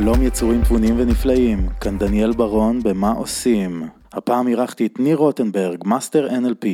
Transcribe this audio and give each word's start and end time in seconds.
שלום 0.00 0.22
יצורים 0.22 0.62
תבונים 0.64 0.94
ונפלאים, 0.98 1.68
כאן 1.80 1.98
דניאל 1.98 2.32
ברון 2.32 2.82
במה 2.82 3.10
עושים. 3.12 3.88
הפעם 4.12 4.48
אירחתי 4.48 4.86
את 4.86 4.98
ניר 5.00 5.16
רוטנברג, 5.16 5.82
מאסטר 5.84 6.28
NLP, 6.28 6.66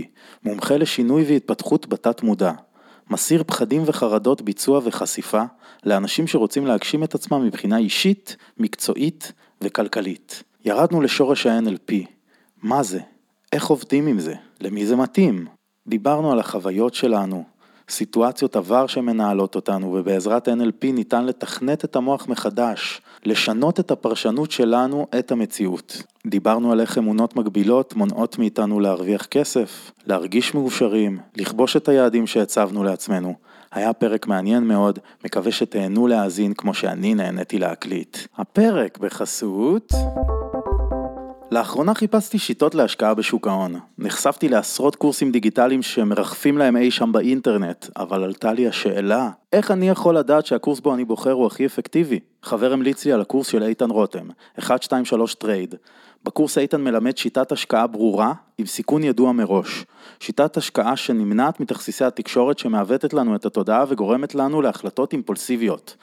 מומחה 0.44 0.76
לשינוי 0.76 1.24
והתפתחות 1.28 1.88
בתת 1.88 2.22
מודע. 2.22 2.52
מסיר 3.10 3.44
פחדים 3.46 3.82
וחרדות 3.86 4.42
ביצוע 4.42 4.80
וחשיפה 4.84 5.42
לאנשים 5.84 6.26
שרוצים 6.26 6.66
להגשים 6.66 7.04
את 7.04 7.14
עצמם 7.14 7.44
מבחינה 7.44 7.78
אישית, 7.78 8.36
מקצועית 8.58 9.32
וכלכלית. 9.60 10.42
ירדנו 10.64 11.00
לשורש 11.00 11.46
ה-NLP. 11.46 11.94
מה 12.62 12.82
זה? 12.82 13.00
איך 13.52 13.66
עובדים 13.66 14.06
עם 14.06 14.20
זה? 14.20 14.34
למי 14.60 14.86
זה 14.86 14.96
מתאים? 14.96 15.46
דיברנו 15.86 16.32
על 16.32 16.38
החוויות 16.38 16.94
שלנו, 16.94 17.44
סיטואציות 17.92 18.56
עבר 18.56 18.86
שמנהלות 18.86 19.54
אותנו, 19.54 19.94
ובעזרת 19.94 20.48
NLP 20.48 20.86
ניתן 20.92 21.26
לתכנת 21.26 21.84
את 21.84 21.96
המוח 21.96 22.28
מחדש, 22.28 23.00
לשנות 23.24 23.80
את 23.80 23.90
הפרשנות 23.90 24.50
שלנו 24.50 25.06
את 25.18 25.32
המציאות. 25.32 26.02
דיברנו 26.26 26.72
על 26.72 26.80
איך 26.80 26.98
אמונות 26.98 27.36
מגבילות 27.36 27.94
מונעות 27.94 28.38
מאיתנו 28.38 28.80
להרוויח 28.80 29.26
כסף, 29.26 29.90
להרגיש 30.06 30.54
מאושרים, 30.54 31.18
לכבוש 31.36 31.76
את 31.76 31.88
היעדים 31.88 32.26
שהצבנו 32.26 32.84
לעצמנו. 32.84 33.34
היה 33.72 33.92
פרק 33.92 34.26
מעניין 34.26 34.64
מאוד, 34.64 34.98
מקווה 35.24 35.52
שתהנו 35.52 36.06
להאזין 36.06 36.54
כמו 36.54 36.74
שאני 36.74 37.14
נהניתי 37.14 37.58
להקליט. 37.58 38.16
הפרק 38.36 38.98
בחסות... 38.98 39.92
לאחרונה 41.52 41.94
חיפשתי 41.94 42.38
שיטות 42.38 42.74
להשקעה 42.74 43.14
בשוק 43.14 43.46
ההון. 43.46 43.74
נחשפתי 43.98 44.48
לעשרות 44.48 44.96
קורסים 44.96 45.32
דיגיטליים 45.32 45.82
שמרחפים 45.82 46.58
להם 46.58 46.76
אי 46.76 46.90
שם 46.90 47.12
באינטרנט, 47.12 47.86
אבל 47.96 48.24
עלתה 48.24 48.52
לי 48.52 48.68
השאלה, 48.68 49.30
איך 49.52 49.70
אני 49.70 49.88
יכול 49.88 50.18
לדעת 50.18 50.46
שהקורס 50.46 50.80
בו 50.80 50.94
אני 50.94 51.04
בוחר 51.04 51.32
הוא 51.32 51.46
הכי 51.46 51.66
אפקטיבי? 51.66 52.20
חבר 52.42 52.72
המליץ 52.72 53.04
לי 53.04 53.12
על 53.12 53.20
הקורס 53.20 53.46
של 53.46 53.62
איתן 53.62 53.90
רותם, 53.90 54.28
123 54.58 55.34
Trade. 55.34 55.74
בקורס 56.24 56.58
איתן 56.58 56.80
מלמד 56.80 57.16
שיטת 57.16 57.52
השקעה 57.52 57.86
ברורה, 57.86 58.32
עם 58.58 58.66
סיכון 58.66 59.04
ידוע 59.04 59.32
מראש. 59.32 59.84
שיטת 60.20 60.56
השקעה 60.56 60.96
שנמנעת 60.96 61.60
מתכסיסי 61.60 62.04
התקשורת 62.04 62.58
שמעוותת 62.58 63.14
לנו 63.14 63.36
את 63.36 63.46
התודעה 63.46 63.84
וגורמת 63.88 64.34
לנו 64.34 64.62
להחלטות 64.62 65.12
אימפולסיביות. 65.12 65.96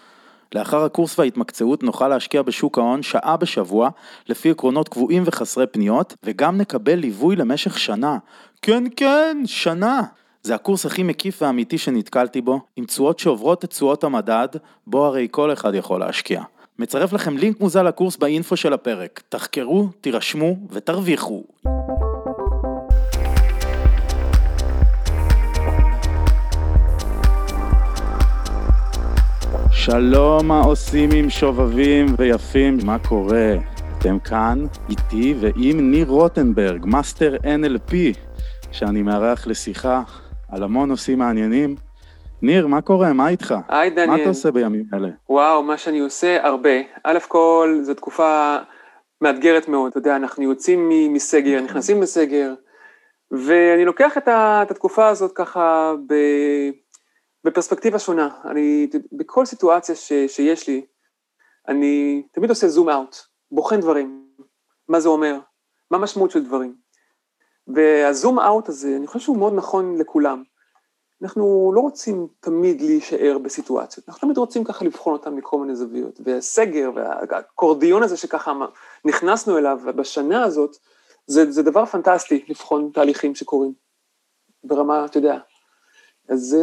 לאחר 0.55 0.83
הקורס 0.83 1.19
וההתמקצעות 1.19 1.83
נוכל 1.83 2.07
להשקיע 2.07 2.41
בשוק 2.41 2.77
ההון 2.77 3.03
שעה 3.03 3.37
בשבוע, 3.37 3.89
לפי 4.29 4.51
עקרונות 4.51 4.89
קבועים 4.89 5.23
וחסרי 5.25 5.67
פניות, 5.67 6.15
וגם 6.23 6.57
נקבל 6.57 6.95
ליווי 6.95 7.35
למשך 7.35 7.79
שנה. 7.79 8.17
כן 8.61 8.83
כן, 8.95 9.37
שנה! 9.45 10.01
זה 10.43 10.55
הקורס 10.55 10.85
הכי 10.85 11.03
מקיף 11.03 11.41
ואמיתי 11.41 11.77
שנתקלתי 11.77 12.41
בו, 12.41 12.59
עם 12.75 12.85
תשואות 12.85 13.19
שעוברות 13.19 13.65
את 13.65 13.69
תשואות 13.69 14.03
המדד, 14.03 14.47
בו 14.87 15.05
הרי 15.05 15.27
כל 15.31 15.53
אחד 15.53 15.75
יכול 15.75 15.99
להשקיע. 15.99 16.41
מצרף 16.79 17.13
לכם 17.13 17.37
לינק 17.37 17.59
מוזל 17.59 17.83
לקורס 17.83 18.17
באינפו 18.17 18.57
של 18.57 18.73
הפרק. 18.73 19.21
תחקרו, 19.29 19.87
תירשמו 20.01 20.55
ותרוויחו. 20.69 21.43
שלום 29.91 30.47
מה 30.47 30.61
עושים 30.61 31.09
עם 31.15 31.29
שובבים 31.29 32.05
ויפים, 32.17 32.77
מה 32.85 32.97
קורה? 33.09 33.53
אתם 33.97 34.19
כאן 34.19 34.65
איתי 34.89 35.35
ועם 35.39 35.91
ניר 35.91 36.07
רוטנברג, 36.07 36.85
מאסטר 36.85 37.35
NLP, 37.35 37.93
שאני 38.71 39.01
מארח 39.01 39.47
לשיחה 39.47 40.01
על 40.51 40.63
המון 40.63 40.89
נושאים 40.89 41.19
מעניינים. 41.19 41.75
ניר, 42.41 42.67
מה 42.67 42.81
קורה? 42.81 43.13
מה 43.13 43.29
איתך? 43.29 43.55
היי 43.69 43.89
דניאל. 43.89 44.07
מה 44.07 44.15
אתה 44.15 44.29
עושה 44.29 44.51
בימים 44.51 44.85
אלה? 44.93 45.09
וואו, 45.29 45.63
מה 45.63 45.77
שאני 45.77 45.99
עושה 45.99 46.47
הרבה. 46.47 46.79
א' 47.03 47.19
כל, 47.27 47.79
זו 47.81 47.93
תקופה 47.93 48.57
מאתגרת 49.21 49.67
מאוד. 49.67 49.89
אתה 49.89 49.97
יודע, 49.97 50.15
אנחנו 50.15 50.43
יוצאים 50.43 50.89
מסגר, 51.13 51.61
נכנסים 51.61 52.01
לסגר, 52.01 52.53
ואני 53.31 53.85
לוקח 53.85 54.17
את, 54.17 54.27
התקופה 54.71 55.07
הזאת 55.07 55.31
ככה 55.35 55.93
ב... 56.07 56.13
בפרספקטיבה 57.49 57.99
שונה. 57.99 58.29
אני, 58.45 58.87
בכל 59.11 59.45
סיטואציה 59.45 59.95
ש, 59.95 60.13
שיש 60.27 60.67
לי, 60.67 60.85
אני 61.67 62.23
תמיד 62.31 62.49
עושה 62.49 62.67
זום 62.67 62.89
אאוט, 62.89 63.15
בוחן 63.51 63.79
דברים, 63.79 64.27
מה 64.87 64.99
זה 64.99 65.09
אומר, 65.09 65.39
מה 65.91 65.97
המשמעות 65.97 66.31
של 66.31 66.45
דברים. 66.45 66.75
והזום 67.67 68.39
אאוט 68.39 68.69
הזה, 68.69 68.95
אני 68.97 69.07
חושב 69.07 69.19
שהוא 69.19 69.37
מאוד 69.37 69.53
נכון 69.53 69.97
לכולם. 69.97 70.43
אנחנו 71.21 71.71
לא 71.75 71.79
רוצים 71.79 72.27
תמיד 72.39 72.81
להישאר 72.81 73.37
בסיטואציות, 73.37 74.09
אנחנו 74.09 74.21
תמיד 74.21 74.37
רוצים 74.37 74.63
ככה 74.63 74.85
לבחון 74.85 75.13
אותם 75.13 75.35
מכל 75.35 75.59
מיני 75.59 75.75
זוויות. 75.75 76.19
והסגר 76.23 76.91
והקורדיון 76.95 78.03
הזה 78.03 78.17
שככה 78.17 78.53
נכנסנו 79.05 79.57
אליו 79.57 79.79
בשנה 79.95 80.43
הזאת, 80.43 80.77
זה, 81.27 81.51
זה 81.51 81.63
דבר 81.63 81.85
פנטסטי 81.85 82.45
לבחון 82.47 82.89
תהליכים 82.93 83.35
שקורים 83.35 83.73
ברמה, 84.63 85.05
אתה 85.05 85.17
יודע. 85.17 85.39
אז 86.29 86.57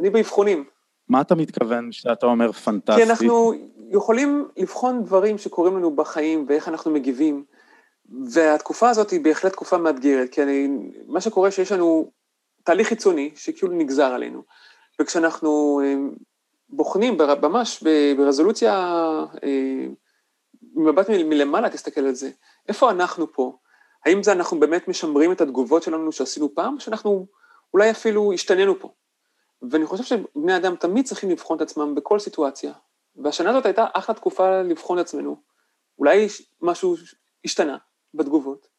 אני 0.00 0.10
באבחונים. 0.10 0.64
מה 1.08 1.20
אתה 1.20 1.34
מתכוון 1.34 1.90
כשאתה 1.90 2.26
אומר 2.26 2.52
פנטסטי? 2.52 2.96
כי 2.96 3.10
אנחנו 3.10 3.54
יכולים 3.90 4.48
לבחון 4.56 5.04
דברים 5.04 5.38
שקורים 5.38 5.76
לנו 5.76 5.96
בחיים 5.96 6.44
ואיך 6.48 6.68
אנחנו 6.68 6.90
מגיבים, 6.90 7.44
והתקופה 8.32 8.90
הזאת 8.90 9.10
היא 9.10 9.20
בהחלט 9.20 9.52
תקופה 9.52 9.78
מאתגרת, 9.78 10.30
כי 10.30 10.42
אני, 10.42 10.68
מה 11.06 11.20
שקורה 11.20 11.50
שיש 11.50 11.72
לנו 11.72 12.10
תהליך 12.64 12.88
חיצוני 12.88 13.30
שכאילו 13.34 13.72
נגזר 13.72 14.12
עלינו, 14.12 14.42
וכשאנחנו 15.00 15.80
אה, 15.84 15.94
בוחנים 16.68 17.18
ממש 17.42 17.84
ברזולוציה, 18.16 18.74
אה, 19.44 19.86
ממבט 20.74 21.10
מלמעלה 21.10 21.70
תסתכל 21.70 22.00
על 22.00 22.14
זה, 22.14 22.30
איפה 22.68 22.90
אנחנו 22.90 23.32
פה? 23.32 23.56
האם 24.04 24.22
זה 24.22 24.32
אנחנו 24.32 24.60
באמת 24.60 24.88
משמרים 24.88 25.32
את 25.32 25.40
התגובות 25.40 25.82
שלנו 25.82 26.12
שעשינו 26.12 26.54
פעם, 26.54 26.74
או 26.74 26.80
שאנחנו 26.80 27.26
אולי 27.74 27.90
אפילו 27.90 28.32
השתננו 28.32 28.80
פה? 28.80 28.92
ואני 29.70 29.86
חושב 29.86 30.04
שבני 30.04 30.56
אדם 30.56 30.76
תמיד 30.76 31.04
צריכים 31.04 31.30
לבחון 31.30 31.56
את 31.56 31.62
עצמם 31.62 31.94
בכל 31.94 32.18
סיטואציה. 32.18 32.72
והשנה 33.16 33.50
הזאת 33.50 33.66
הייתה 33.66 33.86
אחלה 33.92 34.14
תקופה 34.14 34.62
לבחון 34.62 34.98
את 34.98 35.04
עצמנו. 35.04 35.36
אולי 35.98 36.26
משהו 36.62 36.96
השתנה 37.44 37.76
בתגובות. 38.14 38.76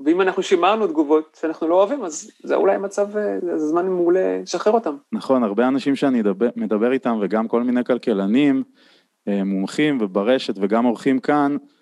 ואם 0.00 0.20
אנחנו 0.20 0.42
שימרנו 0.42 0.86
תגובות 0.86 1.38
שאנחנו 1.40 1.68
לא 1.68 1.74
אוהבים, 1.74 2.04
אז 2.04 2.30
זה 2.42 2.54
אולי 2.54 2.78
מצב, 2.78 3.10
זה 3.40 3.58
זמן 3.58 3.86
מעולה 3.86 4.38
לשחרר 4.42 4.72
אותם. 4.72 4.96
נכון, 5.12 5.42
הרבה 5.42 5.68
אנשים 5.68 5.96
שאני 5.96 6.18
מדבר, 6.18 6.48
מדבר 6.56 6.92
איתם, 6.92 7.18
וגם 7.22 7.48
כל 7.48 7.62
מיני 7.62 7.84
כלכלנים, 7.84 8.62
אה, 9.28 9.44
מומחים 9.44 9.98
וברשת 10.00 10.54
וגם 10.60 10.86
אורחים 10.86 11.18
כאן, 11.18 11.56
אה, 11.60 11.75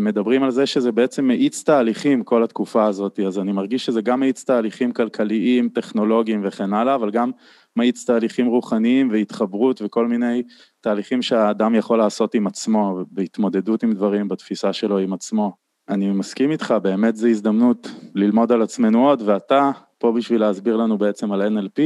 מדברים 0.00 0.42
על 0.42 0.50
זה 0.50 0.66
שזה 0.66 0.92
בעצם 0.92 1.24
מאיץ 1.24 1.62
תהליכים 1.62 2.24
כל 2.24 2.42
התקופה 2.42 2.84
הזאת, 2.84 3.20
אז 3.26 3.38
אני 3.38 3.52
מרגיש 3.52 3.86
שזה 3.86 4.00
גם 4.00 4.20
מאיץ 4.20 4.44
תהליכים 4.44 4.92
כלכליים, 4.92 5.68
טכנולוגיים 5.68 6.40
וכן 6.44 6.72
הלאה, 6.72 6.94
אבל 6.94 7.10
גם 7.10 7.30
מאיץ 7.76 8.04
תהליכים 8.04 8.46
רוחניים 8.46 9.10
והתחברות 9.10 9.82
וכל 9.82 10.06
מיני 10.06 10.42
תהליכים 10.80 11.22
שהאדם 11.22 11.74
יכול 11.74 11.98
לעשות 11.98 12.34
עם 12.34 12.46
עצמו, 12.46 12.98
בהתמודדות 13.10 13.82
עם 13.82 13.92
דברים, 13.92 14.28
בתפיסה 14.28 14.72
שלו 14.72 14.98
עם 14.98 15.12
עצמו. 15.12 15.52
אני 15.88 16.10
מסכים 16.10 16.50
איתך, 16.50 16.74
באמת 16.82 17.16
זו 17.16 17.26
הזדמנות 17.26 17.90
ללמוד 18.14 18.52
על 18.52 18.62
עצמנו 18.62 19.08
עוד, 19.08 19.22
ואתה 19.26 19.70
פה 19.98 20.12
בשביל 20.12 20.40
להסביר 20.40 20.76
לנו 20.76 20.98
בעצם 20.98 21.32
על 21.32 21.42
NLP, 21.42 21.80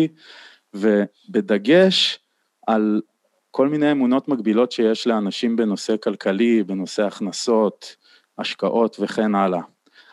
ובדגש 0.75 2.19
על 2.67 3.01
כל 3.51 3.69
מיני 3.69 3.93
אמונות 3.93 4.29
מגבילות 4.29 4.73
שיש 4.73 5.07
לאנשים 5.07 5.57
בנושא 5.57 5.97
כלכלי, 5.97 6.63
בנושא 6.63 7.03
הכנסות, 7.03 7.97
השקעות 8.39 8.97
וכן 9.01 9.35
הלאה. 9.35 9.61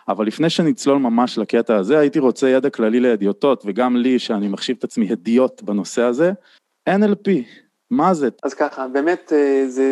אבל 0.07 0.27
לפני 0.27 0.49
שנצלול 0.49 0.97
ממש 0.97 1.37
לקטע 1.37 1.75
הזה, 1.75 1.99
הייתי 1.99 2.19
רוצה 2.19 2.49
ידע 2.49 2.69
כללי 2.69 2.99
להדיוטות, 2.99 3.63
וגם 3.65 3.95
לי, 3.95 4.19
שאני 4.19 4.47
מחשיב 4.47 4.75
את 4.79 4.83
עצמי 4.83 5.11
הדיוט 5.11 5.61
בנושא 5.61 6.01
הזה, 6.01 6.31
NLP, 6.89 7.29
מה 7.91 8.13
זה? 8.13 8.29
אז 8.43 8.53
ככה, 8.53 8.87
באמת 8.87 9.33
אה, 9.33 9.65
זה 9.67 9.85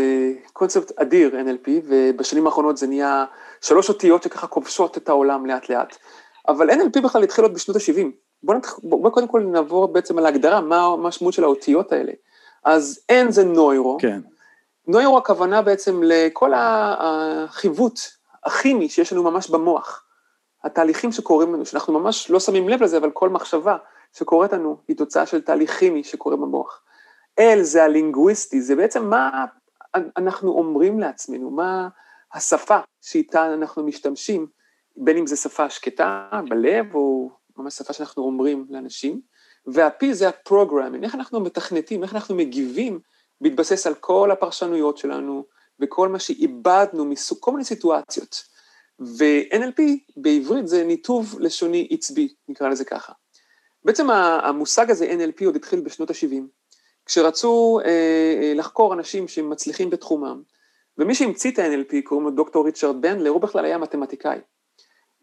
קונספט 0.53 0.91
אדיר 0.99 1.35
NLP, 1.45 1.69
ובשנים 1.87 2.45
האחרונות 2.45 2.77
זה 2.77 2.87
נהיה 2.87 3.25
שלוש 3.61 3.89
אותיות 3.89 4.23
שככה 4.23 4.47
כובשות 4.47 4.97
את 4.97 5.09
העולם 5.09 5.45
לאט 5.45 5.69
לאט. 5.69 5.97
אבל 6.47 6.69
NLP 6.69 7.01
בכלל 7.03 7.23
התחיל 7.23 7.43
עוד 7.45 7.53
בשנות 7.53 7.77
ה-70. 7.77 8.05
בואו 8.43 8.57
בוא, 8.83 9.03
בוא 9.03 9.11
קודם 9.11 9.27
כל 9.27 9.41
נעבור 9.41 9.87
בעצם 9.87 10.17
על 10.17 10.25
ההגדרה, 10.25 10.61
מה 10.61 10.85
המשמעות 10.85 11.33
של 11.33 11.43
האותיות 11.43 11.91
האלה. 11.91 12.11
אז 12.65 12.99
N 13.11 13.31
זה 13.31 13.43
נוירו. 13.43 13.97
כן. 14.01 14.21
נוירו 14.87 15.17
הכוונה 15.17 15.61
בעצם 15.61 16.01
לכל 16.03 16.51
החיווט 16.55 17.99
הכימי 18.45 18.89
שיש 18.89 19.13
לנו 19.13 19.23
ממש 19.23 19.49
במוח. 19.49 20.05
התהליכים 20.63 21.11
שקורים 21.11 21.53
לנו, 21.53 21.65
שאנחנו 21.65 21.99
ממש 21.99 22.31
לא 22.31 22.39
שמים 22.39 22.69
לב 22.69 22.83
לזה, 22.83 22.97
אבל 22.97 23.11
כל 23.11 23.29
מחשבה 23.29 23.77
שקורית 24.13 24.53
לנו 24.53 24.77
היא 24.87 24.97
תוצאה 24.97 25.25
של 25.25 25.41
תהליך 25.41 25.79
כימי 25.79 26.03
שקורה 26.03 26.35
במוח. 26.35 26.81
L 27.39 27.61
זה 27.61 27.83
הלינגוויסטי, 27.83 28.61
זה 28.61 28.75
בעצם 28.75 29.09
מה 29.09 29.45
אנחנו 30.17 30.51
אומרים 30.51 30.99
לעצמנו, 30.99 31.51
מה 31.51 31.87
השפה 32.33 32.77
שאיתה 33.01 33.53
אנחנו 33.53 33.83
משתמשים, 33.83 34.47
בין 34.97 35.17
אם 35.17 35.27
זו 35.27 35.37
שפה 35.37 35.69
שקטה 35.69 36.29
בלב, 36.49 36.95
או 36.95 37.29
ממש 37.57 37.73
שפה 37.73 37.93
שאנחנו 37.93 38.23
אומרים 38.23 38.65
לאנשים. 38.69 39.21
וה-P 39.67 40.05
זה 40.11 40.27
ה-Programming, 40.27 41.03
איך 41.03 41.15
אנחנו 41.15 41.39
מתכנתים, 41.39 42.03
איך 42.03 42.15
אנחנו 42.15 42.35
מגיבים 42.35 42.99
בהתבסס 43.41 43.87
על 43.87 43.93
כל 43.93 44.31
הפרשנויות 44.31 44.97
שלנו 44.97 45.45
וכל 45.79 46.09
מה 46.09 46.19
שאיבדנו 46.19 47.05
מסוג 47.05 47.37
כל 47.41 47.51
מיני 47.51 47.63
סיטואציות. 47.63 48.43
ו-NLP 48.99 49.81
בעברית 50.17 50.67
זה 50.67 50.83
ניתוב 50.83 51.35
לשוני 51.39 51.87
עצבי, 51.91 52.33
נקרא 52.47 52.69
לזה 52.69 52.85
ככה. 52.85 53.13
בעצם 53.85 54.09
המושג 54.09 54.91
הזה, 54.91 55.05
NLP, 55.05 55.45
עוד 55.45 55.55
התחיל 55.55 55.79
בשנות 55.79 56.09
ה-70, 56.09 56.41
כשרצו 57.05 57.79
אה, 57.85 57.89
אה, 58.41 58.53
לחקור 58.55 58.93
אנשים 58.93 59.27
שמצליחים 59.27 59.89
בתחומם, 59.89 60.41
ומי 60.97 61.15
שהמציא 61.15 61.51
את 61.51 61.59
ה-NLP, 61.59 61.95
קוראים 62.03 62.25
לו 62.25 62.31
דוקטור 62.31 62.65
ריצ'רד 62.65 63.01
בנדלר, 63.01 63.29
הוא 63.29 63.41
בכלל 63.41 63.65
היה 63.65 63.77
מתמטיקאי. 63.77 64.39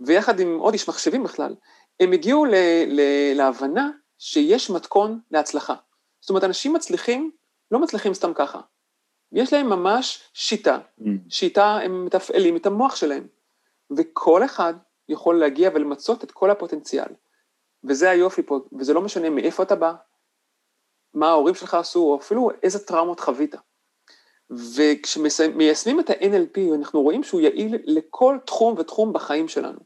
ויחד 0.01 0.41
עם 0.41 0.59
עוד 0.59 0.73
איש 0.73 0.89
מחשבים 0.89 1.23
בכלל, 1.23 1.55
הם 2.01 2.13
הגיעו 2.13 2.45
ל- 2.45 2.85
ל- 2.87 3.33
להבנה 3.35 3.91
שיש 4.25 4.71
מתכון 4.71 5.21
להצלחה. 5.31 5.75
זאת 6.21 6.31
אומרת, 6.31 6.45
אנשים 6.45 6.73
מצליחים, 6.73 7.31
לא 7.71 7.79
מצליחים 7.79 8.15
סתם 8.15 8.35
ככה. 8.35 8.61
יש 9.33 9.53
להם 9.53 9.69
ממש 9.69 10.31
שיטה, 10.35 10.79
mm. 11.01 11.05
שיטה 11.29 11.79
הם 11.85 12.05
מתפעלים 12.05 12.57
את 12.57 12.67
המוח 12.67 12.97
שלהם, 12.97 13.27
וכל 13.97 14.45
אחד 14.45 14.75
יכול 15.09 15.39
להגיע 15.41 15.71
ולמצות 15.75 16.25
את 16.25 16.31
כל 16.31 16.51
הפוטנציאל. 16.51 17.09
וזה 17.85 18.11
היופי 18.11 18.43
פה, 18.43 18.61
וזה 18.79 18.95
לא 18.95 19.01
משנה 19.01 19.31
מאיפה 19.31 19.63
אתה 19.63 19.75
בא, 19.75 19.95
מה 21.15 21.29
ההורים 21.29 21.55
שלך 21.55 21.75
עשו, 21.75 22.01
או 22.01 22.17
אפילו 22.17 22.51
איזה 22.63 22.87
טראומות 22.87 23.21
חווית. 23.21 23.55
וכשמיישמים 24.51 26.01
את 26.01 26.11
ה-NLP, 26.11 26.75
אנחנו 26.75 27.03
רואים 27.03 27.23
שהוא 27.23 27.41
יעיל 27.41 27.77
לכל 27.85 28.39
תחום 28.47 28.75
ותחום 28.79 29.13
בחיים 29.13 29.49
שלנו. 29.49 29.81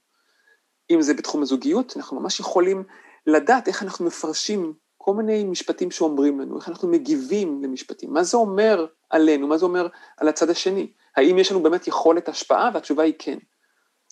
אם 0.91 1.03
זה 1.03 1.15
בתחום 1.15 1.43
הזוגיות, 1.43 1.97
אנחנו 1.97 2.21
ממש 2.21 2.41
יכולים 2.41 2.85
לדעת 3.27 3.69
איך 3.69 3.83
אנחנו 3.83 4.05
מפרשים 4.05 4.75
כל 4.99 5.15
מיני 5.15 5.45
משפטים 5.45 5.91
שאומרים 5.91 6.41
לנו, 6.41 6.57
איך 6.57 6.69
אנחנו 6.69 6.89
מגיבים 6.89 7.63
למשפטים, 7.65 8.13
מה 8.13 8.23
זה 8.23 8.37
אומר 8.37 8.87
עלינו, 9.11 9.47
מה 9.47 9.59
זה 9.59 9.65
אומר 9.65 9.87
על 10.17 10.29
הצד 10.29 10.51
השני, 10.51 10.93
האם 11.17 11.39
יש 11.39 11.53
לנו 11.53 11.63
באמת 11.63 11.87
יכולת 11.87 12.29
השפעה, 12.29 12.71
והתשובה 12.75 13.03
היא 13.03 13.15
כן. 13.19 13.39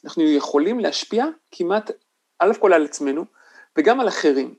אנחנו 0.05 0.22
יכולים 0.22 0.81
להשפיע 0.81 1.26
כמעט, 1.50 1.90
א' 2.38 2.52
כל 2.61 2.72
על 2.72 2.84
עצמנו, 2.84 3.25
וגם 3.78 4.00
על 4.00 4.08
אחרים. 4.08 4.55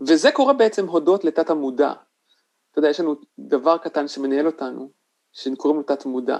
וזה 0.00 0.32
קורה 0.32 0.52
בעצם 0.52 0.86
הודות 0.86 1.24
לתת 1.24 1.50
המודע. 1.50 1.92
אתה 2.70 2.78
יודע, 2.78 2.88
יש 2.88 3.00
לנו 3.00 3.16
דבר 3.38 3.78
קטן 3.78 4.08
שמנהל 4.08 4.46
אותנו, 4.46 4.90
שקוראים 5.32 5.80
לו 5.80 5.82
תת 5.82 6.06
מודע. 6.06 6.38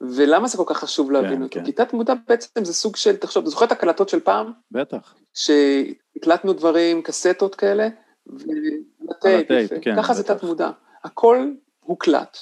ולמה 0.00 0.48
זה 0.48 0.56
כל 0.56 0.64
כך 0.66 0.78
חשוב 0.78 1.10
להבין 1.10 1.36
כן, 1.36 1.42
אותו? 1.42 1.54
כן. 1.54 1.64
כי 1.64 1.72
תת 1.72 1.92
מודע 1.92 2.14
בעצם 2.28 2.64
זה 2.64 2.74
סוג 2.74 2.96
של, 2.96 3.16
תחשוב, 3.16 3.42
אתה 3.42 3.50
זוכר 3.50 3.64
את 3.64 3.72
הקלטות 3.72 4.08
של 4.08 4.20
פעם? 4.20 4.52
בטח. 4.70 5.14
שהקלטנו 5.34 6.52
דברים, 6.52 7.02
קסטות 7.02 7.54
כאלה, 7.54 7.88
ולטייפ, 8.26 9.70
כן, 9.82 9.96
ככה 9.96 10.02
בטח. 10.02 10.12
זה 10.12 10.22
תת 10.22 10.42
מודע. 10.42 10.70
הכל 11.04 11.50
הוקלט, 11.80 12.38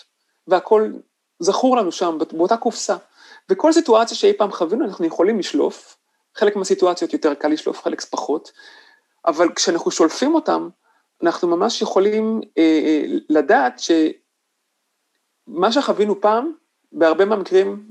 והכל 0.46 0.92
זכור 1.40 1.76
לנו 1.76 1.92
שם, 1.92 2.18
באותה 2.32 2.56
קופסה. 2.56 2.96
וכל 3.48 3.72
סיטואציה 3.72 4.16
שאי 4.16 4.32
פעם 4.32 4.52
חווינו, 4.52 4.84
אנחנו 4.84 5.06
יכולים 5.06 5.38
לשלוף, 5.38 5.96
חלק 6.34 6.56
מהסיטואציות 6.56 7.12
יותר 7.12 7.34
קל 7.34 7.48
לשלוף, 7.48 7.82
חלק 7.82 8.00
פחות, 8.00 8.52
אבל 9.26 9.48
כשאנחנו 9.54 9.90
שולפים 9.90 10.34
אותם, 10.34 10.68
אנחנו 11.22 11.48
ממש 11.48 11.82
יכולים 11.82 12.40
אה, 12.58 12.80
אה, 12.84 13.02
לדעת 13.28 13.80
שמה 15.48 15.72
שחווינו 15.72 16.20
פעם, 16.20 16.52
בהרבה 16.92 17.24
מהמקרים, 17.24 17.88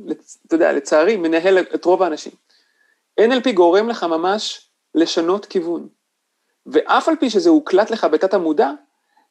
אתה 0.48 0.56
יודע, 0.56 0.74
לצערי, 0.74 1.18
מנהל 1.18 1.58
את 1.60 1.86
רוב 1.86 2.04
האנשים. 2.04 2.32
NLP 3.22 3.52
גורם 3.54 3.90
לך 3.90 4.04
ממש 4.04 4.70
לשנות 4.96 5.46
כיוון. 5.46 5.88
ואף 6.66 7.10
על 7.10 7.16
פי 7.16 7.30
שזה 7.30 7.50
הוקלט 7.50 7.92
לך 7.92 8.04
בתת 8.04 8.34
המודע, 8.34 8.72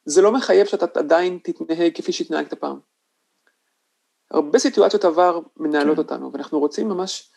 זה 0.05 0.23
לא 0.23 0.33
מחייב 0.33 0.67
שאתה 0.67 1.01
עדיין 1.01 1.39
תתנהג 1.43 1.93
כפי 1.95 2.13
שהתנהגת 2.13 2.55
פעם. 2.55 2.79
הרבה 4.31 4.59
סיטואציות 4.59 5.05
עבר 5.05 5.41
מנהלות 5.57 5.97
כן. 5.97 6.03
אותנו, 6.03 6.33
ואנחנו 6.33 6.59
רוצים 6.59 6.89
ממש 6.89 7.31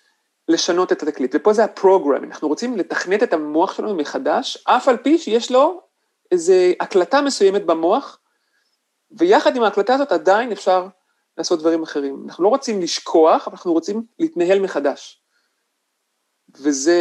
לשנות 0.47 0.91
את 0.91 1.03
התקליט, 1.03 1.35
ופה 1.35 1.53
זה 1.53 1.63
הפרוגרם, 1.63 2.23
אנחנו 2.23 2.47
רוצים 2.47 2.77
לתכנת 2.77 3.23
את 3.23 3.33
המוח 3.33 3.73
שלנו 3.73 3.95
מחדש, 3.95 4.63
אף 4.67 4.87
על 4.87 4.97
פי 4.97 5.17
שיש 5.17 5.51
לו 5.51 5.81
איזו 6.31 6.53
הקלטה 6.79 7.21
מסוימת 7.21 7.65
במוח, 7.65 8.19
ויחד 9.11 9.55
עם 9.55 9.63
ההקלטה 9.63 9.93
הזאת 9.93 10.11
עדיין 10.11 10.51
אפשר 10.51 10.87
לעשות 11.39 11.59
דברים 11.59 11.83
אחרים. 11.83 12.23
אנחנו 12.25 12.43
לא 12.43 12.49
רוצים 12.49 12.81
לשכוח, 12.81 13.47
אבל 13.47 13.55
אנחנו 13.55 13.73
רוצים 13.73 14.03
להתנהל 14.19 14.59
מחדש. 14.59 15.21
וזה 16.57 16.99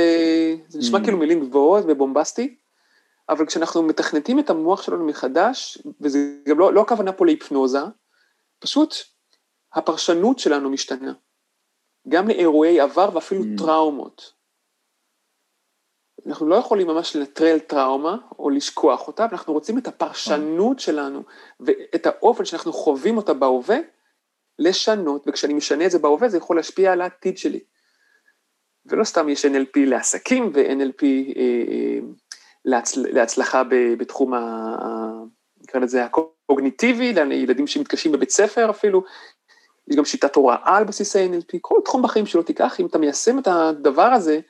זה 0.69 0.79
נשמע 0.79 0.99
mm. 0.99 1.03
כאילו 1.03 1.19
מילים 1.19 1.41
גבוהות 1.49 1.85
ובומבסטי, 1.89 2.57
אבל 3.29 3.47
כשאנחנו 3.47 3.83
מתכנתים 3.83 4.39
את 4.39 4.51
המוח 4.51 4.83
שלנו 4.83 5.07
מחדש, 5.07 5.79
וזה 6.01 6.19
גם 6.49 6.59
לא, 6.59 6.73
לא 6.73 6.81
הכוונה 6.81 7.13
פה 7.13 7.27
להיפנוזה, 7.27 7.79
פשוט 8.59 8.95
הפרשנות 9.75 10.39
שלנו 10.39 10.71
משתנה. 10.71 11.13
גם 12.09 12.29
לאירועי 12.29 12.81
עבר 12.81 13.11
ואפילו 13.15 13.43
mm. 13.43 13.59
טראומות. 13.59 14.33
אנחנו 16.27 16.49
לא 16.49 16.55
יכולים 16.55 16.87
ממש 16.87 17.17
לנטרל 17.17 17.59
טראומה 17.59 18.17
או 18.39 18.51
לשכוח 18.51 19.07
אותה, 19.07 19.25
אבל 19.25 19.33
אנחנו 19.33 19.53
רוצים 19.53 19.79
את 19.79 19.89
הפרשנות 19.89 20.79
mm. 20.79 20.83
שלנו 20.83 21.23
ואת 21.61 22.07
האופן 22.07 22.45
שאנחנו 22.45 22.73
חווים 22.73 23.17
אותה 23.17 23.35
בהווה, 23.35 23.79
לשנות, 24.59 25.25
וכשאני 25.27 25.55
משנה 25.55 25.87
את 25.87 25.91
זה 25.91 25.99
בהווה 25.99 26.29
זה 26.29 26.37
יכול 26.37 26.57
להשפיע 26.57 26.93
על 26.93 27.01
העתיד 27.01 27.39
שלי. 27.39 27.61
ולא 28.87 29.05
סתם 29.05 29.29
יש 29.29 29.45
NLP 29.45 29.79
לעסקים 29.87 30.51
ו-NLP 30.55 31.05
אה, 31.37 31.43
אה, 31.43 31.99
להצל, 32.65 33.07
להצלחה 33.13 33.65
ב, 33.65 33.75
בתחום, 33.99 34.35
ה, 34.35 34.77
נקרא 35.61 35.81
לזה 35.81 36.05
הקוגניטיבי, 36.05 37.13
לילדים 37.13 37.67
שמתקשים 37.67 38.13
בבית 38.13 38.31
ספר 38.31 38.71
אפילו, 38.71 39.05
יש 39.89 39.97
גם 39.97 40.05
שיטת 40.05 40.37
הוראה 40.37 40.77
על 40.77 40.85
בסיס 40.85 41.17
ה-NLP, 41.17 41.59
כל 41.61 41.81
תחום 41.85 42.03
בחיים 42.03 42.27
שלא 42.27 42.43
תיקח, 42.43 42.81
אם 42.81 42.87
אתה 42.87 42.99
מיישם 42.99 43.39
את 43.39 43.47
הדבר 43.47 44.03
הזה, 44.03 44.41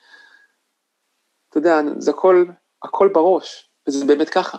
אתה 1.49 1.57
יודע, 1.57 1.79
זה 1.97 2.11
הכל, 2.11 2.45
הכל 2.83 3.09
בראש, 3.13 3.69
וזה 3.87 4.05
באמת 4.05 4.29
ככה. 4.29 4.57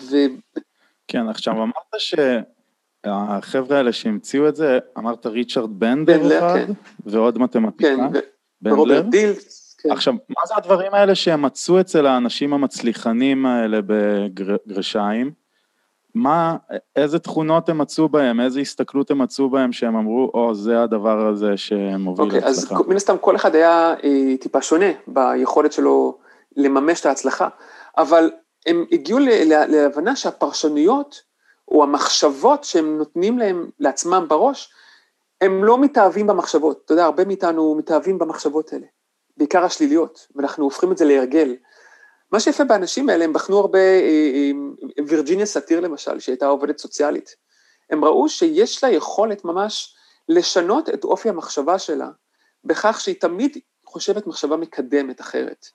ו... 0.00 0.16
כן, 1.08 1.28
עכשיו 1.28 1.54
אמרת 1.54 1.94
שהחבר'ה 3.06 3.76
האלה 3.76 3.92
שהמציאו 3.92 4.48
את 4.48 4.56
זה, 4.56 4.78
אמרת 4.98 5.26
ריצ'רד 5.26 5.70
בנדלר 5.70 6.38
אחד, 6.38 6.66
כן. 6.66 6.72
ועוד 7.06 7.38
מתמטיקה. 7.38 7.88
כן, 8.12 8.20
בנדלר. 8.62 9.00
דילס. 9.00 9.76
כן. 9.82 9.90
עכשיו, 9.90 10.14
מה 10.14 10.46
זה 10.46 10.54
הדברים 10.56 10.94
האלה 10.94 11.14
שהם 11.14 11.42
מצאו 11.42 11.80
אצל 11.80 12.06
האנשים 12.06 12.52
המצליחנים 12.52 13.46
האלה 13.46 13.80
בגרשיים? 13.86 15.32
מה, 16.14 16.56
איזה 16.96 17.18
תכונות 17.18 17.68
הם 17.68 17.78
מצאו 17.78 18.08
בהם, 18.08 18.40
איזה 18.40 18.60
הסתכלות 18.60 19.10
הם 19.10 19.18
מצאו 19.18 19.50
בהם 19.50 19.72
שהם 19.72 19.96
אמרו, 19.96 20.30
או, 20.34 20.50
oh, 20.50 20.54
זה 20.54 20.82
הדבר 20.82 21.26
הזה 21.26 21.56
שמוביל 21.56 22.30
okay, 22.30 22.34
להצלחה. 22.34 22.74
אוקיי, 22.74 22.84
אז 22.84 22.88
מן 22.88 22.96
הסתם 22.96 23.16
כל 23.20 23.36
אחד 23.36 23.54
היה 23.54 23.94
אה, 24.04 24.36
טיפה 24.40 24.62
שונה 24.62 24.86
ביכולת 25.06 25.72
שלו 25.72 26.18
לממש 26.56 27.00
את 27.00 27.06
ההצלחה, 27.06 27.48
אבל 27.98 28.30
הם 28.66 28.84
הגיעו 28.92 29.18
להבנה 29.68 30.16
שהפרשנויות, 30.16 31.22
או 31.70 31.82
המחשבות 31.82 32.64
שהם 32.64 32.98
נותנים 32.98 33.38
להם, 33.38 33.70
לעצמם 33.78 34.26
בראש, 34.28 34.72
הם 35.40 35.64
לא 35.64 35.80
מתאהבים 35.80 36.26
במחשבות. 36.26 36.82
אתה 36.84 36.92
יודע, 36.92 37.04
הרבה 37.04 37.24
מאיתנו 37.24 37.74
מתאהבים 37.74 38.18
במחשבות 38.18 38.72
האלה, 38.72 38.86
בעיקר 39.36 39.64
השליליות, 39.64 40.26
ואנחנו 40.36 40.64
הופכים 40.64 40.92
את 40.92 40.98
זה 40.98 41.04
להרגל. 41.04 41.56
מה 42.32 42.40
שיפה 42.40 42.64
באנשים 42.64 43.08
האלה, 43.08 43.24
הם 43.24 43.32
בחנו 43.32 43.58
הרבה, 43.58 43.78
אה, 43.78 44.50
אה, 44.98 45.04
וירג'יניה 45.06 45.46
סאטיר 45.46 45.80
למשל, 45.80 46.20
שהייתה 46.20 46.46
עובדת 46.46 46.78
סוציאלית, 46.78 47.36
הם 47.90 48.04
ראו 48.04 48.28
שיש 48.28 48.84
לה 48.84 48.90
יכולת 48.90 49.44
ממש 49.44 49.96
לשנות 50.28 50.88
את 50.88 51.04
אופי 51.04 51.28
המחשבה 51.28 51.78
שלה, 51.78 52.08
בכך 52.64 53.00
שהיא 53.00 53.20
תמיד 53.20 53.58
חושבת 53.86 54.26
מחשבה 54.26 54.56
מקדמת 54.56 55.20
אחרת. 55.20 55.66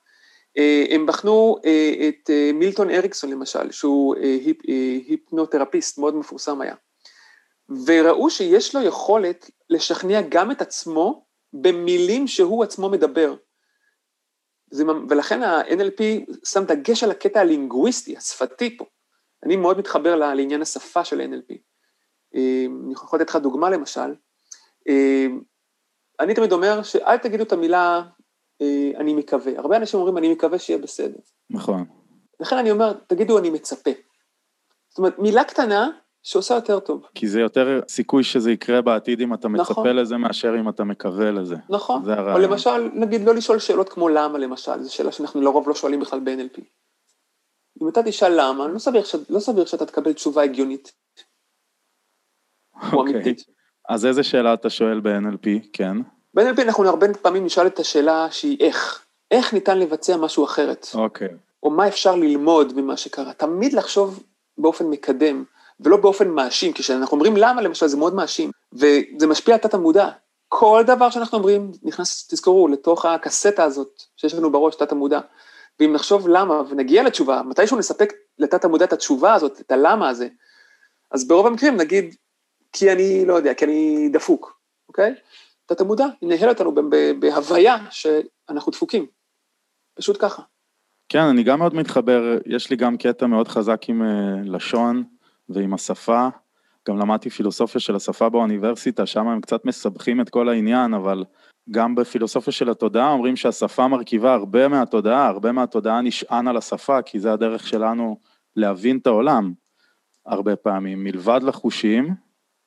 אה, 0.58 0.86
הם 0.90 1.06
בחנו 1.06 1.58
את 2.08 2.30
מילטון 2.54 2.90
אריקסון 2.90 3.30
למשל, 3.30 3.72
שהוא 3.72 4.16
היפ, 4.16 4.58
היפנותרפיסט, 5.08 5.98
מאוד 5.98 6.16
מפורסם 6.16 6.62
היה, 6.62 6.76
וראו 7.86 8.30
שיש 8.30 8.76
לו 8.76 8.82
יכולת 8.82 9.50
לשכנע 9.70 10.22
גם 10.30 10.52
את 10.52 10.62
עצמו 10.62 11.26
במילים 11.54 12.28
שהוא 12.28 12.64
עצמו 12.64 12.90
מדבר. 12.90 13.36
זה, 14.72 14.84
ולכן 15.10 15.44
ה-NLP 15.44 16.04
שם 16.46 16.64
דגש 16.64 17.04
על 17.04 17.12
הקטע 17.12 17.40
הלינגוויסטי, 17.40 18.18
השפתי 18.18 18.78
פה. 18.78 18.86
אני 19.46 19.56
מאוד 19.56 19.78
מתחבר 19.78 20.16
לעניין 20.16 20.62
השפה 20.62 21.06
של 21.06 21.22
NLP. 21.22 21.56
אה, 22.36 22.66
אני 22.86 22.94
יכול 22.94 23.20
לתת 23.20 23.30
לך 23.30 23.36
דוגמה 23.36 23.70
למשל. 23.70 24.16
אה, 24.88 25.26
אני 26.20 26.34
תמיד 26.34 26.52
אומר 26.52 26.84
שאל 26.84 27.18
תגידו 27.18 27.44
את 27.44 27.52
המילה 27.52 27.98
אה, 27.98 28.04
אני 28.98 29.14
מקווה. 29.14 29.52
הרבה 29.58 29.78
אנשים 29.78 30.00
אומרים 30.00 30.18
אני 30.18 30.34
מקווה 30.34 30.60
שיהיה 30.60 30.80
בסדר. 30.80 31.18
נכון. 31.50 31.86
לכן 32.40 32.58
אני 32.58 32.72
אומר, 32.72 32.94
תגידו 32.94 33.40
אני 33.40 33.50
מצפה. 33.50 33.92
זאת 34.90 34.98
אומרת, 34.98 35.20
מילה 35.20 35.44
קטנה 35.44 35.90
שעושה 36.24 36.56
יותר 36.56 36.80
טוב. 36.80 37.06
כי 37.16 37.28
זה 37.28 37.40
יותר 37.40 37.80
סיכוי 37.88 38.24
שזה 38.24 38.52
יקרה 38.52 38.82
בעתיד 38.82 39.22
אם 39.22 39.34
אתה 39.34 39.48
מצפה 39.48 39.72
נכון. 39.72 39.96
לזה 39.96 40.18
מאשר 40.18 40.54
אם 40.60 40.70
אתה 40.70 40.84
מקווה 40.84 41.32
לזה. 41.32 41.56
נכון, 41.70 42.04
או 42.34 42.40
למשל, 42.40 42.90
נגיד 42.94 43.22
לא 43.22 43.36
לשאול 43.36 43.60
שאלות 43.60 43.90
כמו 43.90 44.10
למה 44.10 44.38
למשל, 44.38 44.82
זו 44.82 44.94
שאלה 44.94 45.12
שאנחנו 45.12 45.42
לרוב 45.42 45.70
לא 45.70 45.76
שואלים 45.76 46.00
בכלל 46.00 46.20
ב-NLP. 46.20 46.62
אם 47.82 47.90
אתה 47.90 48.04
תשאל 48.04 48.42
למה, 48.42 48.68
לא 48.68 48.80
סביר, 48.80 49.04
ש... 49.04 49.16
לא 49.30 49.40
סביר 49.40 49.66
שאתה 49.66 49.86
תקבל 49.86 50.14
תשובה 50.14 50.44
הגיונית. 50.44 50.94
אוקיי. 52.94 53.14
אמיתית. 53.14 53.42
אז 53.90 54.06
איזה 54.06 54.24
שאלה 54.24 54.54
אתה 54.54 54.70
שואל 54.70 55.00
ב-NLP? 55.00 55.68
כן. 55.74 55.98
ב-NLP 56.36 56.62
אנחנו 56.62 56.90
הרבה 56.90 57.14
פעמים 57.14 57.46
נשאל 57.46 57.68
את 57.68 57.80
השאלה 57.80 58.28
שהיא 58.32 58.58
איך. 58.60 59.02
איך 59.32 59.54
ניתן 59.54 59.80
לבצע 59.80 60.18
משהו 60.18 60.46
אחרת? 60.46 60.88
אוקיי. 60.94 61.28
או 61.64 61.70
מה 61.70 61.88
אפשר 61.88 62.16
ללמוד 62.16 62.82
ממה 62.82 62.98
שקרה. 62.98 63.34
תמיד 63.34 63.74
לחשוב 63.74 64.24
באופן 64.58 64.86
מקדם, 64.86 65.44
ולא 65.80 65.98
באופן 65.98 66.30
מאשים, 66.30 66.74
כי 66.74 66.84
כשאנחנו 66.84 67.16
אומרים 67.16 67.38
למה 67.38 67.62
למשל 67.62 67.88
זה 67.88 67.98
מאוד 67.98 68.16
מאשים, 68.16 68.52
וזה 68.74 69.28
משפיע 69.28 69.56
על 69.56 69.62
תת 69.62 69.74
המודע. 69.74 70.10
כל 70.48 70.84
דבר 70.88 71.10
שאנחנו 71.10 71.38
אומרים 71.38 71.72
נכנס, 71.84 72.28
תזכרו, 72.28 72.68
לתוך 72.68 73.06
הקסטה 73.06 73.64
הזאת 73.64 74.04
שיש 74.18 74.34
לנו 74.34 74.52
בראש, 74.52 74.76
תת 74.76 74.92
המודע. 74.92 75.20
ואם 75.80 75.94
נחשוב 75.94 76.28
למה 76.28 76.62
ונגיע 76.70 77.04
לתשובה, 77.04 77.42
מתישהו 77.46 77.78
נספק 77.78 78.14
לתת 78.40 78.66
המודע 78.66 78.86
את 78.86 78.94
התשובה 78.94 79.34
הזאת, 79.34 79.60
את 79.60 79.72
הלמה 79.72 80.10
הזה, 80.10 80.28
אז 81.12 81.28
ברוב 81.28 81.48
המקרים 81.48 81.78
נגיד, 81.78 82.16
כי 82.74 82.92
אני, 82.92 83.26
לא 83.26 83.34
יודע, 83.34 83.54
כי 83.54 83.66
אני 83.66 84.10
דפוק, 84.10 84.60
אוקיי? 84.88 85.16
תת 85.66 85.82
המודע 85.82 86.06
ינהל 86.22 86.50
אותנו 86.50 86.74
בהוויה 87.20 87.78
שאנחנו 87.92 88.72
דפוקים. 88.72 89.06
פשוט 89.96 90.18
ככה. 90.20 90.44
כן, 91.10 91.22
אני 91.22 91.44
גם 91.44 91.60
מאוד 91.60 91.76
מתחבר, 91.76 92.38
יש 92.46 92.70
לי 92.70 92.76
גם 92.76 92.98
קטע 92.98 93.28
מאוד 93.28 93.48
חזק 93.48 93.90
עם 93.90 94.02
uh, 94.02 94.50
לשון 94.50 95.04
ועם 95.50 95.74
השפה. 95.74 96.28
גם 96.88 96.98
למדתי 96.98 97.30
פילוסופיה 97.30 97.82
של 97.82 97.96
השפה 97.96 98.30
באוניברסיטה, 98.30 99.06
שם 99.06 99.28
הם 99.28 99.42
קצת 99.42 99.66
מסבכים 99.66 100.22
את 100.22 100.30
כל 100.30 100.50
העניין, 100.50 100.94
אבל 100.94 101.24
גם 101.72 101.96
בפילוסופיה 101.96 102.54
של 102.54 102.70
התודעה 102.70 103.12
אומרים 103.12 103.36
שהשפה 103.36 103.88
מרכיבה 103.88 104.34
הרבה 104.34 104.68
מהתודעה, 104.68 105.28
הרבה 105.28 105.52
מהתודעה 105.52 106.02
נשען 106.02 106.48
על 106.48 106.58
השפה, 106.58 107.02
כי 107.02 107.20
זה 107.20 107.34
הדרך 107.34 107.68
שלנו 107.68 108.20
להבין 108.56 108.98
את 108.98 109.08
העולם 109.08 109.54
הרבה 110.26 110.56
פעמים. 110.56 111.04
מלבד 111.04 111.40
לחושים, 111.44 112.16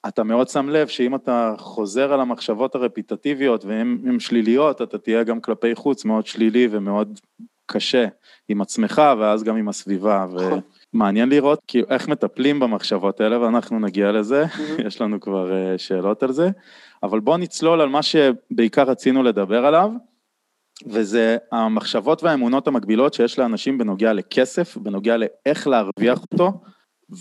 אתה 0.07 0.23
מאוד 0.23 0.49
שם 0.49 0.69
לב 0.69 0.89
שאם 0.89 1.15
אתה 1.15 1.55
חוזר 1.59 2.13
על 2.13 2.21
המחשבות 2.21 2.75
הרפיטטיביות 2.75 3.65
והן 3.65 4.21
שליליות, 4.21 4.83
אתה 4.83 4.99
תהיה 4.99 5.23
גם 5.23 5.41
כלפי 5.41 5.75
חוץ 5.75 6.05
מאוד 6.05 6.27
שלילי 6.27 6.69
ומאוד 6.71 7.21
קשה 7.67 8.07
עם 8.49 8.61
עצמך 8.61 9.03
ואז 9.19 9.43
גם 9.43 9.57
עם 9.57 9.69
הסביבה. 9.69 10.27
נכון. 10.35 10.61
ומעניין 10.95 11.29
לראות 11.29 11.61
כאילו 11.67 11.87
איך 11.91 12.09
מטפלים 12.09 12.61
במחשבות 12.61 13.21
האלה 13.21 13.41
ואנחנו 13.41 13.79
נגיע 13.79 14.13
לזה, 14.13 14.45
יש 14.87 15.01
לנו 15.01 15.21
כבר 15.21 15.53
אה, 15.53 15.79
שאלות 15.79 16.23
על 16.23 16.33
זה, 16.33 16.51
אבל 17.03 17.21
בוא 17.21 17.37
נצלול 17.37 17.81
על 17.81 17.89
מה 17.89 18.03
שבעיקר 18.03 18.83
רצינו 18.83 19.23
לדבר 19.23 19.67
עליו, 19.67 19.91
וזה 20.87 21.37
המחשבות 21.53 22.23
והאמונות 22.23 22.69
המקבילות 22.69 23.15
שיש 23.15 23.39
לאנשים 23.39 23.79
בנוגע 23.79 24.13
לכסף, 24.13 24.77
בנוגע 24.77 25.17
לאיך 25.17 25.67
להרוויח 25.67 26.23
אותו, 26.33 26.53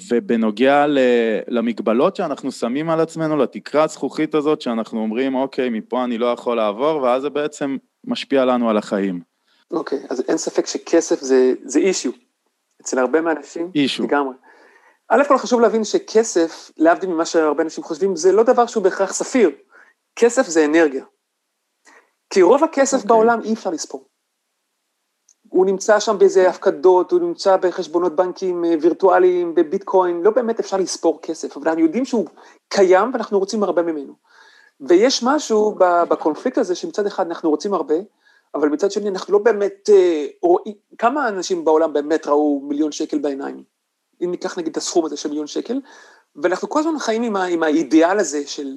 ובנוגע 0.10 0.86
למגבלות 1.48 2.16
שאנחנו 2.16 2.52
שמים 2.52 2.90
על 2.90 3.00
עצמנו, 3.00 3.38
לתקרה 3.38 3.84
הזכוכית 3.84 4.36
הזאת, 4.36 4.62
שאנחנו 4.62 5.00
אומרים, 5.00 5.36
אוקיי, 5.36 5.70
מפה 5.70 6.04
אני 6.04 6.18
לא 6.18 6.26
יכול 6.26 6.58
לעבור, 6.58 7.02
ואז 7.02 7.22
זה 7.22 7.30
בעצם 7.30 7.78
משפיע 8.04 8.46
לנו 8.46 8.70
על 8.70 8.78
החיים. 8.78 9.22
אוקיי, 9.72 10.00
אז 10.10 10.24
אין 10.28 10.38
ספק 10.38 10.68
שכסף 10.68 11.20
זה, 11.20 11.54
זה 11.66 11.80
אישיו, 11.80 12.12
אצל 12.82 13.00
הרבה 13.00 13.22
מהאנשים. 13.22 13.72
אישיו. 13.76 14.06
לגמרי. 14.06 14.36
א' 15.10 15.24
כל 15.28 15.38
חשוב 15.38 15.62
להבין 15.62 15.84
שכסף, 15.84 16.72
להבדיל 16.78 17.10
ממה 17.10 17.26
שהרבה 17.26 17.64
אנשים 17.64 17.84
חושבים, 17.84 18.16
זה 18.16 18.32
לא 18.32 18.44
דבר 18.44 18.66
שהוא 18.66 18.84
בהכרח 18.84 19.14
ספיר. 19.14 19.52
כסף 20.16 20.48
זה 20.48 20.66
אנרגיה. 20.66 21.06
כי 22.30 22.42
רוב 22.42 22.64
הכסף 22.64 22.98
okay. 22.98 23.02
אוקיי. 23.02 23.08
בעולם 23.08 23.42
אי 23.44 23.54
אפשר 23.54 23.70
לספור. 23.70 24.08
הוא 25.50 25.66
נמצא 25.66 26.00
שם 26.00 26.18
באיזה 26.18 26.50
הפקדות, 26.50 27.12
הוא 27.12 27.20
נמצא 27.20 27.58
בחשבונות 27.58 28.16
בנקים 28.16 28.66
אה, 28.66 28.76
וירטואליים, 28.82 29.56
בביטקוין, 29.56 30.22
לא 30.22 30.32
באמת 30.32 30.60
אפשר 30.60 30.78
לספור 30.78 31.20
כסף, 31.22 31.58
אבל 31.58 31.68
אנחנו 31.68 31.84
יודעים 31.84 32.06
שהוא 32.06 32.26
קיים 32.70 33.10
ואנחנו 33.14 33.40
רוצים 33.40 33.64
הרבה 33.64 33.82
ממנו. 33.82 34.14
ויש 34.82 35.24
משהו 35.24 35.76
בקונפליקט 35.80 36.58
הזה 36.58 36.76
שמצד 36.76 37.06
אחד 37.06 37.28
אנחנו 37.28 37.50
רוצים 37.50 37.74
הרבה, 37.74 37.96
אבל 38.56 38.70
מצד 38.70 38.92
שני 38.92 39.10
אנחנו 39.10 39.34
לא 39.34 39.40
באמת 39.40 39.90
אה, 39.94 40.26
רואים, 40.42 40.76
כמה 40.98 41.28
אנשים 41.28 41.66
בעולם 41.66 41.94
באמת 41.94 42.28
ראו 42.28 42.62
מיליון 42.64 42.92
שקל 42.92 43.18
בעיניים? 43.18 43.64
אם 44.24 44.32
ניקח 44.32 44.58
נגיד 44.58 44.72
את 44.72 44.78
הסכום 44.78 45.06
הזה 45.06 45.18
של 45.18 45.30
מיליון 45.30 45.48
שקל, 45.48 45.82
ואנחנו 46.36 46.70
כל 46.70 46.80
הזמן 46.80 47.00
חיים 47.00 47.24
עם, 47.24 47.36
ה, 47.36 47.44
עם 47.44 47.64
האידיאל 47.64 48.20
הזה 48.20 48.48
של 48.48 48.76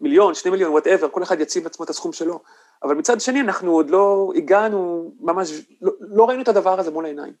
מיליון, 0.00 0.34
שני 0.34 0.50
מיליון, 0.50 0.72
whatever, 0.72 1.08
כל 1.08 1.22
אחד 1.22 1.40
יציב 1.40 1.64
לעצמו 1.64 1.84
את 1.84 1.90
הסכום 1.90 2.12
שלו. 2.12 2.40
אבל 2.82 2.94
מצד 2.94 3.20
שני 3.20 3.40
אנחנו 3.40 3.72
עוד 3.72 3.90
לא 3.90 4.32
הגענו, 4.36 5.12
ממש, 5.20 5.50
לא, 5.80 5.92
לא 6.00 6.24
ראינו 6.24 6.42
את 6.42 6.48
הדבר 6.48 6.80
הזה 6.80 6.90
מול 6.90 7.04
העיניים. 7.04 7.32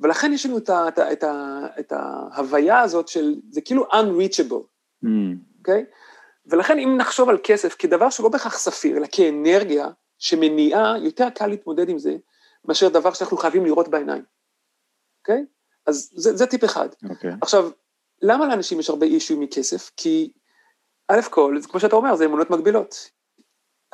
ולכן 0.00 0.32
יש 0.32 0.46
לנו 0.46 0.58
את, 0.58 0.68
ה, 0.68 0.88
את, 0.88 0.98
ה, 0.98 1.12
את, 1.12 1.24
ה, 1.24 1.66
את 1.80 1.92
ההוויה 1.92 2.80
הזאת 2.80 3.08
של, 3.08 3.34
זה 3.50 3.60
כאילו 3.60 3.86
unreachable, 3.92 4.76
Mm. 5.04 5.08
אוקיי? 5.58 5.84
Okay? 5.88 5.94
ולכן 6.46 6.78
אם 6.78 6.96
נחשוב 6.96 7.28
על 7.28 7.38
כסף 7.44 7.74
כדבר 7.78 8.10
שלא 8.10 8.28
בהכרח 8.28 8.58
ספיר, 8.58 8.96
אלא 8.96 9.06
כאנרגיה 9.12 9.88
שמניעה, 10.18 10.98
יותר 10.98 11.30
קל 11.30 11.46
להתמודד 11.46 11.88
עם 11.88 11.98
זה, 11.98 12.16
מאשר 12.64 12.88
דבר 12.88 13.12
שאנחנו 13.12 13.36
חייבים 13.36 13.64
לראות 13.64 13.88
בעיניים, 13.88 14.22
אוקיי? 15.20 15.44
Okay? 15.44 15.46
אז 15.86 16.10
זה, 16.14 16.36
זה 16.36 16.46
טיפ 16.46 16.64
אחד. 16.64 16.88
אוקיי. 17.10 17.30
עכשיו, 17.42 17.70
למה 18.22 18.46
לאנשים 18.46 18.80
יש 18.80 18.90
הרבה 18.90 19.06
אישיו 19.06 19.36
מכסף? 19.36 19.90
כי 19.96 20.32
א' 21.08 21.20
כל, 21.30 21.58
כמו 21.68 21.80
שאתה 21.80 21.96
אומר, 21.96 22.16
זה 22.16 22.24
אמונות 22.24 22.50
מגבילות. 22.50 23.10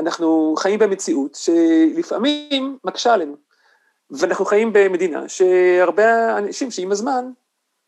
אנחנו 0.01 0.55
חיים 0.59 0.79
במציאות 0.79 1.35
שלפעמים 1.35 2.79
מקשה 2.85 3.15
עלינו. 3.15 3.37
ואנחנו 4.11 4.45
חיים 4.45 4.73
במדינה 4.73 5.29
שהרבה 5.29 6.39
אנשים 6.39 6.71
שעם 6.71 6.93
הזמן, 6.93 7.33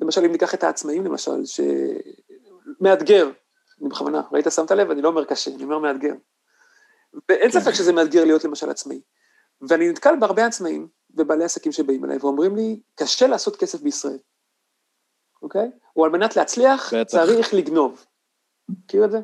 למשל 0.00 0.25
אם 0.25 0.32
ניקח 0.32 0.54
את 0.54 0.64
העצמאים 0.64 1.04
למשל, 1.04 1.42
שמאתגר, 2.80 3.30
אני 3.80 3.88
בכוונה, 3.88 4.23
ראית, 4.32 4.46
שמת 4.50 4.70
לב, 4.70 4.90
אני 4.90 5.02
לא 5.02 5.08
אומר 5.08 5.25
קשה, 5.25 5.50
אני 5.54 5.64
אומר 5.64 5.78
מאתגר. 5.78 6.14
ואין 7.28 7.50
כן. 7.50 7.61
ספק 7.61 7.73
שזה 7.73 7.92
מאתגר 7.92 8.25
להיות 8.25 8.44
למשל 8.44 8.70
עצמאי. 8.70 9.00
ואני 9.68 9.88
נתקל 9.88 10.16
בהרבה 10.20 10.46
עצמאים 10.46 10.88
ובעלי 11.11 11.44
עסקים 11.44 11.73
שבאים 11.73 12.04
אליי 12.04 12.16
ואומרים 12.20 12.56
לי, 12.56 12.80
קשה 12.94 13.26
לעשות 13.26 13.56
כסף 13.56 13.80
בישראל, 13.80 14.18
אוקיי? 15.42 15.70
או 15.96 16.04
על 16.04 16.11
מנת 16.11 16.37
להצליח 16.37 16.94
בטח. 16.94 17.11
צריך 17.11 17.54
לגנוב. 17.54 18.06
מכיר 18.68 19.04
את 19.04 19.11
זה? 19.11 19.18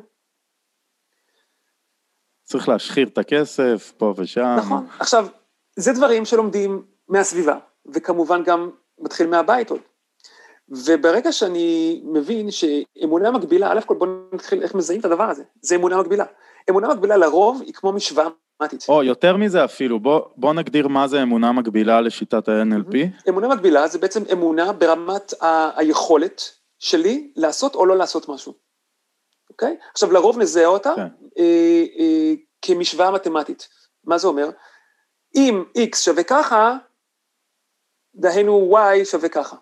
צריך 2.51 2.69
להשחיר 2.69 3.07
את 3.07 3.17
הכסף 3.17 3.93
פה 3.97 4.13
ושם. 4.17 4.55
נכון. 4.57 4.87
עכשיו, 4.99 5.27
זה 5.75 5.93
דברים 5.93 6.25
שלומדים 6.25 6.81
מהסביבה, 7.09 7.57
וכמובן 7.93 8.43
גם 8.43 8.69
מתחיל 8.99 9.27
מהבית 9.27 9.69
עוד. 9.69 9.79
וברגע 10.69 11.31
שאני 11.31 12.01
מבין 12.05 12.47
שאמונה 12.51 13.31
מקבילה, 13.31 13.71
א' 13.71 13.79
כל 13.85 13.95
בוא 13.95 14.07
נתחיל 14.33 14.63
איך 14.63 14.75
מזהים 14.75 14.99
את 14.99 15.05
הדבר 15.05 15.23
הזה, 15.23 15.43
זה 15.61 15.75
אמונה 15.75 15.97
מקבילה. 15.97 16.25
אמונה 16.69 16.87
מקבילה 16.93 17.17
לרוב 17.17 17.61
היא 17.65 17.73
כמו 17.73 17.91
משוואה 17.93 18.27
מתמטית. 18.61 18.85
או 18.89 19.03
יותר 19.03 19.37
מזה 19.37 19.65
אפילו, 19.65 19.99
בוא, 19.99 20.21
בוא 20.37 20.53
נגדיר 20.53 20.87
מה 20.87 21.07
זה 21.07 21.21
אמונה 21.23 21.51
מקבילה 21.51 22.01
לשיטת 22.01 22.47
ה-NLP. 22.49 22.97
אמונה 23.29 23.47
מקבילה 23.47 23.87
זה 23.87 23.99
בעצם 23.99 24.23
אמונה 24.31 24.71
ברמת 24.73 25.33
ה- 25.43 25.79
היכולת 25.79 26.41
שלי 26.79 27.31
לעשות 27.35 27.75
או 27.75 27.85
לא 27.85 27.97
לעשות 27.97 28.29
משהו. 28.29 28.53
אוקיי? 29.51 29.77
עכשיו 29.91 30.11
לרוב 30.11 30.37
נזהה 30.37 30.65
אותה 30.65 30.93
כן. 30.95 31.07
אה, 31.37 31.83
אה, 31.99 32.33
כמשוואה 32.61 33.11
מתמטית. 33.11 33.69
מה 34.03 34.17
זה 34.17 34.27
אומר? 34.27 34.49
אם 35.35 35.63
x 35.77 35.97
שווה 35.97 36.23
ככה, 36.23 36.77
דהיינו 38.15 38.77
y 38.77 39.05
שווה 39.05 39.29
ככה. 39.29 39.55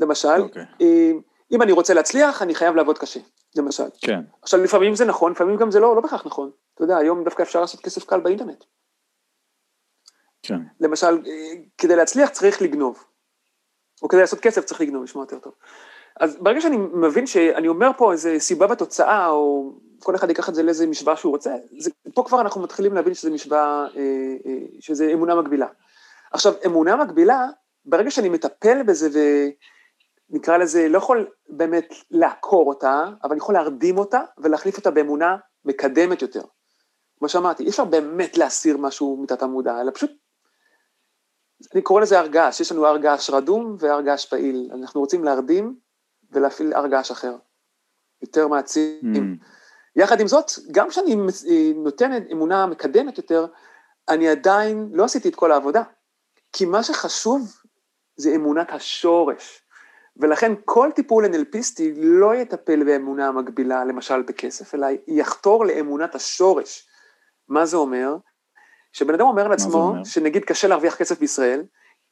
למשל, 0.00 0.40
אוקיי. 0.40 0.64
אה, 0.80 1.10
אם 1.52 1.62
אני 1.62 1.72
רוצה 1.72 1.94
להצליח, 1.94 2.42
אני 2.42 2.54
חייב 2.54 2.76
לעבוד 2.76 2.98
קשה, 2.98 3.20
למשל. 3.56 3.88
כן, 4.00 4.20
עכשיו, 4.42 4.60
לפעמים 4.62 4.94
זה 4.94 5.04
נכון, 5.04 5.32
לפעמים 5.32 5.56
גם 5.56 5.70
זה 5.70 5.80
לא, 5.80 5.96
לא 5.96 6.00
בהכרח 6.00 6.26
נכון. 6.26 6.50
אתה 6.74 6.84
יודע, 6.84 6.96
היום 6.96 7.24
דווקא 7.24 7.42
אפשר 7.42 7.60
לעשות 7.60 7.80
כסף 7.80 8.04
קל 8.04 8.20
באינטרנט. 8.20 8.64
כן. 10.42 10.58
למשל, 10.80 11.06
אה, 11.26 11.52
כדי 11.78 11.96
להצליח 11.96 12.30
צריך 12.30 12.62
לגנוב. 12.62 13.04
או 14.02 14.08
כדי 14.08 14.20
לעשות 14.20 14.40
כסף 14.40 14.64
צריך 14.64 14.80
לגנוב, 14.80 15.04
לשמוע 15.04 15.22
יותר 15.22 15.38
טוב. 15.38 15.54
אז 16.20 16.36
ברגע 16.40 16.60
שאני 16.60 16.76
מבין 16.76 17.26
שאני 17.26 17.68
אומר 17.68 17.90
פה 17.96 18.12
איזה 18.12 18.36
סיבה 18.38 18.66
בתוצאה, 18.66 19.28
או 19.28 19.72
כל 20.02 20.14
אחד 20.14 20.28
ייקח 20.28 20.48
את 20.48 20.54
זה 20.54 20.62
לאיזה 20.62 20.86
משוואה 20.86 21.16
שהוא 21.16 21.32
רוצה, 21.32 21.54
זה, 21.78 21.90
פה 22.14 22.22
כבר 22.26 22.40
אנחנו 22.40 22.62
מתחילים 22.62 22.94
להבין 22.94 23.14
שזה 23.14 23.30
משוואה, 23.30 23.86
אה, 23.96 24.00
אה, 24.46 24.58
שזה 24.80 25.12
אמונה 25.12 25.34
מקבילה. 25.34 25.66
עכשיו, 26.32 26.52
אמונה 26.66 26.96
מקבילה, 26.96 27.46
ברגע 27.84 28.10
שאני 28.10 28.28
מטפל 28.28 28.82
בזה 28.82 29.08
ונקרא 30.30 30.56
לזה, 30.56 30.88
לא 30.88 30.98
יכול 30.98 31.28
באמת 31.48 31.94
לעקור 32.10 32.68
אותה, 32.68 33.04
אבל 33.22 33.30
אני 33.30 33.38
יכול 33.38 33.54
להרדים 33.54 33.98
אותה 33.98 34.20
ולהחליף 34.38 34.76
אותה 34.76 34.90
באמונה 34.90 35.36
מקדמת 35.64 36.22
יותר. 36.22 36.42
כמו 37.18 37.28
שאמרתי, 37.28 37.62
אי 37.64 37.68
אפשר 37.68 37.84
באמת 37.84 38.38
להסיר 38.38 38.76
משהו 38.76 39.16
מתת 39.22 39.42
המודע, 39.42 39.80
אלא 39.80 39.90
פשוט, 39.94 40.10
אני 41.74 41.82
קורא 41.82 42.00
לזה 42.00 42.18
הר 42.18 42.26
געש, 42.26 42.60
יש 42.60 42.72
לנו 42.72 42.86
הר 42.86 42.96
געש 42.96 43.30
רדום 43.30 43.76
והר 43.78 44.00
געש 44.00 44.26
פעיל, 44.26 44.70
אנחנו 44.74 45.00
רוצים 45.00 45.24
להרדים 45.24 45.85
ולהפעיל 46.36 46.74
הר 46.74 46.86
געש 46.86 47.10
אחר, 47.10 47.36
יותר 48.22 48.48
מעצים. 48.48 49.00
Mm. 49.14 49.46
יחד 49.96 50.20
עם 50.20 50.26
זאת, 50.26 50.50
גם 50.70 50.88
כשאני 50.88 51.16
נותן 51.74 52.12
אמונה 52.32 52.66
מקדמת 52.66 53.18
יותר, 53.18 53.46
אני 54.08 54.28
עדיין 54.28 54.88
לא 54.92 55.04
עשיתי 55.04 55.28
את 55.28 55.34
כל 55.34 55.52
העבודה. 55.52 55.82
כי 56.52 56.64
מה 56.64 56.82
שחשוב 56.82 57.56
זה 58.16 58.34
אמונת 58.34 58.70
השורש. 58.70 59.62
ולכן 60.16 60.52
כל 60.64 60.90
טיפול 60.94 61.24
NLPיסטי 61.24 61.82
לא 61.96 62.34
יטפל 62.34 62.84
באמונה 62.84 63.28
המקבילה, 63.28 63.84
למשל 63.84 64.22
בכסף, 64.22 64.74
אלא 64.74 64.86
יחתור 65.06 65.66
לאמונת 65.66 66.14
השורש. 66.14 66.88
מה 67.48 67.66
זה 67.66 67.76
אומר? 67.76 68.16
שבן 68.92 69.14
אדם 69.14 69.26
אומר 69.26 69.48
לעצמו, 69.48 69.92
שנגיד 70.04 70.44
קשה 70.44 70.68
להרוויח 70.68 70.96
כסף 70.96 71.18
בישראל, 71.20 71.64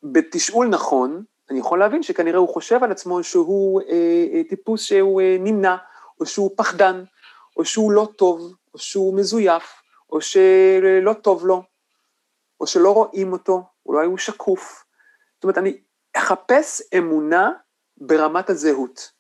בתשאול 0.02 0.68
נכון, 0.68 1.24
אני 1.50 1.58
יכול 1.58 1.78
להבין 1.78 2.02
שכנראה 2.02 2.38
הוא 2.38 2.48
חושב 2.48 2.84
על 2.84 2.92
עצמו 2.92 3.22
שהוא 3.22 3.82
אה, 3.82 4.26
אה, 4.32 4.40
טיפוס 4.48 4.82
שהוא 4.82 5.20
אה, 5.20 5.36
נמנע, 5.40 5.76
או 6.20 6.26
שהוא 6.26 6.50
פחדן, 6.56 7.04
או 7.56 7.64
שהוא 7.64 7.92
לא 7.92 8.08
טוב, 8.16 8.54
או 8.74 8.78
שהוא 8.78 9.16
מזויף, 9.16 9.82
או 10.10 10.20
שלא 10.20 11.12
טוב 11.22 11.46
לו, 11.46 11.62
או 12.60 12.66
שלא 12.66 12.94
רואים 12.94 13.32
אותו, 13.32 13.62
אולי 13.86 14.06
הוא 14.06 14.18
שקוף. 14.18 14.84
זאת 15.34 15.44
אומרת, 15.44 15.58
אני 15.58 15.80
אחפש 16.16 16.82
אמונה 16.98 17.52
ברמת 17.96 18.50
הזהות. 18.50 19.12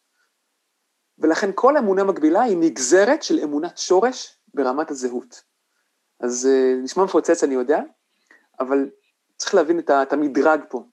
ולכן 1.18 1.50
כל 1.54 1.76
אמונה 1.76 2.04
מקבילה 2.04 2.42
היא 2.42 2.56
נגזרת 2.60 3.22
של 3.22 3.40
אמונת 3.42 3.78
שורש 3.78 4.38
ברמת 4.54 4.90
הזהות. 4.90 5.42
אז 6.20 6.48
נשמע 6.82 7.04
מפוצץ, 7.04 7.44
אני 7.44 7.54
יודע, 7.54 7.80
אבל 8.60 8.90
צריך 9.36 9.54
להבין 9.54 9.78
את 9.78 10.12
המדרג 10.12 10.60
פה. 10.68 10.84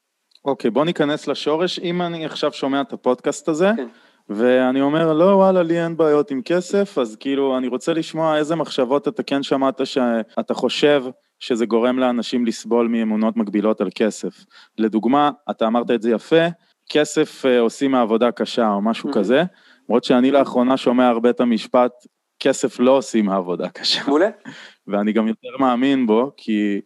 אוקיי, 0.45 0.67
okay, 0.67 0.71
בוא 0.71 0.85
ניכנס 0.85 1.27
לשורש. 1.27 1.79
אם 1.79 2.01
אני 2.01 2.25
עכשיו 2.25 2.53
שומע 2.53 2.81
את 2.81 2.93
הפודקאסט 2.93 3.49
הזה, 3.49 3.71
כן. 3.77 3.87
ואני 4.29 4.81
אומר, 4.81 5.13
לא, 5.13 5.25
וואלה, 5.25 5.63
לי 5.63 5.83
אין 5.83 5.97
בעיות 5.97 6.31
עם 6.31 6.41
כסף, 6.41 6.97
אז 6.97 7.15
כאילו, 7.15 7.57
אני 7.57 7.67
רוצה 7.67 7.93
לשמוע 7.93 8.37
איזה 8.37 8.55
מחשבות 8.55 9.07
אתה 9.07 9.23
כן 9.23 9.43
שמעת 9.43 9.85
שאתה 9.85 10.53
חושב 10.53 11.03
שזה 11.39 11.65
גורם 11.65 11.99
לאנשים 11.99 12.45
לסבול 12.45 12.87
מאמונות 12.87 13.37
מקבילות 13.37 13.81
על 13.81 13.89
כסף. 13.95 14.45
לדוגמה, 14.77 15.31
אתה 15.49 15.67
אמרת 15.67 15.91
את 15.91 16.01
זה 16.01 16.11
יפה, 16.11 16.45
כסף 16.89 17.45
אה, 17.45 17.59
עושים 17.59 17.91
מעבודה 17.91 18.31
קשה 18.31 18.69
או 18.69 18.81
משהו 18.81 19.09
mm-hmm. 19.09 19.13
כזה, 19.13 19.43
למרות 19.89 20.03
שאני 20.03 20.31
לאחרונה 20.31 20.77
שומע 20.77 21.07
הרבה 21.07 21.29
את 21.29 21.39
המשפט, 21.39 21.91
כסף 22.39 22.79
לא 22.79 22.91
עושים 22.91 23.25
מעבודה 23.25 23.69
קשה. 23.69 24.01
מעולה. 24.07 24.29
ואני 24.87 25.13
גם 25.13 25.27
יותר 25.27 25.49
מאמין 25.59 26.07
בו, 26.07 26.31
כי 26.37 26.81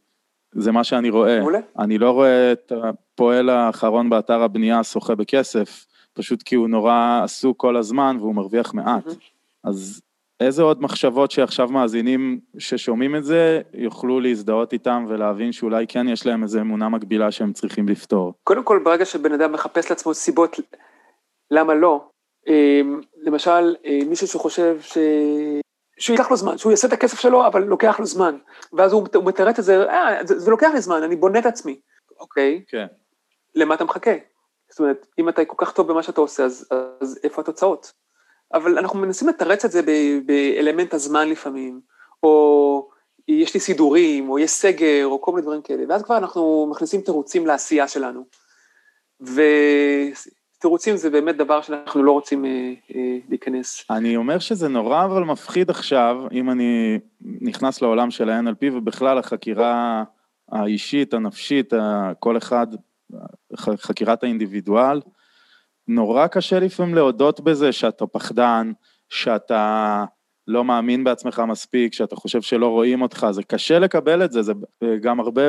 זה 0.56 0.72
מה 0.72 0.84
שאני 0.84 1.10
רואה. 1.10 1.40
מעולה. 1.40 1.60
אני 1.80 1.98
לא 1.98 2.12
רואה 2.12 2.52
את 2.52 2.72
הפועל 2.84 3.50
האחרון 3.50 4.10
באתר 4.10 4.42
הבנייה 4.42 4.84
שוחה 4.84 5.16
בכסף, 5.16 5.86
פשוט 6.14 6.44
כי 6.44 6.56
הוא 6.56 6.68
נורא 6.68 7.22
עסוק 7.24 7.58
כל 7.60 7.78
הזמן 7.78 8.18
והוא 8.20 8.36
מרוויח 8.36 8.74
מעט. 8.74 9.08
Mm-hmm. 9.08 9.36
אז 9.64 10.02
איזה 10.40 10.64
עוד 10.64 10.82
מחשבות 10.82 11.32
שעכשיו 11.32 11.68
מאזינים 11.68 12.40
ששומעים 12.58 13.16
את 13.16 13.24
זה, 13.24 13.62
יוכלו 13.74 14.20
להזדהות 14.20 14.74
איתם 14.74 15.06
ולהבין 15.10 15.52
שאולי 15.52 15.88
כן 15.88 16.08
יש 16.08 16.26
להם 16.26 16.44
איזו 16.44 16.60
אמונה 16.60 16.90
מקבילה 16.90 17.32
שהם 17.32 17.54
צריכים 17.54 17.88
לפתור? 17.88 18.34
קודם 18.44 18.64
כל, 18.64 18.82
ברגע 18.86 19.06
שבן 19.06 19.32
אדם 19.32 19.52
מחפש 19.52 19.90
לעצמו 19.90 20.14
סיבות 20.14 20.60
למה 21.52 21.74
לא, 21.74 22.08
אמ, 22.48 23.02
למשל, 23.24 23.76
אה, 23.86 24.00
מישהו 24.10 24.28
שחושב 24.28 24.78
שהוא 26.00 26.16
ייקח 26.16 26.32
לו 26.32 26.38
זמן, 26.38 26.58
שהוא 26.58 26.72
יעשה 26.72 26.88
את 26.88 26.94
הכסף 26.94 27.20
שלו, 27.20 27.48
אבל 27.48 27.64
לוקח 27.64 28.00
לו 28.00 28.06
זמן. 28.06 28.38
ואז 28.74 28.94
הוא, 28.94 29.08
הוא 29.16 29.25
מתרץ 29.25 29.60
את 29.60 29.64
זה, 29.64 29.90
אה, 29.90 30.25
זה, 30.25 30.40
זה 30.40 30.52
לוקח 30.52 30.70
לי 30.74 30.82
זמן, 30.82 31.04
אני 31.04 31.16
בונה 31.16 31.40
את 31.40 31.46
עצמי. 31.46 31.80
אוקיי. 32.20 32.64
כן. 32.68 32.86
למה 33.56 33.75
אתה 33.75 33.84
מחכה? 33.84 34.12
זאת 34.70 34.80
אומרת, 34.80 35.08
אם 35.20 35.30
אתה 35.30 35.46
כל 35.46 35.66
כך 35.66 35.72
טוב 35.72 35.88
במה 35.88 36.04
שאתה 36.04 36.22
עושה, 36.22 36.44
אז, 36.46 36.68
אז 37.02 37.20
איפה 37.24 37.42
התוצאות? 37.42 37.94
אבל 38.54 38.78
אנחנו 38.78 39.00
מנסים 39.00 39.28
לתרץ 39.28 39.66
את 39.66 39.72
זה 39.72 39.82
באלמנט 40.25 40.94
הזמן 40.94 41.30
לפעמים, 41.30 41.82
או 42.24 42.89
יש 43.28 43.54
לי 43.54 43.60
סידורים, 43.60 44.30
או 44.30 44.39
יש 44.39 44.52
סגר, 44.52 45.06
או 45.06 45.22
כל 45.22 45.32
מיני 45.32 45.41
דברים 45.41 45.62
כאלה, 45.62 45.84
ואז 45.89 46.04
כבר 46.04 46.17
אנחנו 46.17 46.67
מכניסים 46.72 47.02
תירוצים 47.02 47.46
לעשייה 47.46 47.88
שלנו. 47.88 48.26
ותירוצים 50.65 50.97
זה 50.97 51.10
באמת 51.10 51.38
דבר 51.38 51.62
שאנחנו 51.62 52.04
לא 52.04 52.12
רוצים 52.12 52.45
אה, 52.45 52.73
אה, 52.95 53.17
להיכנס. 53.30 53.86
אני 53.89 54.17
אומר 54.17 54.39
שזה 54.39 54.67
נורא 54.67 55.06
אבל 55.06 55.23
מפחיד 55.23 55.69
עכשיו, 55.69 56.17
אם 56.32 56.49
אני 56.49 56.99
נכנס 57.21 57.82
לעולם 57.82 58.12
של 58.12 58.30
ה-NLP 58.30 58.73
ובכלל 58.73 59.17
החקירה 59.17 60.04
האישית, 60.51 61.13
הנפשית, 61.13 61.73
כל 62.19 62.38
אחד, 62.38 62.67
חקירת 63.56 64.23
האינדיבידואל, 64.23 65.01
נורא 65.88 66.28
קשה 66.28 66.60
לפעמים 66.60 66.95
להודות 66.95 67.39
בזה 67.39 67.71
שאתה 67.71 68.08
פחדן, 68.08 68.71
שאתה 69.10 70.06
לא 70.47 70.63
מאמין 70.63 71.04
בעצמך 71.04 71.43
מספיק, 71.47 71.93
שאתה 71.93 72.15
חושב 72.15 72.41
שלא 72.41 72.67
רואים 72.67 73.01
אותך, 73.01 73.28
זה 73.32 73.43
קשה 73.43 73.80
לקבל 73.80 74.25
את 74.25 74.32
זה, 74.32 74.41
זה 74.41 74.54
גם 75.01 75.19
הרבה 75.19 75.41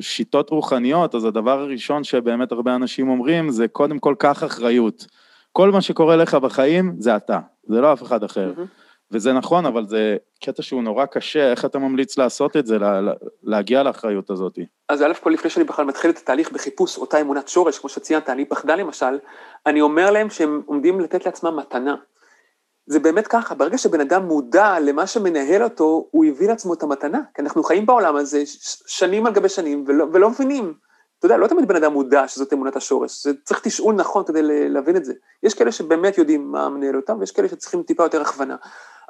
שיטות 0.00 0.50
רוחניות, 0.50 1.14
אז 1.14 1.24
הדבר 1.24 1.60
הראשון 1.60 2.04
שבאמת 2.04 2.52
הרבה 2.52 2.74
אנשים 2.74 3.08
אומרים 3.08 3.50
זה 3.50 3.68
קודם 3.68 3.98
כל 3.98 4.14
קח 4.18 4.44
אחריות. 4.44 5.06
כל 5.52 5.70
מה 5.70 5.80
שקורה 5.80 6.16
לך 6.16 6.34
בחיים 6.34 6.94
זה 6.98 7.16
אתה, 7.16 7.38
זה 7.68 7.80
לא 7.80 7.92
אף 7.92 8.02
אחד 8.02 8.24
אחר. 8.24 8.52
Mm-hmm. 8.56 8.82
וזה 9.12 9.32
נכון, 9.32 9.66
אבל 9.66 9.86
זה 9.86 10.16
קטע 10.44 10.62
שהוא 10.62 10.82
נורא 10.82 11.06
קשה, 11.06 11.50
איך 11.50 11.64
אתה 11.64 11.78
ממליץ 11.78 12.18
לעשות 12.18 12.56
את 12.56 12.66
זה, 12.66 12.78
לה, 12.78 13.00
להגיע 13.42 13.82
לאחריות 13.82 14.30
הזאת? 14.30 14.58
אז 14.88 15.02
א' 15.02 15.12
כל 15.20 15.30
לפני 15.30 15.50
שאני 15.50 15.64
בכלל 15.64 15.84
מתחיל 15.84 16.10
את 16.10 16.18
התהליך 16.18 16.52
בחיפוש 16.52 16.98
אותה 16.98 17.20
אמונת 17.20 17.48
שורש, 17.48 17.78
כמו 17.78 17.88
שציינת, 17.88 18.30
אני 18.30 18.44
פחדן 18.44 18.78
למשל, 18.78 19.18
אני 19.66 19.80
אומר 19.80 20.10
להם 20.10 20.30
שהם 20.30 20.62
עומדים 20.66 21.00
לתת 21.00 21.26
לעצמם 21.26 21.56
מתנה. 21.56 21.94
זה 22.92 22.98
באמת 22.98 23.26
ככה, 23.26 23.54
ברגע 23.54 23.78
שבן 23.78 24.00
אדם 24.00 24.26
מודע 24.26 24.78
למה 24.80 25.06
שמנהל 25.06 25.64
אותו, 25.64 26.08
הוא 26.10 26.24
הביא 26.24 26.48
לעצמו 26.48 26.74
את 26.74 26.82
המתנה, 26.82 27.20
כי 27.34 27.42
אנחנו 27.42 27.62
חיים 27.62 27.86
בעולם 27.86 28.16
הזה 28.16 28.42
שנים 28.86 29.26
על 29.26 29.32
גבי 29.32 29.48
שנים 29.48 29.84
ולא, 29.86 30.06
ולא 30.12 30.30
מבינים. 30.30 30.74
אתה 31.18 31.26
יודע, 31.26 31.36
לא 31.36 31.46
תמיד 31.46 31.68
בן 31.68 31.76
אדם 31.76 31.92
מודע 31.92 32.28
שזאת 32.28 32.52
אמונת 32.52 32.76
השורש, 32.76 33.22
זה 33.24 33.32
צריך 33.44 33.60
תשאול 33.62 33.94
נכון 33.94 34.24
כדי 34.24 34.40
להבין 34.42 34.96
את 34.96 35.04
זה. 35.04 35.14
יש 35.42 35.54
כאלה 35.54 35.72
שבאמת 35.72 36.18
יודעים 36.18 36.52
מה 36.52 36.68
מנהל 36.68 36.96
אותם, 36.96 37.20
ויש 37.20 37.32
כאלה 37.32 37.48
שצריכים 37.48 37.82
טיפה 37.82 38.02
יותר 38.02 38.20
הכוונה. 38.20 38.56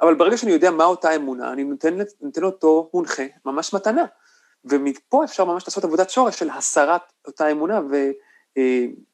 אבל 0.01 0.13
ברגע 0.13 0.37
שאני 0.37 0.51
יודע 0.51 0.71
מה 0.71 0.85
אותה 0.85 1.15
אמונה, 1.15 1.53
אני 1.53 1.63
נותן, 1.63 1.97
נותן 2.21 2.41
לאותו 2.41 2.89
מונחה 2.93 3.23
ממש 3.45 3.73
מתנה. 3.73 4.05
ומפה 4.65 5.23
אפשר 5.23 5.45
ממש 5.45 5.63
לעשות 5.67 5.83
עבודת 5.83 6.09
שורש 6.09 6.39
של 6.39 6.49
הסרת 6.49 7.01
אותה 7.27 7.51
אמונה 7.51 7.81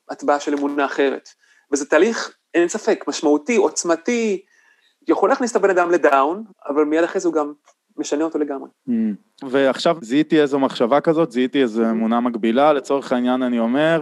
והטבעה 0.10 0.39
של 0.39 0.53
אמונה 0.53 0.86
אחרת. 0.86 1.29
וזה 1.71 1.86
תהליך, 1.86 2.36
אין 2.53 2.67
ספק, 2.67 3.05
משמעותי, 3.08 3.55
עוצמתי, 3.55 4.45
יכול 5.07 5.29
להכניס 5.29 5.51
את 5.51 5.55
הבן 5.55 5.69
אדם 5.69 5.91
לדאון, 5.91 6.43
אבל 6.69 6.83
מיד 6.83 7.03
אחרי 7.03 7.21
זה 7.21 7.27
הוא 7.27 7.35
גם 7.35 7.53
משנה 7.97 8.23
אותו 8.23 8.39
לגמרי. 8.39 8.69
Mm. 8.89 8.91
ועכשיו 9.49 9.97
זיהיתי 10.01 10.41
איזו 10.41 10.59
מחשבה 10.59 11.01
כזאת, 11.01 11.31
זיהיתי 11.31 11.62
איזו 11.62 11.89
אמונה 11.89 12.19
מקבילה, 12.19 12.73
לצורך 12.73 13.12
העניין 13.12 13.43
אני 13.43 13.59
אומר, 13.59 14.01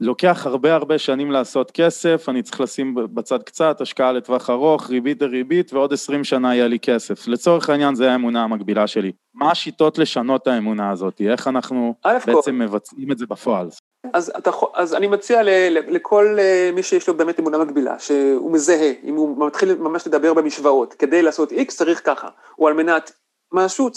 לוקח 0.00 0.46
הרבה 0.46 0.74
הרבה 0.74 0.98
שנים 0.98 1.30
לעשות 1.30 1.70
כסף, 1.70 2.28
אני 2.28 2.42
צריך 2.42 2.60
לשים 2.60 2.94
בצד 3.14 3.42
קצת, 3.42 3.80
השקעה 3.80 4.12
לטווח 4.12 4.50
ארוך, 4.50 4.90
ריבית 4.90 5.18
דריבית, 5.18 5.72
ועוד 5.72 5.92
עשרים 5.92 6.24
שנה 6.24 6.54
יהיה 6.54 6.68
לי 6.68 6.78
כסף. 6.78 7.28
לצורך 7.28 7.70
העניין 7.70 7.94
זה 7.94 8.12
האמונה 8.12 8.44
המקבילה 8.44 8.86
שלי. 8.86 9.12
מה 9.34 9.50
השיטות 9.50 9.98
לשנות 9.98 10.46
האמונה 10.46 10.90
הזאת? 10.90 11.20
איך 11.20 11.48
אנחנו 11.48 11.94
בעצם 12.04 12.32
כל. 12.42 12.52
מבצעים 12.52 13.12
את 13.12 13.18
זה 13.18 13.26
בפועל? 13.26 13.68
אז, 14.12 14.32
אתה, 14.38 14.50
אז 14.74 14.94
אני 14.94 15.06
מציע 15.06 15.42
ל, 15.42 15.48
ל, 15.48 15.94
לכל 15.94 16.36
אה, 16.38 16.70
מי 16.72 16.82
שיש 16.82 17.08
לו 17.08 17.16
באמת 17.16 17.40
אמונה 17.40 17.58
מקבילה, 17.58 17.98
שהוא 17.98 18.52
מזהה, 18.52 18.92
אם 19.04 19.14
הוא 19.14 19.46
מתחיל 19.46 19.74
ממש 19.74 20.06
לדבר 20.06 20.34
במשוואות, 20.34 20.94
כדי 20.94 21.22
לעשות 21.22 21.52
X 21.52 21.66
צריך 21.68 22.06
ככה, 22.06 22.28
או 22.58 22.68
על 22.68 22.74
מנת 22.74 23.12
משהו 23.52 23.90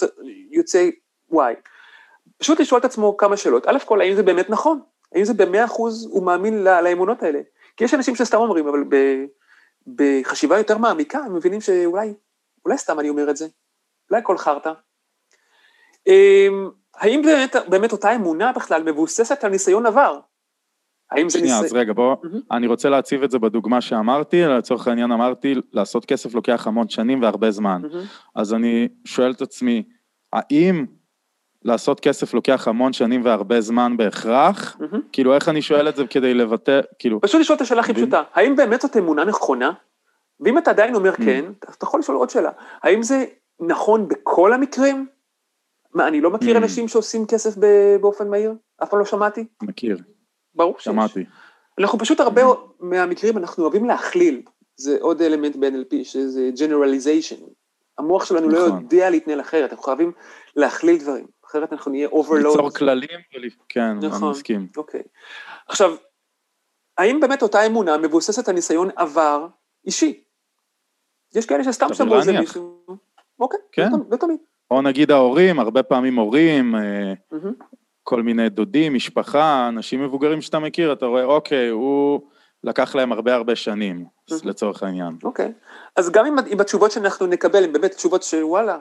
יוצא 0.51 0.89
Y. 1.33 1.37
פשוט 2.37 2.59
לשאול 2.59 2.79
את 2.79 2.85
עצמו 2.85 3.17
כמה 3.17 3.37
שאלות. 3.37 3.67
א' 3.67 3.77
כל, 3.85 4.01
האם 4.01 4.15
זה 4.15 4.23
באמת 4.23 4.49
נכון? 4.49 4.79
האם 5.15 5.23
זה 5.23 5.33
במאה 5.33 5.65
אחוז 5.65 6.07
הוא 6.11 6.23
מאמין 6.23 6.63
לאמונות 6.63 7.23
האלה? 7.23 7.39
כי 7.77 7.83
יש 7.83 7.93
אנשים 7.93 8.15
שסתם 8.15 8.37
אומרים, 8.37 8.67
אבל 8.67 8.83
בחשיבה 9.95 10.57
יותר 10.57 10.77
מעמיקה, 10.77 11.19
הם 11.19 11.35
מבינים 11.35 11.61
שאולי, 11.61 12.13
אולי 12.65 12.77
סתם 12.77 12.99
אני 12.99 13.09
אומר 13.09 13.29
את 13.29 13.37
זה, 13.37 13.47
אולי 14.09 14.21
הכל 14.21 14.37
חרטא. 14.37 14.71
האם 16.97 17.21
באמת, 17.21 17.55
באמת 17.67 17.91
אותה 17.91 18.15
אמונה 18.15 18.51
בכלל 18.51 18.83
מבוססת 18.83 19.43
על 19.43 19.51
ניסיון 19.51 19.85
עבר? 19.85 20.19
האם 21.11 21.29
זה 21.29 21.39
ניסיון... 21.39 21.57
שנייה, 21.57 21.65
אז 21.65 21.73
רגע, 21.73 21.93
בוא, 21.93 22.15
mm-hmm. 22.15 22.37
אני 22.51 22.67
רוצה 22.67 22.89
להציב 22.89 23.23
את 23.23 23.31
זה 23.31 23.39
בדוגמה 23.39 23.81
שאמרתי, 23.81 24.41
לצורך 24.41 24.87
העניין 24.87 25.11
אמרתי, 25.11 25.55
לעשות 25.73 26.05
כסף 26.05 26.33
לוקח 26.33 26.67
המון 26.67 26.89
שנים 26.89 27.21
והרבה 27.21 27.51
זמן. 27.51 27.81
Mm-hmm. 27.83 28.29
אז 28.35 28.53
אני 28.53 28.87
שואל 29.05 29.31
את 29.31 29.41
עצמי, 29.41 29.83
האם 30.33 30.85
לעשות 31.63 31.99
כסף 31.99 32.33
לוקח 32.33 32.67
המון 32.67 32.93
שנים 32.93 33.25
והרבה 33.25 33.61
זמן 33.61 33.97
בהכרח, 33.97 34.77
mm-hmm. 34.79 34.97
כאילו 35.11 35.35
איך 35.35 35.49
אני 35.49 35.61
שואל 35.61 35.89
את 35.89 35.95
זה 35.95 36.07
כדי 36.07 36.33
לבטא, 36.33 36.79
כאילו... 36.99 37.21
פשוט 37.21 37.41
לשאול 37.41 37.55
את 37.55 37.61
השאלה 37.61 37.81
הכי 37.81 37.93
פשוטה, 37.93 38.21
האם 38.33 38.55
באמת 38.55 38.81
זאת 38.81 38.97
אמונה 38.97 39.25
נכונה? 39.25 39.71
ואם 40.39 40.57
אתה 40.57 40.69
עדיין 40.71 40.95
אומר 40.95 41.13
mm-hmm. 41.13 41.25
כן, 41.25 41.45
אתה 41.59 41.85
יכול 41.85 41.99
לשאול 41.99 42.17
עוד 42.17 42.29
שאלה, 42.29 42.51
האם 42.83 43.03
זה 43.03 43.25
נכון 43.59 44.07
בכל 44.07 44.53
המקרים? 44.53 45.07
מה, 45.93 46.07
אני 46.07 46.21
לא 46.21 46.29
מכיר 46.29 46.55
mm-hmm. 46.55 46.59
אנשים 46.59 46.87
שעושים 46.87 47.25
כסף 47.27 47.53
באופן 48.01 48.29
מהיר? 48.29 48.53
אף 48.83 48.89
פעם 48.89 48.99
לא 48.99 49.05
שמעתי? 49.05 49.45
מכיר. 49.63 49.97
ברור 50.55 50.75
שיש. 50.77 50.85
שמעתי. 50.85 51.25
אנחנו 51.79 51.99
פשוט 51.99 52.19
הרבה 52.19 52.41
mm-hmm. 52.41 52.55
מהמקרים, 52.79 53.37
אנחנו 53.37 53.63
אוהבים 53.63 53.85
להכליל, 53.85 54.41
זה 54.75 54.97
עוד 55.01 55.21
אלמנט 55.21 55.55
ב-NLP, 55.55 55.95
שזה 56.03 56.49
generalization. 56.55 57.43
המוח 57.97 58.25
שלנו 58.25 58.49
לא 58.49 58.59
נכון. 58.67 58.69
לא 58.69 58.83
יודע 58.83 59.09
להתנהל 59.09 59.41
אחרת, 59.41 59.69
אנחנו 59.71 59.83
חייבים 59.83 60.11
להכליל 60.55 60.97
דברים. 60.97 61.27
אחרת 61.45 61.73
אנחנו 61.73 61.91
נהיה 61.91 62.07
overload. 62.07 62.37
ליצור 62.37 62.69
כללים, 62.69 63.09
כן, 63.69 63.97
נכון, 63.97 64.23
אני 64.23 64.31
מסכים. 64.31 64.67
אוקיי. 64.77 65.01
עכשיו, 65.67 65.95
האם 66.97 67.19
באמת 67.19 67.41
אותה 67.41 67.65
אמונה 67.65 67.97
מבוססת 67.97 68.49
על 68.49 68.55
ניסיון 68.55 68.89
עבר 68.95 69.47
אישי? 69.85 70.23
יש 71.35 71.45
כאלה 71.45 71.63
שסתם 71.63 71.93
שמעו 71.93 72.19
איזה. 72.19 72.39
מישהו. 72.39 72.83
אוקיי, 73.39 73.59
כן. 73.71 73.91
לא 73.91 73.97
תמיד- 73.97 74.07
לא 74.11 74.17
תמיד. 74.17 74.37
או 74.73 74.81
נגיד 74.81 75.11
ההורים, 75.11 75.59
הרבה 75.59 75.83
פעמים 75.83 76.15
הורים, 76.15 76.71
מהמם. 76.71 77.53
כל 78.03 78.21
מיני 78.23 78.49
דודים, 78.49 78.93
משפחה, 78.93 79.67
אנשים 79.67 80.03
מבוגרים 80.03 80.41
שאתה 80.41 80.59
מכיר, 80.59 80.93
אתה 80.93 81.05
רואה, 81.05 81.23
אוקיי, 81.23 81.69
הוא 81.69 82.21
לקח 82.63 82.95
להם 82.95 83.11
הרבה 83.11 83.35
הרבה 83.35 83.55
שנים, 83.55 84.05
Mhm. 84.31 84.33
לצורך 84.43 84.83
העניין. 84.83 85.17
אוקיי. 85.23 85.51
אז 85.95 86.09
גם 86.11 86.25
אם, 86.25 86.35
אם 86.51 86.61
התשובות 86.61 86.91
שאנחנו 86.91 87.25
נקבל 87.27 87.63
הן 87.63 87.73
באמת 87.73 87.91
תשובות 87.91 88.23
שוואלה, 88.23 88.77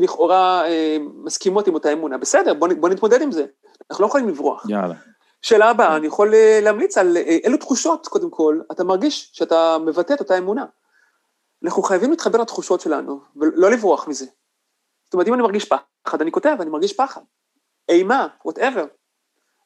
לכאורה 0.00 0.66
אה, 0.66 0.96
מסכימות 1.24 1.66
עם 1.66 1.74
אותה 1.74 1.92
אמונה, 1.92 2.18
בסדר, 2.18 2.54
בוא, 2.54 2.68
בוא 2.80 2.88
נתמודד 2.88 3.22
עם 3.22 3.32
זה. 3.32 3.46
אנחנו 3.90 4.02
לא 4.02 4.08
יכולים 4.08 4.28
לברוח. 4.28 4.66
יאללה. 4.68 4.94
שאלה 5.42 5.70
הבאה, 5.70 5.96
אני 5.96 6.06
יכול 6.06 6.34
אה, 6.34 6.60
להמליץ 6.62 6.98
על 6.98 7.16
אילו 7.16 7.56
תחושות, 7.56 8.06
קודם 8.06 8.30
כל, 8.30 8.60
אתה 8.72 8.84
מרגיש 8.84 9.30
שאתה 9.32 9.76
מבטא 9.86 10.12
את 10.12 10.20
אותה 10.20 10.38
אמונה. 10.38 10.64
אנחנו 11.64 11.82
חייבים 11.82 12.10
להתחבר 12.10 12.38
לתחושות 12.40 12.80
שלנו, 12.80 13.20
ולא 13.36 13.70
לברוח 13.70 14.08
מזה. 14.08 14.26
זאת 15.08 15.14
אומרת, 15.14 15.28
אם 15.28 15.34
אני 15.34 15.42
מרגיש 15.42 15.64
פחד, 15.64 16.20
אני 16.22 16.32
כותב, 16.32 16.56
אני 16.60 16.70
מרגיש 16.70 16.92
פחד. 16.92 17.20
אימה, 17.88 18.26
whatever. 18.48 18.86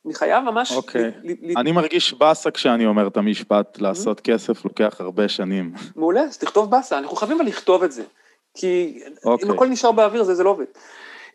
אני 0.07 0.15
חייב 0.15 0.45
ממש... 0.45 0.73
אוקיי. 0.73 1.11
ל- 1.23 1.59
אני 1.59 1.73
מרגיש 1.73 2.15
באסה 2.15 2.51
כשאני 2.51 2.87
אומר 2.87 3.07
את 3.07 3.17
המשפט, 3.17 3.79
לעשות 3.81 4.21
כסף 4.21 4.65
לוקח 4.65 4.97
הרבה 5.01 5.29
שנים. 5.29 5.73
מעולה, 5.97 6.21
אז 6.21 6.39
תכתוב 6.39 6.71
באסה, 6.71 6.99
אנחנו 6.99 7.17
חייבים 7.17 7.41
אבל 7.41 7.47
לכתוב 7.49 7.83
את 7.83 7.93
זה. 7.93 8.05
כי 8.55 9.03
אוקיי. 9.25 9.49
אם 9.49 9.55
הכל 9.55 9.67
נשאר 9.69 9.93
באוויר, 9.93 10.23
זה, 10.25 10.35
זה 10.35 10.43
לא 10.43 10.51
עובד. 10.51 10.65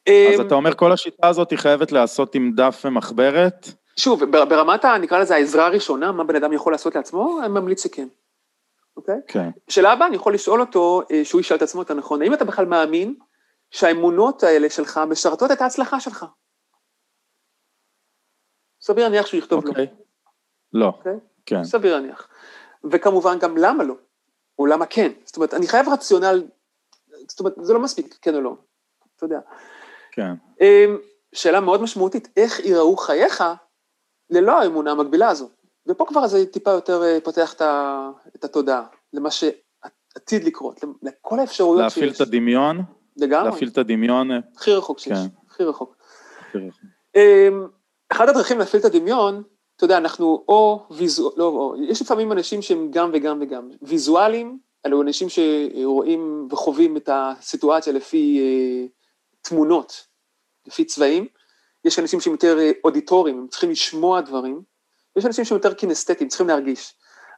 אז 0.08 0.40
אמ, 0.40 0.48
אתה 0.48 0.56
אומר 0.56 0.76
כל 0.76 0.92
השיטה 0.92 1.28
הזאת 1.28 1.52
היא 1.52 1.60
חייבת 1.60 1.92
להיעשות 1.92 2.36
עם 2.36 2.52
דף 2.56 2.82
ומחברת? 2.86 3.68
שוב, 4.00 4.24
בר- 4.26 4.46
ברמת, 4.46 4.86
נקרא 4.86 5.20
לזה 5.20 5.36
העזרה 5.36 5.66
הראשונה, 5.66 6.12
מה 6.12 6.24
בן 6.24 6.36
אדם 6.36 6.54
יכול 6.54 6.74
לעשות 6.74 6.96
לעצמו, 6.96 7.40
אני 7.40 7.48
ממליץ 7.48 7.84
שכן. 7.84 8.08
אוקיי? 8.98 9.16
כן. 9.28 9.50
שאלה 9.68 9.92
הבאה, 9.92 10.08
אני 10.08 10.16
יכול 10.16 10.34
לשאול 10.34 10.62
אותו, 10.62 11.02
אה, 11.12 11.26
שהוא 11.26 11.42
ישאל 11.42 11.58
את 11.58 11.62
עצמו 11.62 11.82
את 11.82 11.92
הנכון, 11.92 12.22
האם 12.22 12.34
אתה 12.34 12.46
בכלל 12.46 12.66
מאמין 12.66 13.16
שהאמונות 13.72 14.44
האלה 14.44 14.70
שלך 14.70 15.00
משרתות 15.10 15.52
את 15.52 15.62
ההצלחה 15.62 16.00
שלך? 16.00 16.26
סביר 18.82 19.04
להניח 19.04 19.26
שהוא 19.26 19.38
יכתוב 19.38 19.66
לא. 19.66 19.70
אוקיי. 19.70 19.88
לא, 20.74 20.86
אוקיי? 20.86 21.20
כן. 21.46 21.64
סביר 21.64 21.96
להניח. 21.96 22.28
וכמובן 22.92 23.40
גם 23.40 23.58
למה 23.58 23.84
לא, 23.84 23.96
או 24.60 24.66
למה 24.66 24.86
כן. 24.86 25.12
זאת 25.26 25.36
אומרת, 25.36 25.54
אני 25.54 25.68
חייב 25.68 25.90
רציונל, 25.90 26.44
זאת 27.28 27.40
אומרת, 27.40 27.54
זה 27.62 27.74
לא 27.74 27.80
מספיק, 27.80 28.18
כן 28.22 28.36
או 28.36 28.42
לא. 28.42 28.56
אתה 29.16 29.26
יודע. 29.26 29.40
כן. 30.12 30.32
אמ, 30.62 30.98
שאלה 31.34 31.60
מאוד 31.60 31.82
משמעותית, 31.82 32.28
איך 32.38 32.60
ייראו 32.60 32.98
חייך 32.98 33.44
ללא 34.30 34.62
האמונה 34.62 34.92
המקבילה 34.92 35.30
הזו? 35.30 35.50
ופה 35.88 36.06
כבר 36.08 36.28
זה 36.28 36.46
טיפה 36.46 36.72
יותר 36.72 37.04
אה, 37.04 37.18
פותח 37.24 37.54
את 38.36 38.44
התודעה, 38.44 38.86
למה 39.14 39.30
שעתיד 39.32 40.44
לקרות, 40.44 40.80
לכל 41.04 41.40
האפשרויות 41.40 41.84
להפעיל 41.84 42.10
שיש. 42.10 42.22
את 42.22 42.28
הדמיון, 42.28 42.82
לגמרי, 43.18 43.50
להפעיל 43.50 43.70
את 43.70 43.78
הדמיון. 43.78 44.30
הכי 44.56 44.74
רחוק 44.74 45.00
שיש, 45.00 45.14
כן. 45.14 45.50
הכי 45.50 45.64
רחוק. 45.64 45.96
אמ, 47.16 47.68
אחד 48.10 48.30
הדרכים 48.30 48.60
להפעיל 48.60 48.80
את 48.80 48.86
הדמיון, 48.86 49.44
אתה 49.76 49.86
יודע, 49.86 49.98
אנחנו 49.98 50.46
או 50.48 50.88
ויזואל, 50.92 51.34
לא, 51.38 51.44
או, 51.44 51.76
יש 51.84 52.02
לפעמים 52.02 52.32
אנשים 52.32 52.62
שהם 52.62 52.88
גם 52.92 53.10
וגם 53.14 53.38
וגם. 53.42 53.70
ויזואלים, 53.82 54.60
אלו 54.86 55.02
אנשים 55.02 55.28
שרואים 55.30 56.48
וחווים 56.52 56.98
את 56.98 57.10
הסיטואציה 57.12 57.94
לפי 57.94 58.40
אה, 58.42 58.88
תמונות, 59.42 60.08
לפי 60.68 60.86
צבעים. 60.86 61.28
יש 61.86 62.00
אנשים 62.00 62.22
שהם 62.22 62.34
יותר 62.34 62.60
אה, 62.60 62.72
אודיטוריים, 62.84 63.40
הם 63.40 63.48
צריכים 63.48 63.72
לשמוע 63.72 64.22
דברים. 64.22 64.62
יש 65.16 65.26
אנשים 65.26 65.46
שהם 65.46 65.58
יותר 65.58 65.74
קינסתטיים, 65.74 66.30
צריכים 66.30 66.48
להרגיש. 66.48 66.94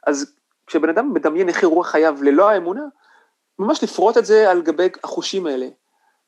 אז 0.06 0.34
כשבן 0.66 0.88
אדם 0.88 1.14
מדמיין 1.14 1.48
איך 1.48 1.62
יראו 1.62 1.82
חייו 1.82 2.22
ללא 2.22 2.48
האמונה, 2.48 2.82
ממש 3.60 3.84
לפרוט 3.84 4.16
את 4.18 4.26
זה 4.26 4.50
על 4.50 4.62
גבי 4.62 4.88
החושים 5.04 5.46
האלה. 5.46 5.68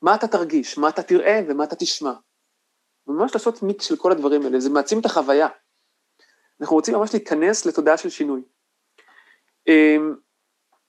מה 0.01 0.15
אתה 0.15 0.27
תרגיש, 0.27 0.77
מה 0.77 0.89
אתה 0.89 1.03
תראה 1.03 1.39
ומה 1.47 1.63
אתה 1.63 1.75
תשמע. 1.75 2.13
ממש 3.07 3.33
לעשות 3.33 3.63
מיקס 3.63 3.85
של 3.85 3.97
כל 3.97 4.11
הדברים 4.11 4.41
האלה, 4.41 4.59
זה 4.59 4.69
מעצים 4.69 4.99
את 4.99 5.05
החוויה. 5.05 5.47
אנחנו 6.61 6.75
רוצים 6.75 6.95
ממש 6.95 7.13
להיכנס 7.13 7.65
לתודעה 7.65 7.97
של 7.97 8.09
שינוי. 8.09 8.41
אמ, 9.67 10.15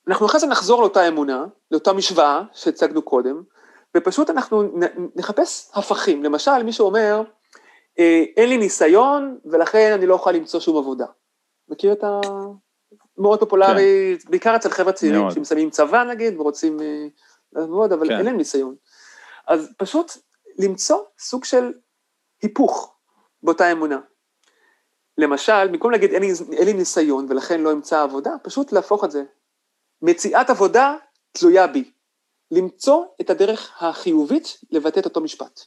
אנחנו 0.08 0.26
אחרי 0.26 0.40
זה 0.40 0.46
נחזור 0.46 0.80
לאותה 0.80 1.08
אמונה, 1.08 1.44
לאותה 1.70 1.92
משוואה 1.92 2.42
שהצגנו 2.52 3.02
קודם, 3.02 3.42
ופשוט 3.96 4.30
אנחנו 4.30 4.62
נחפש 5.16 5.70
הפכים. 5.74 6.22
למשל, 6.24 6.62
מי 6.62 6.72
שאומר, 6.72 7.22
אה, 7.98 8.24
אין 8.36 8.48
לי 8.48 8.56
ניסיון 8.56 9.38
ולכן 9.44 9.92
אני 9.94 10.06
לא 10.06 10.14
אוכל 10.14 10.32
למצוא 10.32 10.60
שום 10.60 10.76
עבודה. 10.76 11.06
מכיר 11.68 11.92
את 11.92 12.04
ה... 12.04 12.20
מאוד 13.18 13.40
פופולרי, 13.40 14.16
כן. 14.22 14.30
בעיקר 14.30 14.56
אצל 14.56 14.70
חבר'ה 14.70 14.92
צעירים 14.92 15.20
מאוד. 15.20 15.32
שמסיימים 15.32 15.70
צבא 15.70 16.04
נגיד 16.04 16.40
ורוצים 16.40 16.80
אה, 16.80 17.06
לעבוד, 17.52 17.92
אבל 17.92 18.08
כן. 18.08 18.16
אין 18.16 18.26
להם 18.26 18.36
ניסיון. 18.36 18.74
אז 19.46 19.72
פשוט 19.78 20.12
למצוא 20.58 20.98
סוג 21.18 21.44
של 21.44 21.72
היפוך 22.42 22.96
באותה 23.42 23.72
אמונה. 23.72 24.00
למשל, 25.18 25.68
במקום 25.68 25.90
להגיד 25.90 26.10
אין 26.10 26.22
לי, 26.22 26.32
אין 26.52 26.66
לי 26.66 26.72
ניסיון 26.72 27.26
ולכן 27.28 27.60
לא 27.60 27.72
אמצא 27.72 28.02
עבודה, 28.02 28.30
פשוט 28.42 28.72
להפוך 28.72 29.04
את 29.04 29.10
זה. 29.10 29.22
מציאת 30.02 30.50
עבודה 30.50 30.96
תלויה 31.32 31.66
בי. 31.66 31.90
למצוא 32.50 33.04
את 33.20 33.30
הדרך 33.30 33.82
החיובית 33.82 34.58
לבטא 34.70 35.00
את 35.00 35.04
אותו 35.04 35.20
משפט. 35.20 35.60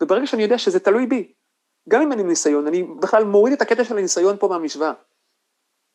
וברגע 0.00 0.26
שאני 0.26 0.42
יודע 0.42 0.58
שזה 0.58 0.80
תלוי 0.80 1.06
בי, 1.06 1.32
גם 1.88 2.02
אם 2.02 2.10
אין 2.12 2.18
לי 2.18 2.24
ניסיון, 2.24 2.66
אני 2.66 2.82
בכלל 2.82 3.24
מוריד 3.24 3.52
את 3.52 3.62
הקטע 3.62 3.84
של 3.84 3.98
הניסיון 3.98 4.36
פה 4.36 4.48
מהמשוואה. 4.48 4.92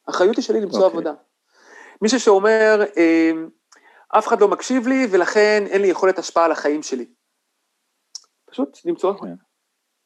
האחריות 0.09 0.35
היא 0.35 0.43
שלי 0.43 0.61
למצוא 0.61 0.79
אוקיי. 0.79 0.91
עבודה. 0.91 1.13
מישהו 2.01 2.19
שאומר, 2.19 2.81
אה, 2.97 3.31
אף 4.09 4.27
אחד 4.27 4.41
לא 4.41 4.47
מקשיב 4.47 4.87
לי 4.87 5.07
ולכן 5.11 5.63
אין 5.69 5.81
לי 5.81 5.87
יכולת 5.87 6.19
השפעה 6.19 6.45
על 6.45 6.51
החיים 6.51 6.83
שלי. 6.83 7.05
פשוט 8.45 8.77
למצוא 8.85 9.13
כן. 9.13 9.33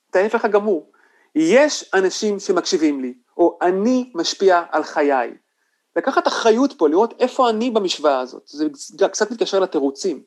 את 0.09 0.15
ההפך 0.15 0.45
הגמור. 0.45 0.91
יש 1.35 1.91
אנשים 1.93 2.39
שמקשיבים 2.39 3.01
לי, 3.01 3.13
או 3.37 3.57
אני 3.61 4.11
משפיע 4.15 4.63
על 4.71 4.83
חיי. 4.83 5.37
לקחת 5.95 6.27
אחריות 6.27 6.73
פה, 6.77 6.89
לראות 6.89 7.13
איפה 7.19 7.49
אני 7.49 7.71
במשוואה 7.71 8.19
הזאת, 8.19 8.43
זה 8.45 8.67
קצת 9.11 9.31
מתקשר 9.31 9.59
לתירוצים. 9.59 10.23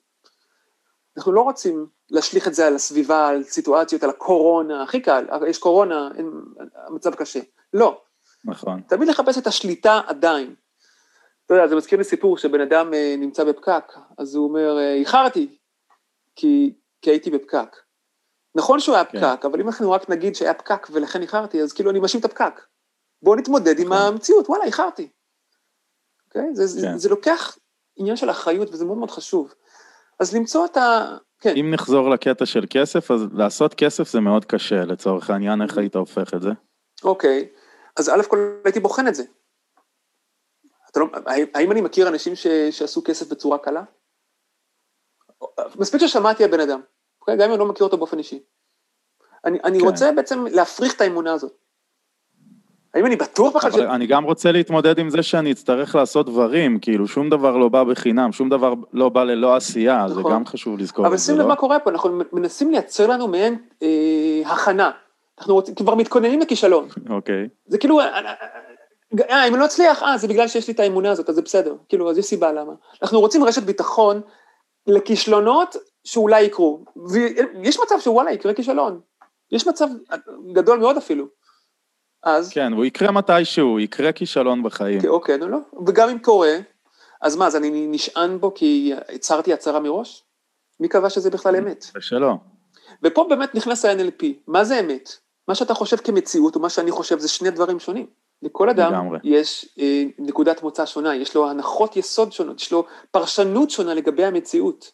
אנחנו 1.16 1.32
לא 1.32 1.40
רוצים 1.40 1.86
להשליך 2.10 2.48
את 2.48 2.54
זה 2.54 2.66
על 2.66 2.74
הסביבה, 2.74 3.28
על 3.28 3.44
סיטואציות, 3.44 4.02
על 4.02 4.10
הקורונה, 4.10 4.82
הכי 4.82 5.00
קל, 5.00 5.26
יש 5.48 5.58
קורונה, 5.58 6.10
אין, 6.18 6.30
המצב 6.86 7.14
קשה. 7.14 7.40
לא, 7.72 8.02
נכון. 8.46 8.80
תמיד 8.80 9.08
לחפש 9.08 9.38
את 9.38 9.46
השליטה 9.46 10.00
עדיין. 10.06 10.54
אתה 11.46 11.54
יודע, 11.54 11.68
זה 11.68 11.76
מזכיר 11.76 11.98
לי 11.98 12.04
סיפור 12.04 12.38
שבן 12.38 12.60
אדם 12.60 12.94
אה, 12.94 13.14
נמצא 13.18 13.44
בפקק, 13.44 13.92
אז 14.18 14.34
הוא 14.34 14.48
אומר, 14.48 14.78
אה, 14.78 14.94
איחרתי, 14.94 15.56
כי, 16.36 16.74
כי 17.02 17.10
הייתי 17.10 17.30
בפקק. 17.30 17.76
נכון 18.54 18.80
שהוא 18.80 18.94
היה 18.94 19.04
כן. 19.04 19.18
פקק, 19.18 19.44
אבל 19.44 19.60
אם 19.60 19.66
אנחנו 19.66 19.90
רק 19.90 20.10
נגיד 20.10 20.34
שהיה 20.34 20.54
פקק 20.54 20.86
ולכן 20.92 21.22
איחרתי, 21.22 21.62
אז 21.62 21.72
כאילו 21.72 21.90
אני 21.90 21.98
מאשים 21.98 22.20
את 22.20 22.24
הפקק. 22.24 22.60
בואו 23.22 23.36
נתמודד 23.36 23.78
עם 23.78 23.92
נכון. 23.92 24.06
המציאות, 24.06 24.48
וואלה, 24.48 24.64
איחרתי. 24.64 25.08
אוקיי? 26.26 26.54
זה, 26.54 26.66
זה, 26.66 26.86
כן. 26.86 26.98
זה 26.98 27.08
לוקח 27.08 27.58
עניין 27.96 28.16
של 28.16 28.30
אחריות, 28.30 28.68
וזה 28.72 28.84
מאוד 28.84 28.98
מאוד 28.98 29.10
חשוב. 29.10 29.54
אז 30.20 30.36
למצוא 30.36 30.64
את 30.64 30.76
ה... 30.76 31.16
כן, 31.40 31.54
אם 31.56 31.70
נחזור 31.70 32.10
לקטע 32.10 32.46
של 32.46 32.64
כסף, 32.70 33.10
אז 33.10 33.26
לעשות 33.32 33.74
כסף 33.74 34.10
זה 34.10 34.20
מאוד 34.20 34.44
קשה, 34.44 34.84
לצורך 34.84 35.30
העניין, 35.30 35.62
איך 35.62 35.78
היית 35.78 35.96
הופך 35.96 36.34
את 36.34 36.42
זה? 36.42 36.50
אוקיי. 37.04 37.48
אז 37.96 38.08
א' 38.08 38.22
כל 38.28 38.60
הייתי 38.64 38.80
בוחן 38.80 39.08
את 39.08 39.14
זה. 39.14 39.22
לא, 40.96 41.06
האם, 41.54 41.72
אני 41.72 41.80
מכיר 41.80 42.08
אנשים 42.08 42.36
ש, 42.36 42.46
שעשו 42.70 43.02
כסף 43.04 43.28
בצורה 43.28 43.58
קלה? 43.58 43.82
מספיק 45.78 46.00
ששמעתי 46.00 46.44
הבן 46.44 46.60
אדם, 46.60 46.80
אוקיי? 47.20 47.36
גם 47.36 47.42
אם 47.42 47.50
אני 47.50 47.58
לא 47.58 47.66
מכיר 47.66 47.84
אותו 47.84 47.96
באופן 47.96 48.18
אישי. 48.18 48.42
אני, 49.44 49.58
אני 49.64 49.80
כן. 49.80 49.84
רוצה 49.84 50.12
בעצם 50.12 50.46
להפריך 50.46 50.94
את 50.94 51.00
האמונה 51.00 51.32
הזאת. 51.32 51.52
האם 52.94 53.06
אני 53.06 53.16
בטוח 53.16 53.56
בכלל 53.56 53.70
ש... 53.70 53.74
אני 53.74 54.06
גם 54.06 54.24
רוצה 54.24 54.52
להתמודד 54.52 54.98
עם 54.98 55.10
זה 55.10 55.22
שאני 55.22 55.52
אצטרך 55.52 55.94
לעשות 55.94 56.26
דברים, 56.26 56.78
כאילו 56.80 57.08
שום 57.08 57.30
דבר 57.30 57.56
לא 57.56 57.68
בא 57.68 57.84
בחינם, 57.84 58.32
שום 58.32 58.48
דבר 58.48 58.74
לא 58.92 59.08
בא 59.08 59.24
ללא 59.24 59.56
עשייה, 59.56 60.08
זה 60.08 60.20
נכון. 60.20 60.32
גם 60.32 60.46
חשוב 60.46 60.78
לזכור 60.78 61.06
אבל 61.06 61.16
זה, 61.16 61.24
שים 61.24 61.34
לב 61.34 61.40
לא? 61.40 61.48
מה 61.48 61.56
קורה 61.56 61.80
פה, 61.80 61.90
אנחנו 61.90 62.20
מנסים 62.32 62.70
לייצר 62.70 63.06
לנו 63.06 63.28
מעין 63.28 63.58
אה, 63.82 64.42
הכנה. 64.46 64.90
אנחנו 65.38 65.54
רוצים, 65.54 65.74
כבר 65.74 65.94
מתכוננים 65.94 66.40
לכישלון. 66.40 66.88
אוקיי, 67.10 67.48
זה 67.66 67.78
כאילו, 67.78 68.00
אה, 68.00 68.06
אה, 68.06 68.34
אה, 69.30 69.48
אם 69.48 69.54
אני 69.54 69.60
לא 69.60 69.64
אצליח, 69.64 70.02
אה, 70.02 70.18
זה 70.18 70.28
בגלל 70.28 70.48
שיש 70.48 70.68
לי 70.68 70.74
את 70.74 70.80
האמונה 70.80 71.10
הזאת, 71.10 71.28
אז 71.28 71.34
זה 71.34 71.42
בסדר. 71.42 71.76
כאילו, 71.88 72.10
אז 72.10 72.18
יש 72.18 72.24
סיבה 72.24 72.52
למה. 72.52 72.72
אנחנו 73.02 73.20
רוצים 73.20 73.44
רשת 73.44 73.62
ביטחון 73.62 74.20
לכישלונות 74.86 75.76
שאולי 76.04 76.42
יקרו. 76.42 76.84
ויש 77.08 77.78
מצב 77.84 77.94
שוואלה, 78.00 78.32
יקרה 78.32 78.54
כישלון. 78.54 79.00
יש 79.52 79.66
מצב 79.66 79.86
גדול 80.52 80.78
מאוד 80.78 80.96
אפילו. 80.96 81.26
אז, 82.22 82.52
כן, 82.52 82.72
הוא 82.72 82.84
יקרה 82.84 83.12
מתישהו, 83.12 83.80
יקרה 83.80 84.12
כישלון 84.12 84.62
בחיים. 84.62 85.00
כן, 85.00 85.08
אוקיי, 85.08 85.38
נו, 85.38 85.48
לא. 85.48 85.58
וגם 85.86 86.08
אם 86.08 86.18
קורה, 86.18 86.56
אז 87.22 87.36
מה, 87.36 87.46
אז 87.46 87.56
אני 87.56 87.86
נשען 87.88 88.38
בו 88.38 88.54
כי 88.54 88.92
הצהרתי 89.14 89.52
הצהרה 89.52 89.80
מראש? 89.80 90.24
מי 90.80 90.88
קבע 90.88 91.10
שזה 91.10 91.30
בכלל 91.30 91.56
אמת? 91.56 91.84
ושלא. 91.96 92.32
ופה 93.02 93.26
באמת 93.28 93.54
נכנס 93.54 93.84
ה-NLP. 93.84 94.24
מה 94.46 94.64
זה 94.64 94.80
אמת? 94.80 95.16
מה 95.48 95.54
שאתה 95.54 95.74
חושב 95.74 95.96
כמציאות 95.96 96.56
ומה 96.56 96.68
שאני 96.68 96.90
חושב 96.90 97.18
זה 97.18 97.28
שני 97.28 97.50
דברים 97.50 97.80
שונים. 97.80 98.06
לכל 98.42 98.70
אדם 98.70 98.92
לגמרי. 98.92 99.18
יש 99.24 99.68
אה, 99.78 100.02
נקודת 100.18 100.62
מוצא 100.62 100.86
שונה, 100.86 101.16
יש 101.16 101.34
לו 101.34 101.50
הנחות 101.50 101.96
יסוד 101.96 102.32
שונות, 102.32 102.60
יש 102.60 102.72
לו 102.72 102.84
פרשנות 103.10 103.70
שונה 103.70 103.94
לגבי 103.94 104.24
המציאות. 104.24 104.92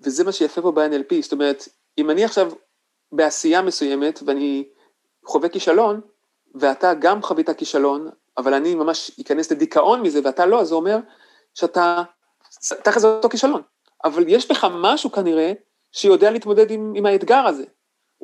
וזה 0.00 0.24
מה 0.24 0.32
שיפה 0.32 0.62
פה 0.62 0.72
ב-NLP, 0.72 1.14
זאת 1.22 1.32
אומרת, 1.32 1.68
אם 1.98 2.10
אני 2.10 2.24
עכשיו 2.24 2.52
בעשייה 3.12 3.62
מסוימת 3.62 4.20
ואני 4.26 4.64
חווה 5.26 5.48
כישלון, 5.48 6.00
ואתה 6.54 6.94
גם 6.94 7.22
חווית 7.22 7.50
כישלון, 7.50 8.08
אבל 8.38 8.54
אני 8.54 8.74
ממש 8.74 9.10
אכנס 9.20 9.52
לדיכאון 9.52 10.02
מזה 10.02 10.20
ואתה 10.24 10.46
לא, 10.46 10.64
זה 10.64 10.74
אומר 10.74 10.98
שאתה, 11.54 12.02
תכף 12.82 12.98
זה 12.98 13.06
אותו 13.06 13.28
כישלון. 13.28 13.62
אבל 14.04 14.24
יש 14.28 14.50
בך 14.50 14.66
משהו 14.74 15.12
כנראה 15.12 15.52
שיודע 15.92 16.30
להתמודד 16.30 16.70
עם, 16.70 16.92
עם 16.96 17.06
האתגר 17.06 17.46
הזה. 17.46 17.64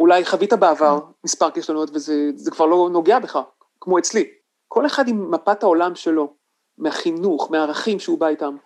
אולי 0.01 0.25
חווית 0.25 0.53
בעבר 0.53 1.01
מספר 1.25 1.51
כישלונות 1.51 1.91
וזה 1.95 2.51
כבר 2.51 2.67
לא 2.67 2.89
נוגע 2.93 3.19
בך, 3.19 3.39
כמו 3.81 3.99
אצלי. 3.99 4.25
כל 4.69 4.87
אחד 4.87 5.09
עם 5.09 5.31
מפת 5.31 5.63
העולם 5.63 5.95
שלו, 5.95 6.35
מהחינוך, 6.79 7.51
מהערכים 7.51 7.99
שהוא 7.99 8.19
בא 8.19 8.29
איתם, 8.29 8.57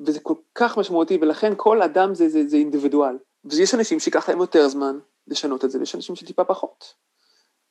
וזה 0.00 0.20
כל 0.20 0.34
כך 0.54 0.78
משמעותי, 0.78 1.18
ולכן 1.20 1.52
כל 1.56 1.82
אדם 1.82 2.14
זה, 2.14 2.28
זה, 2.28 2.46
זה 2.46 2.56
אינדיבידואל. 2.56 3.18
ויש 3.44 3.74
אנשים 3.74 4.00
שיקח 4.00 4.28
להם 4.28 4.38
יותר 4.38 4.68
זמן 4.68 4.98
לשנות 5.28 5.64
את 5.64 5.70
זה, 5.70 5.78
ויש 5.78 5.94
אנשים 5.94 6.16
שטיפה 6.16 6.44
פחות. 6.44 6.94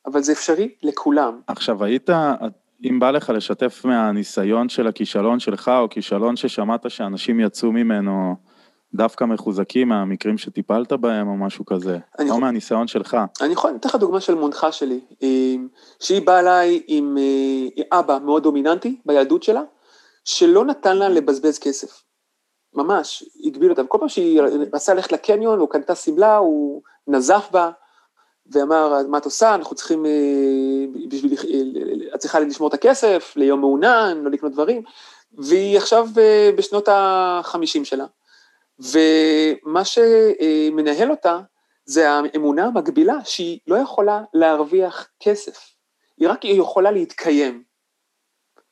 אבל 0.06 0.22
זה 0.22 0.32
אפשרי 0.32 0.74
לכולם. 0.82 1.40
עכשיו 1.46 1.84
היית, 1.84 2.10
אם 2.84 3.00
בא 3.00 3.10
לך 3.10 3.30
לשתף 3.30 3.84
מהניסיון 3.84 4.68
של 4.68 4.86
הכישלון 4.86 5.40
שלך, 5.40 5.68
או 5.68 5.88
כישלון 5.90 6.36
ששמעת 6.36 6.90
שאנשים 6.90 7.40
יצאו 7.40 7.72
ממנו 7.72 8.36
דווקא 8.94 9.24
מחוזקים 9.24 9.88
מהמקרים 9.88 10.38
שטיפלת 10.38 10.92
בהם, 10.92 11.28
או 11.28 11.36
משהו 11.36 11.64
כזה, 11.64 11.98
או 12.18 12.24
יכול- 12.24 12.40
מהניסיון 12.40 12.88
שלך. 12.88 13.16
אני 13.40 13.52
יכול 13.52 13.70
לתת 13.70 13.84
לך 13.84 13.94
דוגמה 13.94 14.20
של 14.20 14.34
מונחה 14.34 14.72
שלי, 14.72 15.00
שהיא 16.00 16.26
באה 16.26 16.40
אליי 16.40 16.82
עם 16.86 17.18
אה, 17.18 17.98
אבא 17.98 18.18
מאוד 18.24 18.42
דומיננטי 18.42 19.00
בילדות 19.06 19.42
שלה, 19.42 19.62
שלא 20.24 20.64
נתן 20.64 20.96
לה 20.96 21.08
לבזבז 21.08 21.58
כסף. 21.58 22.02
ממש, 22.74 23.24
הגביל 23.44 23.70
אותה. 23.70 23.84
כל 23.84 23.98
פעם 23.98 24.08
שהיא 24.08 24.40
רצה 24.72 24.94
ללכת 24.94 25.12
לקניון, 25.12 25.60
או 25.60 25.66
קנתה 25.68 25.94
שמלה, 25.94 26.36
הוא 26.36 26.82
נזף 27.06 27.48
בה, 27.52 27.70
ואמר, 28.52 28.94
מה 29.08 29.18
את 29.18 29.24
עושה? 29.24 29.54
אנחנו 29.54 29.76
צריכים, 29.76 30.06
אה, 30.06 30.10
בשביל, 31.08 31.32
אה, 31.32 32.14
את 32.14 32.20
צריכה 32.20 32.40
לשמור 32.40 32.68
את 32.68 32.74
הכסף, 32.74 33.32
ליום 33.36 33.60
מעונן, 33.60 34.20
לא 34.22 34.30
לקנות 34.30 34.52
דברים, 34.52 34.82
והיא 35.38 35.76
עכשיו 35.76 36.08
בשנות 36.56 36.88
החמישים 36.92 37.84
שלה. 37.84 38.06
ומה 38.82 39.82
שמנהל 39.84 41.10
אותה, 41.10 41.40
זה 41.84 42.10
האמונה 42.10 42.66
המקבילה 42.66 43.24
שהיא 43.24 43.58
לא 43.66 43.76
יכולה 43.76 44.22
להרוויח 44.34 45.08
כסף, 45.20 45.74
היא 46.18 46.28
רק 46.28 46.44
יכולה 46.44 46.90
להתקיים. 46.90 47.64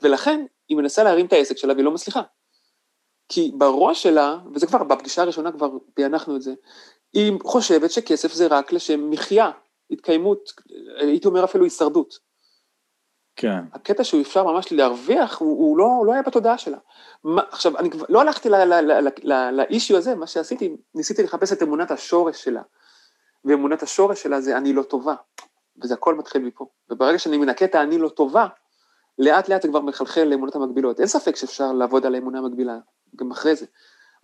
ולכן 0.03 0.45
היא 0.69 0.77
מנסה 0.77 1.05
להרים 1.05 1.27
את 1.27 1.33
העסק 1.33 1.57
שלה 1.57 1.73
והיא 1.73 1.85
לא 1.85 1.91
מצליחה. 1.91 2.23
כי 3.29 3.53
בראש 3.55 4.03
שלה, 4.03 4.39
וזה 4.55 4.67
כבר 4.67 4.85
בפגישה 4.85 5.23
הראשונה 5.23 5.53
כבר 5.53 5.71
פענחנו 5.95 6.37
את 6.37 6.43
זה, 6.43 6.55
היא 7.13 7.33
חושבת 7.43 7.91
שכסף 7.91 8.33
זה 8.33 8.47
רק 8.47 8.73
לשם 8.73 9.11
מחיה, 9.11 9.51
התקיימות, 9.91 10.53
הייתי 11.01 11.29
אומר 11.29 11.45
אפילו 11.45 11.65
הישרדות. 11.65 12.30
כן. 13.41 13.61
הקטע 13.73 14.05
שהוא 14.05 14.23
אפשר 14.23 14.45
ממש 14.45 14.73
להרוויח, 14.73 15.39
הוא, 15.39 15.59
הוא 15.59 15.79
לא, 15.79 15.85
הוא 15.85 16.07
לא 16.07 16.13
היה 16.13 16.23
בתודעה 16.23 16.59
שלה. 16.59 16.79
מה, 17.25 17.43
עכשיו, 17.51 17.79
אני 17.79 17.91
כבר 17.91 18.05
לא 18.09 18.21
הלכתי 18.21 18.49
לאישיו 19.53 19.97
הזה, 19.97 20.15
מה 20.15 20.27
שעשיתי, 20.27 20.77
ניסיתי 20.95 21.23
לחפש 21.23 21.53
את 21.53 21.63
אמונת 21.63 21.91
השורש 21.91 22.45
שלה. 22.45 22.63
ואמונת 23.45 23.83
השורש 23.83 24.23
שלה 24.23 24.41
זה 24.41 24.57
אני 24.57 24.73
לא 24.73 24.83
טובה, 24.83 25.15
וזה 25.83 25.95
הכל 25.95 26.15
מתחיל 26.15 26.43
מפה. 26.43 26.67
וברגע 26.91 27.19
שאני 27.19 27.37
מנקה 27.37 27.65
את 27.65 27.75
האני 27.75 27.99
לא 27.99 28.09
טובה, 28.09 28.47
לאט 29.19 29.49
לאט 29.49 29.63
זה 29.63 29.69
כבר 29.69 29.81
מחלחל 29.81 30.25
לאמונות 30.25 30.57
המקבילות. 30.57 31.01
אין 31.01 31.09
ספק 31.09 31.37
שאפשר 31.37 31.73
לעבוד 31.73 32.07
על 32.07 32.15
האמונה 32.15 32.39
המקבילה, 32.39 32.79
גם 33.17 33.31
אחרי 33.31 33.57
זה. 33.57 33.67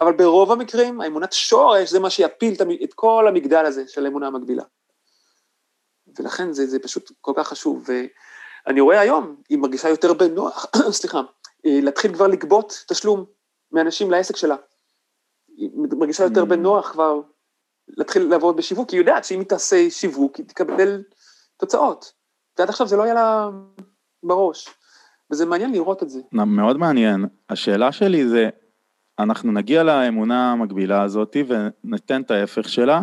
אבל 0.01 0.13
ברוב 0.13 0.53
המקרים, 0.53 1.01
האמונת 1.01 1.33
שורש 1.33 1.91
זה 1.91 2.01
מה 2.01 2.11
שיפיל 2.11 2.55
את 2.85 2.95
כל 2.95 3.29
המגדל 3.29 3.67
הזה 3.67 3.89
של 3.89 4.05
האמונה 4.05 4.27
המקבילה. 4.27 4.65
ולכן 6.19 6.53
זה, 6.53 6.67
זה 6.67 6.79
פשוט 6.79 7.13
כל 7.21 7.33
כך 7.37 7.49
חשוב. 7.49 7.87
ואני 8.67 8.81
רואה 8.81 9.01
היום, 9.01 9.37
היא 9.49 9.59
מרגישה 9.59 9.89
יותר 9.89 10.15
בנוח, 10.15 10.67
סליחה, 10.91 11.21
להתחיל 11.65 12.15
כבר 12.15 12.27
לגבות 12.27 12.85
תשלום 12.89 13.25
מאנשים 13.73 14.11
לעסק 14.11 14.37
שלה. 14.37 14.57
היא 15.57 15.71
מרגישה 15.75 16.25
יותר 16.25 16.43
Mm. 16.43 16.47
בנוח 16.47 16.93
כבר 16.93 17.21
להתחיל 17.89 18.23
לעבוד 18.23 18.57
בשיווק, 18.57 18.91
כי 18.91 18.97
היא 18.97 19.01
יודעת 19.01 19.25
שאם 19.25 19.39
היא 19.39 19.47
תעשה 19.49 19.91
שיווק, 19.91 20.37
היא 20.37 20.47
תקבל 20.47 21.03
תוצאות. 21.57 22.13
ועד 22.59 22.69
עכשיו 22.69 22.87
זה 22.87 22.97
לא 22.97 23.03
היה 23.03 23.15
לה 23.15 23.49
בראש. 24.23 24.69
וזה 25.31 25.47
מעניין 25.47 25.73
לראות 25.73 26.03
את 26.03 26.11
זה. 26.11 26.21
מאוד 26.33 26.77
מעניין. 26.77 27.25
השאלה 27.51 27.93
שלי 27.93 28.29
זה, 28.29 28.49
אנחנו 29.19 29.53
נגיע 29.53 29.83
לאמונה 29.83 30.53
המקבילה 30.53 31.03
הזאת 31.03 31.37
וניתן 31.49 32.23
את 32.23 32.31
ההפך 32.31 32.69
שלה. 32.69 33.01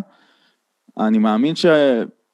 אני 1.00 1.18
מאמין 1.18 1.56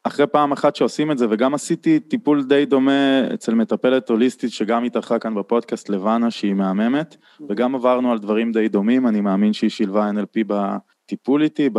שאחרי 0.08 0.28
פעם 0.28 0.52
אחת 0.52 0.76
שעושים 0.76 1.12
את 1.12 1.18
זה, 1.18 1.26
וגם 1.30 1.54
עשיתי 1.54 2.00
טיפול 2.00 2.44
די 2.44 2.66
דומה 2.66 3.34
אצל 3.34 3.54
מטפלת 3.56 4.10
הוליסטית 4.10 4.52
שגם 4.52 4.84
התארחה 4.84 5.20
כאן 5.20 5.36
בפודקאסט 5.36 5.90
לבנה 5.90 6.32
שהיא 6.32 6.54
מהממת, 6.54 7.16
וגם 7.50 7.76
עברנו 7.76 8.12
על 8.12 8.20
דברים 8.20 8.52
די 8.52 8.68
דומים, 8.68 9.08
אני 9.08 9.22
מאמין 9.22 9.54
שהיא 9.54 9.70
שילבה 9.70 10.10
NLP 10.10 10.44
בטיפול 10.48 11.44
איתי, 11.44 11.70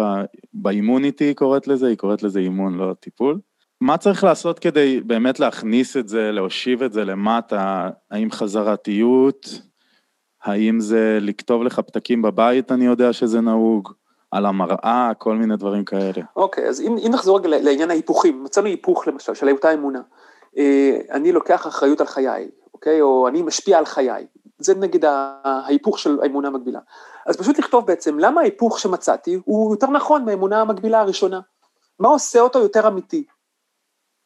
באימון 0.53 1.05
איתי 1.05 1.25
היא 1.25 1.35
קוראת 1.35 1.69
לזה, 1.69 1.87
היא 1.87 1.97
קוראת 1.97 2.23
לזה 2.23 2.41
אימון, 2.41 2.75
לא 2.75 2.95
טיפול. 3.01 3.39
מה 3.81 3.97
צריך 3.97 4.25
לעשות 4.25 4.59
כדי 4.59 5.01
באמת 5.01 5.41
להכניס 5.41 5.97
את 5.97 6.09
זה, 6.09 6.33
להושיב 6.33 6.83
את 6.83 6.93
זה 6.93 7.05
למטה? 7.05 7.91
האם 8.11 8.31
חזרתיות? 8.31 9.63
האם 10.43 10.81
זה 10.81 11.19
לכתוב 11.21 11.63
לך 11.63 11.81
פתקים 11.81 12.23
בבית, 12.23 12.73
אני 12.73 12.85
יודע 12.85 13.13
שזה 13.13 13.41
נהוג? 13.41 13.93
על 14.31 14.47
המראה, 14.47 15.13
כל 15.19 15.37
מיני 15.37 15.57
דברים 15.57 15.85
כאלה. 15.85 16.23
אוקיי, 16.37 16.69
אז 16.69 16.81
אם, 16.81 16.97
אם 17.07 17.11
נחזור 17.13 17.39
רגע 17.39 17.49
לעניין 17.49 17.91
ההיפוכים, 17.91 18.45
מצאנו 18.45 18.67
היפוך 18.67 19.09
למשל 19.09 19.35
של 19.35 19.51
אותה 19.51 19.75
אמונה. 19.75 20.01
אה, 20.59 20.99
אני 21.11 21.33
לוקח 21.33 21.67
אחריות 21.67 22.01
על 22.01 22.07
חיי, 22.07 22.51
אוקיי? 22.75 23.01
או 23.01 23.29
אני 23.29 23.43
משפיע 23.43 23.79
על 23.79 23.85
חיי. 23.85 24.27
זה 24.59 24.75
נגיד 24.75 25.05
ההיפוך 25.45 25.99
של 25.99 26.19
האמונה 26.23 26.49
המקבילה. 26.49 26.81
אז 27.27 27.37
פשוט 27.37 27.59
לכתוב 27.59 27.87
בעצם 27.87 28.19
למה 28.19 28.41
ההיפוך 28.41 28.79
שמצאתי 28.79 29.41
הוא 29.45 29.75
יותר 29.75 29.87
נכון 29.87 30.25
מהאמונה 30.25 30.61
המקבילה 30.61 31.01
הראשונה. 31.01 31.41
מה 31.99 32.09
עושה 32.09 32.41
אותו 32.41 32.59
יותר 32.59 32.89
אמיתי? 32.89 33.25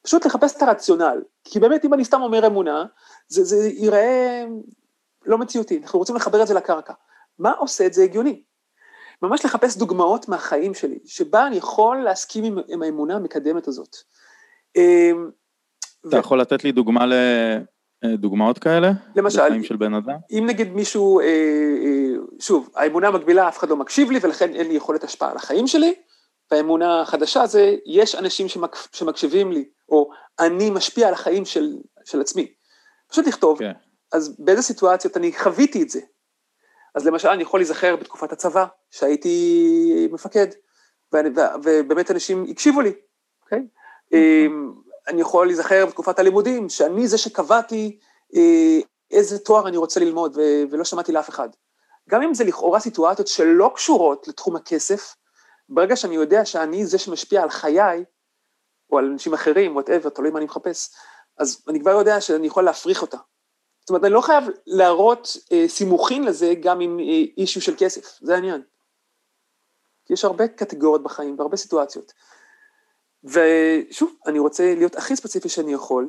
פשוט 0.02 0.26
לחפש 0.26 0.56
את 0.56 0.62
הרציונל. 0.62 1.22
כי 1.44 1.60
באמת 1.60 1.84
אם 1.84 1.94
אני 1.94 2.04
סתם 2.04 2.22
אומר 2.22 2.46
אמונה, 2.46 2.84
זה, 3.28 3.44
זה 3.44 3.68
ייראה 3.68 4.44
לא 5.26 5.38
מציאותי, 5.38 5.80
אנחנו 5.82 5.98
רוצים 5.98 6.16
לחבר 6.16 6.42
את 6.42 6.46
זה 6.46 6.54
לקרקע. 6.54 6.92
מה 7.38 7.52
עושה 7.52 7.86
את 7.86 7.94
זה 7.94 8.02
הגיוני? 8.02 8.42
ממש 9.22 9.44
לחפש 9.44 9.77
דוגמאות 9.77 10.29
מהחיים 10.29 10.74
שלי, 10.74 10.98
שבה 11.05 11.46
אני 11.46 11.57
יכול 11.57 12.03
להסכים 12.03 12.44
עם, 12.44 12.59
עם 12.68 12.83
האמונה 12.83 13.16
המקדמת 13.16 13.68
הזאת. 13.68 13.96
אמ, 14.77 15.31
אתה 16.09 16.16
יכול 16.16 16.40
לתת 16.40 16.64
לי 16.64 16.72
דוגמה 16.72 17.05
לדוגמאות 18.03 18.59
כאלה? 18.59 18.92
למשל, 19.16 19.46
בחיים 19.46 19.64
של 19.64 19.77
בן 19.77 19.94
אדם? 19.94 20.16
אם 20.31 20.44
נגיד 20.48 20.72
מישהו, 20.72 21.20
אה, 21.20 21.27
אה, 21.27 22.14
שוב, 22.40 22.70
האמונה 22.77 23.09
המקבילה, 23.09 23.48
אף 23.48 23.59
אחד 23.59 23.68
לא 23.68 23.77
מקשיב 23.77 24.11
לי 24.11 24.18
ולכן 24.22 24.55
אין 24.55 24.68
לי 24.68 24.74
יכולת 24.74 25.05
השפעה 25.05 25.31
על 25.31 25.37
החיים 25.37 25.66
שלי, 25.66 25.94
והאמונה 26.50 27.00
החדשה 27.00 27.46
זה, 27.46 27.77
יש 27.87 28.14
אנשים 28.14 28.48
שמק, 28.48 28.77
שמקשיבים 28.92 29.53
לי, 29.53 29.64
או 29.88 30.11
אני 30.40 30.70
משפיע 30.70 31.09
על 31.09 31.14
החיים 31.14 31.44
של, 31.44 31.77
של 32.05 32.20
עצמי. 32.20 32.53
פשוט 33.09 33.27
לכתוב, 33.27 33.59
כן. 33.59 33.72
אז 34.12 34.37
באיזה 34.38 34.62
סיטואציות 34.62 35.16
אני 35.16 35.33
חוויתי 35.33 35.83
את 35.83 35.90
זה. 35.90 36.00
אז 36.94 37.07
למשל, 37.07 37.29
אני 37.29 37.42
יכול 37.42 37.61
להיזכר 37.61 37.96
בתקופת 37.96 38.33
הצבא, 38.33 38.66
שהייתי 38.94 40.09
מפקד, 40.12 40.46
ובאמת 41.62 42.11
אנשים 42.11 42.46
הקשיבו 42.50 42.80
לי, 42.80 42.92
אוקיי? 43.42 43.66
אמ, 44.12 44.72
אני 45.09 45.20
יכול 45.20 45.46
להיזכר 45.46 45.87
בתקופת 45.87 46.18
הלימודים, 46.18 46.68
שאני 46.68 47.09
זה 47.09 47.18
שקבעתי 47.18 47.98
אה, 48.35 48.80
איזה 49.11 49.38
תואר 49.38 49.68
אני 49.68 49.76
רוצה 49.76 50.00
ללמוד, 50.00 50.38
ולא 50.70 50.85
שמעתי 50.85 51.12
לאף 51.12 51.28
אחד. 51.28 51.48
גם 52.09 52.22
אם 52.22 52.35
זה 52.35 52.44
לכאורה 52.44 52.80
סיטואציות 52.80 53.28
שלא 53.28 53.70
קשורות 53.74 54.28
לתחום 54.28 54.57
הכסף, 54.57 55.14
ברגע 55.68 55.96
שאני 55.96 56.14
יודע 56.14 56.44
שאני 56.44 56.87
זה 56.87 56.98
שמשפיע 56.98 57.42
על 57.42 57.50
חיי, 57.50 58.04
או 58.92 58.98
על 58.98 59.04
אנשים 59.04 59.35
אחרים, 59.35 59.74
וואטאבר, 59.74 60.09
תלוי 60.09 60.30
מה 60.30 60.38
אני 60.38 60.44
מחפש, 60.44 60.90
אז 61.38 61.64
אני 61.68 61.80
כבר 61.80 61.90
יודע 61.90 62.20
שאני 62.20 62.46
יכול 62.46 62.64
להפריך 62.64 63.02
אותה. 63.02 63.18
זאת 63.80 63.90
אומרת, 63.90 64.04
אני 64.04 64.12
לא 64.12 64.20
חייב 64.20 64.44
להראות 64.66 65.37
אה, 65.52 65.64
סימוכין 65.68 66.24
לזה 66.24 66.54
גם 66.61 66.80
עם 66.80 67.00
אה, 67.00 67.04
אישיו 67.37 67.62
של 67.62 67.74
כסף, 67.78 68.18
זה 68.22 68.35
העניין. 68.35 68.62
כי 70.04 70.12
יש 70.12 70.24
הרבה 70.24 70.48
קטגוריות 70.48 71.02
בחיים 71.02 71.34
והרבה 71.38 71.56
סיטואציות. 71.56 72.12
ושוב, 73.24 74.14
אני 74.26 74.38
רוצה 74.38 74.74
להיות 74.74 74.96
הכי 74.96 75.16
ספציפי 75.16 75.48
שאני 75.48 75.72
יכול, 75.72 76.08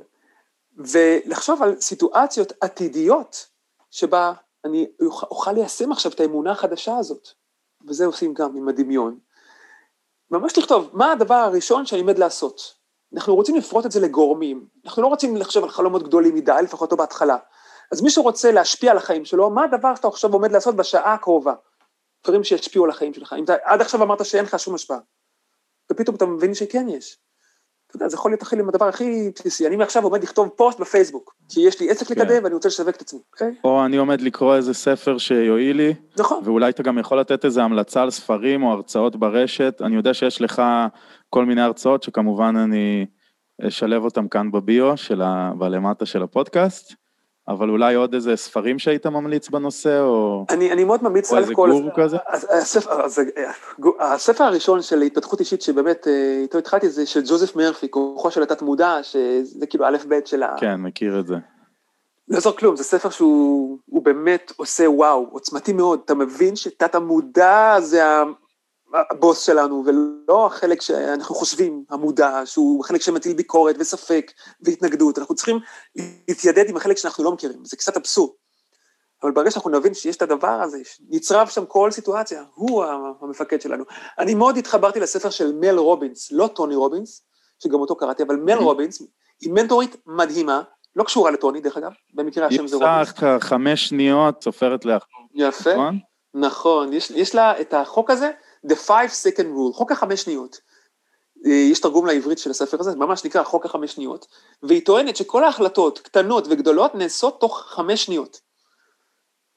ולחשוב 0.78 1.64
על 1.64 1.82
סיטואציות 1.82 2.54
עתידיות, 2.62 3.48
שבה 3.92 4.34
אני 4.66 4.88
אוכל, 5.02 5.52
ליישם 5.52 5.92
עכשיו 5.92 6.12
את 6.12 6.20
האמונה 6.20 6.52
החדשה 6.52 6.98
הזאת, 6.98 7.28
וזה 7.88 8.06
עושים 8.06 8.34
גם 8.34 8.56
עם 8.56 8.68
הדמיון. 8.68 9.20
ממש 10.32 10.58
לכתוב, 10.58 10.90
מה 10.94 11.12
הדבר 11.12 11.36
הראשון 11.36 11.86
שאני 11.86 12.02
עומד 12.02 12.18
לעשות? 12.18 12.76
אנחנו 13.14 13.36
רוצים 13.36 13.56
לפרוט 13.56 13.86
את 13.86 13.92
זה 13.92 14.00
לגורמים, 14.00 14.68
אנחנו 14.86 15.02
לא 15.02 15.08
רוצים 15.08 15.38
לחשוב 15.38 15.64
על 15.64 15.70
חלומות 15.70 16.04
גדולים 16.04 16.36
מדי, 16.36 16.60
לפחות 16.64 16.92
לא 16.92 16.98
בהתחלה. 16.98 17.38
אז 17.92 18.02
מי 18.02 18.10
שרוצה 18.10 18.52
להשפיע 18.52 18.92
על 18.92 18.98
החיים 18.98 19.26
שלו, 19.26 19.50
מה 19.50 19.64
הדבר 19.64 19.96
שאתה 19.96 20.08
עכשיו 20.08 20.34
עומד 20.34 20.52
לעשות 20.52 20.76
בשעה 20.76 21.14
הקרובה? 21.14 21.54
דברים 22.26 22.44
שישפיעו 22.44 22.86
על 22.86 22.92
החיים 22.92 23.14
שלך. 23.14 23.36
אם 23.40 23.44
אתה 23.44 23.54
עד 23.64 23.82
עכשיו 23.82 24.04
אמרת 24.04 24.26
שאין 24.26 24.46
לך 24.46 24.60
שום 24.60 24.76
השפעה, 24.76 24.98
ופתאום 25.92 26.16
אתה 26.16 26.26
מבין 26.26 26.54
שכן 26.54 26.90
יש. 26.90 27.18
אתה 27.88 27.96
יודע, 27.96 28.10
זה 28.10 28.16
יכול 28.16 28.32
להתחיל 28.32 28.60
עם 28.60 28.70
הדבר 28.70 28.88
הכי 28.88 29.32
בסיסי. 29.36 29.68
אני 29.68 29.76
מעכשיו 29.76 30.04
עומד 30.04 30.24
לכתוב 30.24 30.50
פוסט 30.50 30.80
בפייסבוק, 30.80 31.36
כי 31.50 31.62
יש 31.62 31.80
לי 31.80 31.90
עסק 31.90 32.08
כן. 32.08 32.14
לקדם 32.16 32.44
ואני 32.44 32.54
רוצה 32.54 32.68
לשווק 32.68 32.96
את 32.96 33.02
עצמי, 33.02 33.20
אוקיי? 33.34 33.56
או 33.64 33.86
אני 33.86 33.98
עומד 33.98 34.22
לקרוא 34.22 34.56
איזה 34.56 34.74
ספר 34.74 35.18
שיועיל 35.18 35.78
לי, 35.78 35.94
נכון. 36.20 36.42
ואולי 36.44 36.70
אתה 36.70 36.84
גם 36.84 36.98
יכול 36.98 37.20
לתת 37.20 37.46
איזה 37.46 37.64
המלצה 37.64 38.02
על 38.02 38.10
ספרים 38.10 38.64
או 38.64 38.72
הרצאות 38.72 39.16
ברשת. 39.16 39.82
אני 39.82 39.96
יודע 39.96 40.14
שיש 40.14 40.42
לך 40.42 40.62
כל 41.30 41.46
מיני 41.46 41.62
הרצאות 41.62 42.04
שכמובן 42.04 42.56
אני 42.56 43.06
אשלב 43.68 44.04
אותם 44.04 44.28
כאן 44.28 44.52
בביו 44.52 44.98
של 44.98 45.22
ה... 45.22 45.52
בלמטה 45.58 46.06
של 46.06 46.24
הפודקאסט, 46.24 46.94
אבל 47.48 47.70
אולי 47.70 47.96
עוד 47.96 48.14
איזה 48.14 48.36
ספרים 48.36 48.80
שהיית 48.80 49.06
ממליץ 49.06 49.50
בנושא, 49.50 50.00
או, 50.00 50.46
אני, 50.50 50.72
אני 50.72 50.84
מאוד 50.84 51.04
ממליץ 51.04 51.32
או 51.32 51.38
על 51.38 51.44
איזה 51.44 51.56
כל... 51.56 51.70
גורו 51.72 51.90
כזה? 51.96 52.18
אז 52.28 52.48
הספר, 52.50 53.02
אז, 53.02 53.20
אה, 53.20 54.14
הספר 54.14 54.44
הראשון 54.44 54.82
של 54.82 55.02
התפתחות 55.02 55.40
אישית 55.40 55.62
שבאמת 55.62 56.08
אה, 56.08 56.40
איתו 56.42 56.58
התחלתי 56.58 56.90
זה 56.90 57.06
של 57.06 57.22
ג'וזף 57.28 57.56
מרפי, 57.56 57.92
כוחו 57.92 58.32
של 58.32 58.44
התת 58.44 58.62
מודע, 58.62 59.00
שזה 59.02 59.66
כאילו 59.68 59.86
א' 59.86 59.98
ב' 60.08 60.20
של 60.26 60.44
ה... 60.44 60.56
כן, 60.58 60.76
מכיר 60.76 61.20
את 61.20 61.28
זה. 61.28 61.36
לא 62.28 62.36
יעזור 62.36 62.54
כלום, 62.54 62.76
זה 62.76 62.84
ספר 62.84 63.10
שהוא 63.10 63.78
הוא 63.86 64.04
באמת 64.04 64.52
עושה 64.56 64.90
וואו, 64.90 65.28
עוצמתי 65.32 65.74
מאוד, 65.74 66.00
אתה 66.06 66.16
מבין 66.16 66.56
שתת 66.56 66.96
המודע 66.96 67.76
זה 67.80 68.04
הבוס 69.12 69.46
שלנו, 69.46 69.84
ולא 69.86 70.46
החלק 70.46 70.82
שאנחנו 70.82 71.36
חושבים, 71.36 71.84
המודע, 71.90 72.42
שהוא 72.46 72.84
חלק 72.84 73.02
שמטיל 73.02 73.34
ביקורת 73.34 73.76
וספק 73.80 74.32
והתנגדות, 74.62 75.20
אנחנו 75.20 75.36
צריכים 75.36 75.60
להתיידד 76.28 76.70
עם 76.70 76.78
החלק 76.78 76.98
שאנחנו 76.98 77.24
לא 77.24 77.32
מכירים, 77.32 77.66
זה 77.66 77.78
קצת 77.78 77.98
אבסורד. 77.98 78.32
אבל 79.24 79.32
ברגע 79.32 79.52
שאנחנו 79.52 79.70
נבין 79.70 79.94
שיש 79.94 80.16
את 80.16 80.22
הדבר 80.22 80.62
הזה, 80.62 80.78
נצרב 81.10 81.48
שם 81.48 81.66
כל 81.66 81.92
סיטואציה, 81.92 82.44
הוא 82.54 82.86
המפקד 83.22 83.62
שלנו. 83.62 83.84
אני 84.20 84.36
מאוד 84.36 84.58
התחברתי 84.58 85.00
לספר 85.00 85.30
של 85.30 85.54
מל 85.54 85.78
רובינס, 85.78 86.32
לא 86.32 86.48
טוני 86.48 86.76
רובינס, 86.76 87.22
שגם 87.64 87.80
אותו 87.80 87.96
קראתי, 87.96 88.24
אבל 88.24 88.36
מל 88.36 88.58
רובינס, 88.58 89.02
היא 89.42 89.54
מנטורית 89.54 89.96
מדהימה, 90.06 90.62
לא 90.96 91.04
קשורה 91.04 91.32
לטוני 91.32 91.62
דרך 91.62 91.78
אגב, 91.78 91.92
במקרה 92.14 92.48
השם 92.48 92.68
זה 92.68 92.76
רובינס. 92.76 93.12
עושה 93.12 93.40
חמש 93.40 93.90
שניות, 93.90 94.44
סופרת 94.44 94.86
לאחור, 94.86 95.28
יפה, 95.34 95.74
נכון? 95.74 96.00
נכון, 96.34 96.94
יש, 96.94 97.12
יש 97.12 97.36
לה 97.36 97.62
את 97.62 97.74
החוק 97.74 98.10
הזה, 98.10 98.32
The 98.68 98.88
Five 98.88 99.12
Second 99.24 99.46
Rule, 99.56 99.74
חוק 99.74 99.92
החמש 99.92 100.22
שניות. 100.22 100.60
אה, 101.46 101.52
יש 101.52 101.80
תרגום 101.80 102.06
לעברית 102.06 102.38
של 102.38 102.52
הספר 102.52 102.78
הזה, 102.80 102.92
זה 102.92 102.98
ממש 102.98 103.26
נקרא 103.26 103.44
חוק 103.44 103.66
החמש 103.66 103.92
שניות, 103.92 104.28
והיא 104.64 104.86
טוענת 104.86 105.16
שכל 105.16 105.44
ההחלטות, 105.44 106.00
קטנות 106.00 106.48
וגדולות, 106.50 106.96
נעשות 106.96 107.40
תוך 107.40 107.66
חמש 107.68 108.06
שניות. 108.06 108.42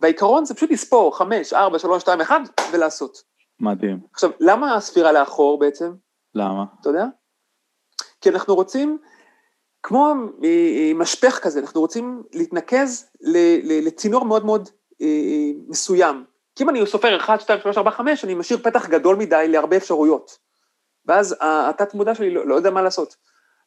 והעיקרון 0.01 0.44
זה 0.44 0.55
פשוט 0.55 0.71
לספור 0.71 1.18
חמש, 1.18 1.53
ארבע, 1.53 1.79
שלוש, 1.79 2.03
שתיים, 2.03 2.21
אחד, 2.21 2.40
ולעשות. 2.73 3.23
מדהים. 3.61 4.01
עכשיו, 4.12 4.31
למה 4.40 4.75
הספירה 4.75 5.12
לאחור 5.12 5.59
בעצם? 5.59 5.92
למה? 6.35 6.64
אתה 6.81 6.88
יודע? 6.88 7.05
כי 8.21 8.29
אנחנו 8.31 8.55
רוצים, 8.55 8.99
כמו 9.83 10.14
אה, 10.44 10.49
אה, 10.49 10.92
משפך 10.94 11.38
כזה, 11.42 11.61
אנחנו 11.61 11.81
רוצים 11.81 12.23
להתנקז 12.35 13.11
לצינור 13.87 14.25
מאוד 14.25 14.44
מאוד 14.44 14.68
מסוים. 15.68 16.25
כי 16.59 16.64
אם 16.64 16.68
אני 16.68 16.87
סופר 16.87 17.16
1, 17.16 17.40
2, 17.40 17.61
3, 17.61 17.79
4, 17.79 17.90
5, 17.90 18.25
אני 18.25 18.35
משאיר 18.35 18.59
פתח 18.62 18.87
גדול 18.87 19.16
מדי 19.16 19.49
להרבה 19.49 19.77
אפשרויות. 19.77 20.38
ואז 21.07 21.37
התת 21.40 21.94
מודע 21.94 22.14
שלי 22.14 22.31
לא, 22.31 22.47
לא 22.47 22.55
יודע 22.55 22.71
מה 22.71 22.83
לעשות. 22.83 23.16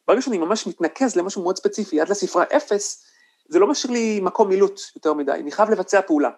ברגע 0.07 0.21
שאני 0.21 0.37
ממש 0.37 0.67
מתנקז 0.67 1.15
למשהו 1.15 1.43
מאוד 1.43 1.57
ספציפי, 1.57 2.01
עד 2.01 2.09
לספרה 2.09 2.43
0, 2.57 3.03
זה 3.49 3.59
לא 3.59 3.67
משאיר 3.67 3.93
לי 3.93 4.19
מקום 4.23 4.49
מילוט 4.49 4.81
יותר 4.95 5.13
מדי, 5.13 5.31
אני 5.31 5.51
חייב 5.51 5.69
לבצע 5.69 6.01
פעולה. 6.01 6.29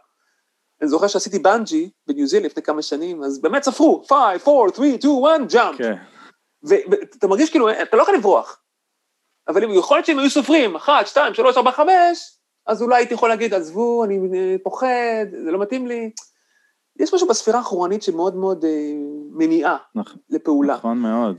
אני 0.81 0.89
זוכר 0.89 1.07
שעשיתי 1.07 1.39
בנג'י 1.39 1.89
בניו 2.07 2.27
זילנד 2.27 2.45
לפני 2.45 2.63
כמה 2.63 2.81
שנים, 2.81 3.23
אז 3.23 3.41
באמת 3.41 3.63
ספרו, 3.63 4.03
5, 4.03 4.13
4, 4.47 4.75
3, 4.75 4.95
2, 4.99 5.25
1, 5.25 5.51
jump. 5.51 5.77
כן. 5.77 5.93
ואתה 6.63 7.27
מרגיש 7.27 7.49
כאילו, 7.49 7.71
אתה 7.71 7.97
לא 7.97 8.01
יכול 8.01 8.15
לברוח. 8.15 8.59
אבל 9.47 9.63
אם 9.63 9.71
יכול 9.71 9.97
להיות 9.97 10.05
שהם 10.05 10.19
היו 10.19 10.29
סופרים, 10.29 10.75
1, 10.75 11.07
2, 11.07 11.33
3, 11.33 11.57
4, 11.57 11.71
5, 11.71 11.89
אז 12.67 12.81
אולי 12.81 12.95
הייתי 12.95 13.13
יכול 13.13 13.29
להגיד, 13.29 13.53
עזבו, 13.53 14.03
אני 14.03 14.19
אה, 14.37 14.55
פוחד, 14.63 15.25
זה 15.45 15.51
לא 15.51 15.59
מתאים 15.59 15.87
לי. 15.87 16.11
יש 16.99 17.13
משהו 17.13 17.27
בספירה 17.27 17.57
האחורנית 17.57 18.03
שמאוד 18.03 18.35
מאוד 18.35 18.65
אה, 18.65 18.93
מניעה 19.31 19.77
נכון. 19.95 20.17
לפעולה. 20.29 20.75
נכון 20.75 20.97
מאוד. 20.97 21.37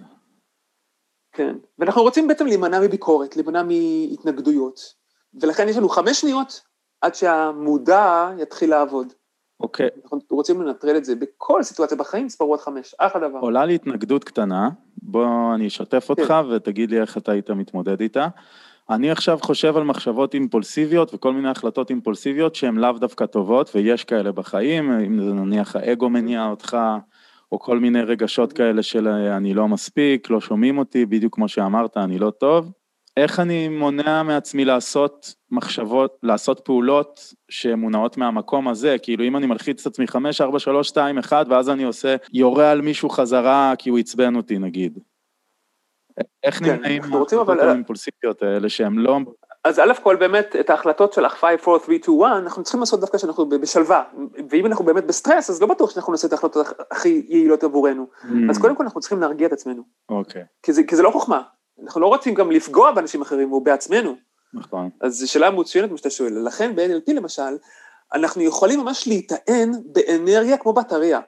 כן. 1.33 1.57
ואנחנו 1.79 2.03
רוצים 2.03 2.29
בעצם 2.29 2.47
להימנע 2.47 2.81
מביקורת, 2.81 3.37
להימנע 3.37 3.62
מהתנגדויות. 3.62 4.81
ולכן 5.40 5.69
יש 5.69 5.77
לנו 5.77 5.88
חמש 5.88 6.21
שניות 6.21 6.61
עד 7.01 7.14
שהמודע 7.14 8.31
יתחיל 8.38 8.71
לעבוד. 8.71 9.12
אוקיי. 9.61 9.88
אנחנו 10.05 10.21
רוצים 10.31 10.62
לנטרל 10.62 10.97
את 10.97 11.05
זה 11.05 11.14
בכל 11.14 11.62
סיטואציה 11.62 11.97
בחיים, 11.97 12.29
ספרו 12.29 12.55
עד 12.55 12.61
חמש, 12.61 12.95
אחלה 12.99 13.29
דבר. 13.29 13.38
עולה 13.38 13.64
לי 13.64 13.75
התנגדות 13.75 14.25
קטנה, 14.25 14.69
בוא 15.03 15.55
אני 15.55 15.67
אשתף 15.67 16.11
אותך 16.11 16.29
כן. 16.29 16.47
ותגיד 16.51 16.90
לי 16.90 17.01
איך 17.01 17.19
אתה 17.19 17.33
היית 17.33 17.51
מתמודד 17.51 18.01
איתה. 18.01 18.29
אני 18.90 19.11
עכשיו 19.11 19.38
חושב 19.42 19.77
על 19.77 19.85
מחשבות 19.85 20.35
אימפולסיביות 20.35 21.14
וכל 21.14 21.33
מיני 21.33 21.49
החלטות 21.49 21.90
אימפולסיביות 21.90 22.55
שהן 22.55 22.77
לאו 22.77 22.92
דווקא 22.92 23.27
טובות, 23.27 23.70
ויש 23.75 24.05
כאלה 24.05 24.33
בחיים, 24.33 24.92
אם 24.92 25.23
זה 25.23 25.33
נניח 25.33 25.77
האגו 25.77 26.11
מניע 26.11 26.47
אותך, 26.47 26.77
או 27.53 27.59
כל 27.59 27.79
מיני 27.79 28.03
רגשות 28.03 28.53
כאלה 28.53 28.83
של 28.83 29.09
אני 29.09 29.55
לא 29.55 29.68
מספיק, 29.68 30.31
לא 30.31 30.40
שומעים 30.40 30.79
אותי, 30.79 31.07
בדיוק 31.07 31.35
כמו 31.35 31.49
שאמרת, 31.49 31.97
אני 31.97 32.18
לא 32.18 32.31
טוב. 32.31 32.73
איך 33.16 33.40
אני 33.40 33.68
מונע 33.68 34.23
מעצמי 34.23 34.64
לעשות 34.64 35.35
מחשבות, 35.51 36.16
לעשות 36.23 36.61
פעולות 36.64 37.35
שמונעות 37.49 38.16
מהמקום 38.16 38.68
הזה, 38.68 38.97
כאילו 39.03 39.25
אם 39.25 39.37
אני 39.37 39.47
מלחיץ 39.47 39.81
את 39.81 39.92
עצמי 39.92 40.07
5, 40.07 40.40
4, 40.40 40.59
3, 40.59 40.88
2, 40.88 41.18
1, 41.18 41.47
ואז 41.51 41.70
אני 41.70 41.85
עושה, 41.85 42.16
יורה 42.33 42.70
על 42.70 42.81
מישהו 42.81 43.09
חזרה 43.09 43.75
כי 43.79 43.90
הוא 43.90 43.99
עצבן 43.99 44.37
אותי 44.37 44.59
נגיד. 44.59 44.99
איך 46.42 46.59
כן, 46.59 46.74
נמנעים 46.74 47.03
מההחלטות 47.03 47.48
האימפולסיביות 47.48 48.42
האלה 48.42 48.68
שהם 48.68 48.98
לא... 48.98 49.18
אז 49.64 49.79
א' 49.79 49.92
כל 50.03 50.16
באמת 50.16 50.57
את 50.61 50.70
ההחלטות 50.70 51.12
של 51.12 51.24
ה-5, 51.24 51.44
4, 51.44 51.59
3, 51.85 52.00
2, 52.03 52.22
1, 52.22 52.33
אנחנו 52.42 52.62
צריכים 52.62 52.81
לעשות 52.81 53.00
דווקא 53.00 53.18
כשאנחנו 53.18 53.48
בשלווה. 53.48 54.03
ואם 54.50 54.66
אנחנו 54.66 54.85
באמת 54.85 55.07
בסטרס, 55.07 55.50
אז 55.50 55.61
לא 55.61 55.66
בטוח 55.66 55.90
שאנחנו 55.90 56.12
נעשה 56.12 56.27
את 56.29 56.33
ההחלטות 56.33 56.66
הכי 56.90 57.27
יעילות 57.29 57.64
עבורנו. 57.64 58.07
אז 58.50 58.59
קודם 58.59 58.77
כל 58.77 58.83
אנחנו 58.83 59.00
צריכים 59.00 59.20
להרגיע 59.20 59.46
את 59.46 59.53
עצמנו. 59.53 59.83
אוקיי, 60.09 60.42
כי 60.62 60.72
זה, 60.72 60.83
כי 60.83 60.96
זה 60.96 61.03
לא 61.03 61.11
חוכמה. 61.11 61.42
אנחנו 61.83 62.00
לא 62.00 62.07
רוצים 62.07 62.35
גם 62.35 62.50
לפגוע 62.50 62.92
באנשים 62.92 63.22
אחרים 63.22 63.53
או 63.53 63.61
בעצמנו. 63.61 64.16
נכון. 64.55 64.90
אז 65.00 65.14
זו 65.14 65.31
שאלה 65.31 65.50
מצוינת 65.50 65.90
מה 65.90 65.96
שאתה 65.96 66.11
שואל. 66.11 66.46
לכן 66.46 66.77
ב-NLP 66.77 67.12
למשל, 67.12 67.57
אנחנו 68.14 68.42
יכולים 68.42 68.81
ממש 68.81 69.07
להיטען 69.07 69.72
באנרגיה 69.92 70.57
כמו 70.57 70.72
בטריה. 70.72 71.20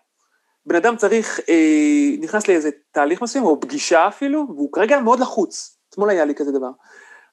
בן 0.66 0.76
אדם 0.76 0.96
צריך, 0.96 1.40
אה, 1.48 2.16
נכנס 2.20 2.48
לאיזה 2.48 2.70
תהליך 2.92 3.22
מסוים, 3.22 3.44
או 3.44 3.60
פגישה 3.60 4.08
אפילו, 4.08 4.46
והוא 4.48 4.72
כרגע 4.72 5.00
מאוד 5.00 5.20
לחוץ. 5.20 5.78
אתמול 5.90 6.10
היה 6.10 6.24
לי 6.24 6.34
כזה 6.34 6.52
דבר. 6.52 6.70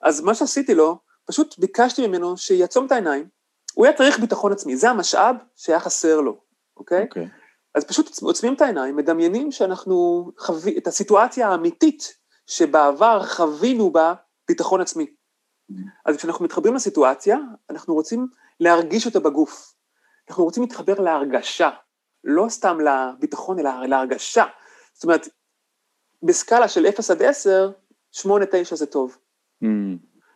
אז 0.01 0.21
מה 0.21 0.35
שעשיתי 0.35 0.75
לו, 0.75 0.97
פשוט 1.25 1.59
ביקשתי 1.59 2.07
ממנו 2.07 2.37
שיעצום 2.37 2.85
את 2.85 2.91
העיניים, 2.91 3.27
הוא 3.73 3.85
היה 3.85 3.97
צריך 3.97 4.19
ביטחון 4.19 4.51
עצמי, 4.51 4.77
זה 4.77 4.89
המשאב 4.89 5.35
שהיה 5.55 5.79
חסר 5.79 6.21
לו, 6.21 6.37
אוקיי? 6.77 7.03
אוקיי. 7.03 7.27
אז 7.75 7.83
פשוט 7.83 8.21
עוצמים 8.21 8.53
את 8.53 8.61
העיניים, 8.61 8.95
מדמיינים 8.95 9.51
שאנחנו 9.51 10.29
חווים 10.39 10.77
את 10.77 10.87
הסיטואציה 10.87 11.49
האמיתית 11.49 12.17
שבעבר 12.47 13.25
חווינו 13.25 13.91
בה 13.91 14.13
ביטחון 14.47 14.81
עצמי. 14.81 15.05
אז 16.05 16.17
כשאנחנו 16.17 16.45
מתחברים 16.45 16.75
לסיטואציה, 16.75 17.37
אנחנו 17.69 17.93
רוצים 17.93 18.27
להרגיש 18.59 19.05
אותה 19.05 19.19
בגוף. 19.19 19.73
אנחנו 20.29 20.43
רוצים 20.43 20.63
להתחבר 20.63 20.99
להרגשה, 20.99 21.69
לא 22.23 22.45
סתם 22.49 22.77
לביטחון, 22.81 23.59
אלא 23.59 23.85
להרגשה. 23.85 24.45
זאת 24.93 25.03
אומרת, 25.03 25.27
בסקאלה 26.23 26.67
של 26.67 26.87
0 26.87 27.11
עד 27.11 27.21
10, 27.21 27.71
8-9 28.15 28.25
זה 28.73 28.85
טוב. 28.85 29.17
Mm, 29.63 29.67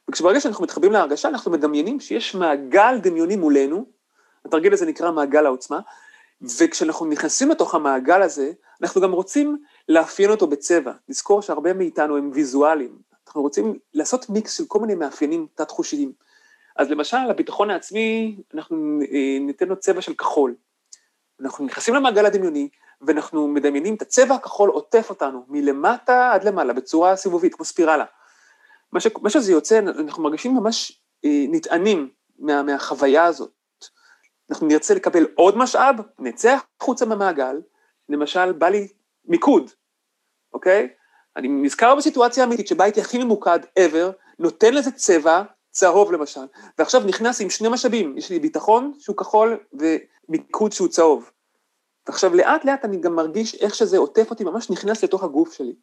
וכשברגע 0.09 0.39
שאנחנו 0.39 0.63
מתחברים 0.63 0.91
להרגשה, 0.91 1.29
אנחנו 1.29 1.51
מדמיינים 1.51 1.99
שיש 1.99 2.35
מעגל 2.35 2.97
דמיוני 3.01 3.35
מולנו, 3.35 3.85
התרגיל 4.45 4.73
הזה 4.73 4.85
נקרא 4.85 5.11
מעגל 5.11 5.45
העוצמה, 5.45 5.79
וכשאנחנו 6.41 7.05
נכנסים 7.05 7.49
לתוך 7.49 7.75
המעגל 7.75 8.21
הזה, 8.21 8.51
אנחנו 8.81 9.01
גם 9.01 9.11
רוצים 9.11 9.57
לאפיין 9.89 10.31
אותו 10.31 10.47
בצבע. 10.47 10.91
לזכור 11.09 11.41
שהרבה 11.41 11.73
מאיתנו 11.73 12.17
הם 12.17 12.31
ויזואליים. 12.33 12.97
אנחנו 13.27 13.41
רוצים 13.41 13.79
לעשות 13.93 14.29
מיקס 14.29 14.57
של 14.57 14.65
כל 14.67 14.79
מיני 14.79 14.95
מאפיינים 14.95 15.47
תת-חושיים. 15.55 16.11
אז 16.75 16.89
למשל, 16.89 17.17
הביטחון 17.29 17.69
העצמי, 17.69 18.37
אנחנו 18.53 18.99
אה, 19.11 19.37
ניתן 19.41 19.67
לו 19.67 19.75
צבע 19.75 20.01
של 20.01 20.13
כחול. 20.13 20.55
אנחנו 21.41 21.65
נכנסים 21.65 21.95
למעגל 21.95 22.25
הדמיוני, 22.25 22.69
ואנחנו 23.01 23.47
מדמיינים 23.47 23.95
את 23.95 24.01
הצבע 24.01 24.35
הכחול 24.35 24.69
עוטף 24.69 25.09
אותנו, 25.09 25.45
מלמטה 25.47 26.31
עד 26.33 26.43
למעלה, 26.43 26.73
בצורה 26.73 27.15
סיבובית, 27.15 27.55
כמו 27.55 27.65
ספירלה. 27.65 28.05
מה, 28.91 28.99
ש, 28.99 29.07
מה 29.21 29.29
שזה 29.29 29.51
יוצא, 29.51 29.79
אנחנו 29.79 30.23
מרגישים 30.23 30.55
ממש 30.55 31.01
אה, 31.25 31.45
נטענים 31.49 32.09
מה, 32.39 32.63
מהחוויה 32.63 33.25
הזאת. 33.25 33.51
אנחנו 34.49 34.67
נרצה 34.67 34.93
לקבל 34.93 35.25
עוד 35.35 35.57
משאב, 35.57 35.95
נצא 36.19 36.57
החוצה 36.81 37.05
מהמעגל, 37.05 37.61
למשל, 38.09 38.51
בא 38.51 38.69
לי 38.69 38.87
מיקוד, 39.25 39.71
אוקיי? 40.53 40.89
אני 41.35 41.47
נזכר 41.47 41.95
בסיטואציה 41.95 42.43
אמיתית 42.43 42.67
שבה 42.67 42.83
הייתי 42.83 43.01
הכי 43.01 43.23
ממוקד 43.23 43.59
ever, 43.79 44.11
נותן 44.39 44.73
לזה 44.73 44.91
צבע, 44.91 45.43
צהוב 45.77 46.11
למשל, 46.11 46.41
ועכשיו 46.77 47.01
נכנס 47.05 47.41
עם 47.41 47.49
שני 47.49 47.69
משאבים, 47.69 48.17
יש 48.17 48.29
לי 48.29 48.39
ביטחון 48.39 48.93
שהוא 48.99 49.17
כחול 49.17 49.57
ומיקוד 49.73 50.71
שהוא 50.71 50.87
צהוב. 50.87 51.31
ועכשיו 52.07 52.35
לאט 52.35 52.65
לאט 52.65 52.85
אני 52.85 52.97
גם 52.97 53.15
מרגיש 53.15 53.55
איך 53.55 53.75
שזה 53.75 53.97
עוטף 53.97 54.29
אותי, 54.29 54.43
ממש 54.43 54.69
נכנס 54.69 55.03
לתוך 55.03 55.23
הגוף 55.23 55.53
שלי. 55.53 55.75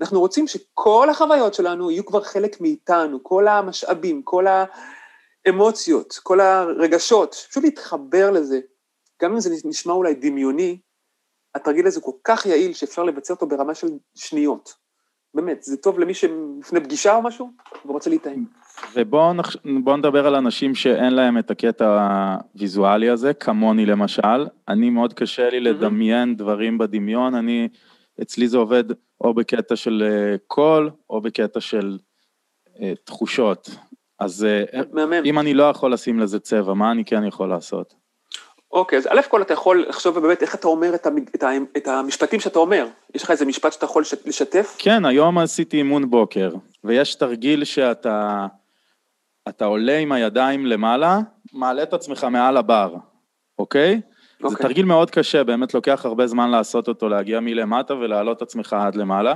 אנחנו 0.00 0.20
רוצים 0.20 0.46
שכל 0.46 1.10
החוויות 1.10 1.54
שלנו 1.54 1.90
יהיו 1.90 2.06
כבר 2.06 2.22
חלק 2.22 2.60
מאיתנו, 2.60 3.24
כל 3.24 3.48
המשאבים, 3.48 4.22
כל 4.22 4.46
האמוציות, 5.46 6.18
כל 6.22 6.40
הרגשות, 6.40 7.34
פשוט 7.50 7.64
להתחבר 7.64 8.30
לזה. 8.30 8.60
גם 9.22 9.32
אם 9.32 9.40
זה 9.40 9.50
נשמע 9.64 9.92
אולי 9.92 10.14
דמיוני, 10.14 10.78
התרגיל 11.54 11.86
הזה 11.86 12.00
כל 12.00 12.16
כך 12.24 12.46
יעיל 12.46 12.74
שאפשר 12.74 13.02
לבצע 13.02 13.34
אותו 13.34 13.46
ברמה 13.46 13.74
של 13.74 13.88
שניות. 14.14 14.74
באמת, 15.34 15.62
זה 15.62 15.76
טוב 15.76 15.98
למי 15.98 16.14
שלפני 16.14 16.80
פגישה 16.80 17.16
או 17.16 17.22
משהו 17.22 17.50
ורוצה 17.86 18.10
להתאם. 18.10 18.44
ובואו 18.94 19.32
נח... 19.32 19.56
נדבר 19.64 20.26
על 20.26 20.34
אנשים 20.34 20.74
שאין 20.74 21.14
להם 21.14 21.38
את 21.38 21.50
הקטע 21.50 22.08
הוויזואלי 22.54 23.10
הזה, 23.10 23.34
כמוני 23.34 23.86
למשל. 23.86 24.46
אני 24.68 24.90
מאוד 24.90 25.12
קשה 25.12 25.50
לי 25.50 25.60
לדמיין 25.60 26.36
דברים 26.36 26.78
בדמיון, 26.78 27.34
אני, 27.34 27.68
אצלי 28.22 28.48
זה 28.48 28.58
עובד 28.58 28.84
או 29.20 29.34
בקטע 29.34 29.76
של 29.76 30.02
אה, 30.06 30.36
קול, 30.46 30.90
או 31.10 31.20
בקטע 31.20 31.60
של 31.60 31.98
uh, 32.66 32.80
תחושות. 33.04 33.70
אז 34.18 34.46
uh, 34.74 34.98
אם 35.24 35.38
אני 35.38 35.54
לא 35.54 35.62
יכול 35.62 35.92
לשים 35.92 36.20
לזה 36.20 36.40
צבע, 36.40 36.74
מה 36.74 36.90
אני 36.90 37.04
כן 37.04 37.24
יכול 37.24 37.48
לעשות? 37.48 37.94
אוקיי, 38.72 38.98
אז 38.98 39.06
א' 39.06 39.20
כל 39.28 39.42
אתה 39.42 39.52
יכול 39.52 39.86
לחשוב 39.88 40.18
באמת 40.18 40.42
איך 40.42 40.54
אתה 40.54 40.68
אומר 40.68 40.94
את, 40.94 41.06
המ, 41.06 41.16
את, 41.34 41.42
ה, 41.42 41.50
את 41.76 41.88
המשפטים 41.88 42.40
שאתה 42.40 42.58
אומר. 42.58 42.86
יש 43.14 43.22
לך 43.22 43.30
איזה 43.30 43.44
משפט 43.44 43.72
שאתה 43.72 43.84
יכול 43.84 44.02
לשתף? 44.26 44.76
כן, 44.78 45.04
היום 45.04 45.38
עשיתי 45.38 45.76
אימון 45.76 46.10
בוקר, 46.10 46.50
ויש 46.84 47.14
תרגיל 47.14 47.64
שאתה 47.64 48.46
אתה 49.48 49.64
עולה 49.64 49.98
עם 49.98 50.12
הידיים 50.12 50.66
למעלה, 50.66 51.18
מעלה 51.52 51.82
את 51.82 51.92
עצמך 51.92 52.24
מעל 52.24 52.56
הבר, 52.56 52.94
אוקיי? 53.58 54.00
אוקיי. 54.42 54.50
זה 54.50 54.56
תרגיל 54.56 54.86
מאוד 54.86 55.10
קשה, 55.10 55.44
באמת 55.44 55.74
לוקח 55.74 56.04
הרבה 56.04 56.26
זמן 56.26 56.50
לעשות 56.50 56.88
אותו, 56.88 57.08
להגיע 57.08 57.40
מלמטה 57.40 57.94
ולהעלות 57.94 58.36
את 58.36 58.42
עצמך 58.42 58.72
עד 58.72 58.94
למעלה. 58.94 59.34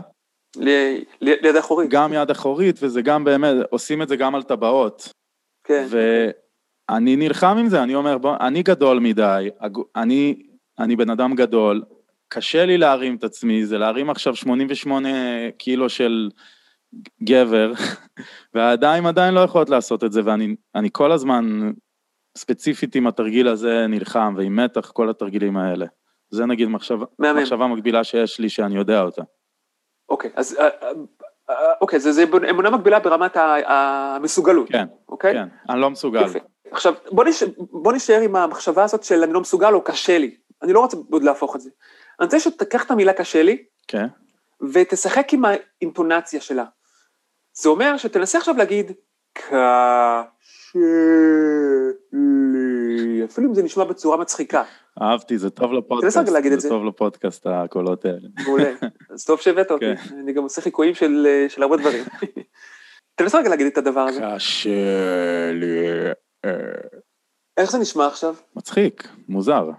ל- 0.56 0.98
ליד 1.20 1.56
אחורית. 1.56 1.90
גם 1.90 2.12
יד 2.12 2.30
אחורית, 2.30 2.78
וזה 2.82 3.02
גם 3.02 3.24
באמת, 3.24 3.54
עושים 3.70 4.02
את 4.02 4.08
זה 4.08 4.16
גם 4.16 4.34
על 4.34 4.42
טבעות. 4.42 5.08
כן. 5.64 5.86
ואני 5.90 7.16
נלחם 7.16 7.56
עם 7.58 7.68
זה, 7.68 7.82
אני 7.82 7.94
אומר, 7.94 8.18
בוא, 8.18 8.36
אני 8.40 8.62
גדול 8.62 8.98
מדי, 8.98 9.48
אני, 9.96 10.42
אני 10.78 10.96
בן 10.96 11.10
אדם 11.10 11.34
גדול, 11.34 11.82
קשה 12.28 12.66
לי 12.66 12.78
להרים 12.78 13.16
את 13.16 13.24
עצמי, 13.24 13.66
זה 13.66 13.78
להרים 13.78 14.10
עכשיו 14.10 14.36
88 14.36 15.08
קילו 15.58 15.88
של 15.88 16.30
גבר, 17.22 17.72
והידיים 18.58 19.06
עדיין 19.06 19.34
לא 19.34 19.40
יכולות 19.40 19.70
לעשות 19.70 20.04
את 20.04 20.12
זה, 20.12 20.20
ואני 20.24 20.88
כל 20.92 21.12
הזמן, 21.12 21.70
ספציפית 22.38 22.94
עם 22.94 23.06
התרגיל 23.06 23.48
הזה 23.48 23.86
נלחם, 23.88 24.34
ועם 24.36 24.56
מתח, 24.56 24.90
כל 24.90 25.10
התרגילים 25.10 25.56
האלה. 25.56 25.86
זה 26.30 26.46
נגיד 26.46 26.68
מחשבה, 26.68 27.06
מחשבה 27.18 27.66
מקבילה 27.66 28.04
שיש 28.04 28.40
לי 28.40 28.48
שאני 28.48 28.76
יודע 28.76 29.02
אותה. 29.02 29.22
אוקיי, 30.08 30.30
אז 30.36 30.56
אה, 30.58 30.68
אה, 30.82 30.90
אה, 31.50 31.72
אוקיי, 31.80 32.00
זה, 32.00 32.12
זה 32.12 32.24
אמונה 32.50 32.70
מקבילה 32.70 32.98
ברמת 33.00 33.36
המסוגלות. 33.66 34.68
כן, 34.68 34.86
אוקיי? 35.08 35.32
כן, 35.32 35.48
אני 35.70 35.80
לא 35.80 35.90
מסוגל. 35.90 36.26
יפה. 36.26 36.38
עכשיו, 36.70 36.94
בוא, 37.10 37.24
נש... 37.24 37.42
בוא 37.58 37.92
נשאר 37.92 38.20
עם 38.20 38.36
המחשבה 38.36 38.84
הזאת 38.84 39.04
של 39.04 39.22
אני 39.22 39.32
לא 39.32 39.40
מסוגל 39.40 39.74
או 39.74 39.84
קשה 39.84 40.18
לי. 40.18 40.36
אני 40.62 40.72
לא 40.72 40.80
רוצה 40.80 40.96
עוד 41.10 41.22
להפוך 41.22 41.56
את 41.56 41.60
זה. 41.60 41.70
אני 42.20 42.24
רוצה 42.24 42.40
שתקח 42.40 42.84
את 42.84 42.90
המילה 42.90 43.12
קשה 43.12 43.42
לי, 43.42 43.64
כן. 43.88 44.06
ותשחק 44.72 45.32
עם 45.32 45.42
האינטונציה 45.44 46.40
שלה. 46.40 46.64
זה 47.60 47.68
אומר 47.68 47.96
שתנסה 47.96 48.38
עכשיו 48.38 48.56
להגיד, 48.56 48.92
קשה 49.32 50.78
לי, 52.12 53.24
אפילו 53.24 53.48
אם 53.48 53.54
זה 53.54 53.62
נשמע 53.62 53.84
בצורה 53.84 54.16
מצחיקה. 54.16 54.62
אהבתי, 55.02 55.38
זה 55.38 55.50
טוב 55.50 55.72
לפודקאסט, 55.72 56.18
זה. 56.24 56.58
זה 56.58 56.68
טוב 56.68 56.84
לפודקאסט, 56.84 57.46
הקולות 57.46 58.04
האלה. 58.04 58.28
מעולה, 58.44 58.72
אז 59.14 59.24
טוב 59.24 59.40
שהבאת 59.40 59.70
אותי, 59.70 59.84
כן. 59.84 60.14
אני 60.18 60.32
גם 60.32 60.42
עושה 60.42 60.60
חיקויים 60.60 60.94
של 60.94 61.62
הרבה 61.62 61.76
דברים. 61.76 62.04
תנסה 63.16 63.38
רגע 63.38 63.48
להגיד 63.48 63.66
את 63.66 63.78
הדבר 63.78 64.00
הזה. 64.00 64.20
קשה 64.34 65.50
לי. 65.52 65.86
איך 67.56 67.70
זה 67.70 67.78
נשמע 67.78 68.06
עכשיו? 68.06 68.34
מצחיק, 68.56 69.08
מוזר. 69.28 69.70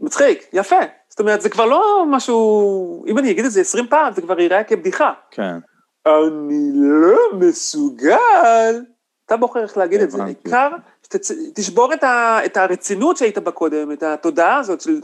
מצחיק, 0.00 0.48
יפה. 0.52 0.80
זאת 1.08 1.20
אומרת, 1.20 1.40
זה 1.40 1.48
כבר 1.48 1.64
לא 1.64 2.04
משהו, 2.08 3.04
אם 3.06 3.18
אני 3.18 3.30
אגיד 3.30 3.44
את 3.44 3.50
זה 3.50 3.60
עשרים 3.60 3.86
פעם, 3.86 4.12
זה 4.12 4.22
כבר 4.22 4.40
ייראה 4.40 4.64
כבדיחה. 4.64 5.12
כן. 5.30 5.58
אני 6.06 6.70
לא 6.74 7.18
מסוגל. 7.38 8.82
אתה 9.26 9.36
בוחר 9.36 9.62
איך 9.62 9.76
להגיד 9.76 10.00
את 10.00 10.10
זה, 10.10 10.22
העיקר 10.22 10.68
שתשבור 11.02 11.94
את, 11.94 12.04
ה, 12.04 12.38
את 12.44 12.56
הרצינות 12.56 13.16
שהיית 13.16 13.38
בה 13.38 13.50
קודם, 13.50 13.92
את 13.92 14.02
התודעה 14.02 14.58
הזאת 14.58 14.80
של... 14.80 15.00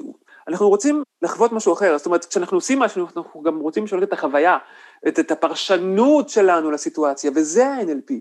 אנחנו 0.49 0.69
רוצים 0.69 1.03
לחוות 1.23 1.53
משהו 1.53 1.73
אחר, 1.73 1.99
זאת 1.99 2.07
אומרת, 2.07 2.25
כשאנחנו 2.25 2.57
עושים 2.57 2.79
משהו, 2.79 3.07
אנחנו 3.17 3.43
גם 3.43 3.59
רוצים 3.59 3.85
לשנות 3.85 4.03
את 4.03 4.13
החוויה, 4.13 4.59
את, 5.09 5.19
את 5.19 5.31
הפרשנות 5.31 6.29
שלנו 6.29 6.71
לסיטואציה, 6.71 7.31
וזה 7.35 7.67
ה-NLP. 7.67 8.13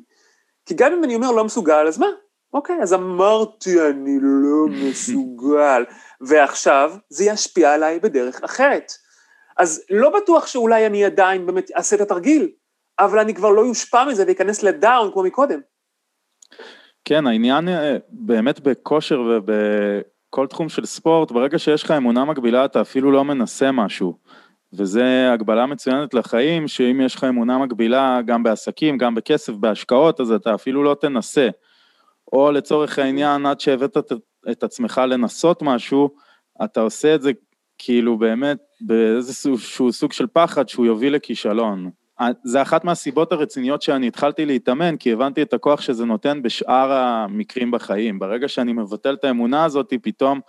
כי 0.65 0.73
גם 0.73 0.93
אם 0.93 1.03
אני 1.03 1.15
אומר 1.15 1.31
לא 1.31 1.43
מסוגל, 1.43 1.87
אז 1.87 1.97
מה? 1.97 2.07
אוקיי, 2.53 2.75
אז 2.81 2.93
אמרתי 2.93 3.81
אני 3.89 4.17
לא 4.21 4.67
מסוגל, 4.67 5.85
ועכשיו 6.27 6.93
זה 7.09 7.23
ישפיע 7.23 7.73
עליי 7.73 7.99
בדרך 7.99 8.43
אחרת. 8.43 8.91
אז 9.57 9.83
לא 9.89 10.09
בטוח 10.09 10.47
שאולי 10.47 10.85
אני 10.85 11.05
עדיין 11.05 11.45
באמת 11.45 11.71
אעשה 11.77 11.95
את 11.95 12.01
התרגיל, 12.01 12.51
אבל 12.99 13.19
אני 13.19 13.33
כבר 13.33 13.49
לא 13.49 13.61
יושפע 13.61 14.05
מזה 14.05 14.23
ואכנס 14.27 14.63
לדאון 14.63 15.11
כמו 15.11 15.23
מקודם. 15.23 15.59
כן, 17.05 17.27
העניין 17.27 17.67
אה, 17.67 17.97
באמת 18.09 18.59
בכושר 18.59 19.21
ובכל 19.21 20.47
תחום 20.47 20.69
של 20.69 20.85
ספורט, 20.85 21.31
ברגע 21.31 21.59
שיש 21.59 21.83
לך 21.83 21.91
אמונה 21.91 22.25
מקבילה 22.25 22.65
אתה 22.65 22.81
אפילו 22.81 23.11
לא 23.11 23.25
מנסה 23.25 23.71
משהו. 23.71 24.17
וזה 24.73 25.33
הגבלה 25.33 25.65
מצוינת 25.65 26.13
לחיים, 26.13 26.67
שאם 26.67 27.01
יש 27.01 27.15
לך 27.15 27.23
אמונה 27.23 27.57
מקבילה 27.57 28.19
גם 28.25 28.43
בעסקים, 28.43 28.97
גם 28.97 29.15
בכסף, 29.15 29.53
בהשקעות, 29.53 30.19
אז 30.19 30.31
אתה 30.31 30.55
אפילו 30.55 30.83
לא 30.83 30.95
תנסה. 31.01 31.49
או 32.33 32.51
לצורך 32.51 32.99
העניין, 32.99 33.45
עד 33.45 33.59
שהבאת 33.59 33.97
את, 33.97 34.11
את 34.51 34.63
עצמך 34.63 35.01
לנסות 35.07 35.61
משהו, 35.61 36.09
אתה 36.63 36.81
עושה 36.81 37.15
את 37.15 37.21
זה 37.21 37.31
כאילו 37.77 38.17
באמת 38.17 38.57
באיזשהו 38.81 39.91
סוג 39.91 40.13
של 40.13 40.27
פחד 40.27 40.69
שהוא 40.69 40.85
יוביל 40.85 41.15
לכישלון. 41.15 41.89
זה 42.43 42.61
אחת 42.61 42.83
מהסיבות 42.83 43.31
הרציניות 43.31 43.81
שאני 43.81 44.07
התחלתי 44.07 44.45
להתאמן, 44.45 44.97
כי 44.97 45.13
הבנתי 45.13 45.41
את 45.41 45.53
הכוח 45.53 45.81
שזה 45.81 46.05
נותן 46.05 46.41
בשאר 46.41 46.91
המקרים 46.91 47.71
בחיים. 47.71 48.19
ברגע 48.19 48.47
שאני 48.47 48.73
מבטל 48.73 49.13
את 49.13 49.23
האמונה 49.23 49.65
הזאת, 49.65 49.93
פתאום 50.01 50.39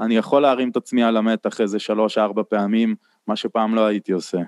אני 0.00 0.16
יכול 0.16 0.42
להרים 0.42 0.70
את 0.70 0.76
עצמי 0.76 1.02
על 1.02 1.16
המתח 1.16 1.60
איזה 1.60 1.78
שלוש-ארבע 1.78 2.42
פעמים, 2.48 2.94
מה 3.26 3.36
שפעם 3.36 3.74
לא 3.74 3.86
הייתי 3.86 4.12
עושה. 4.12 4.38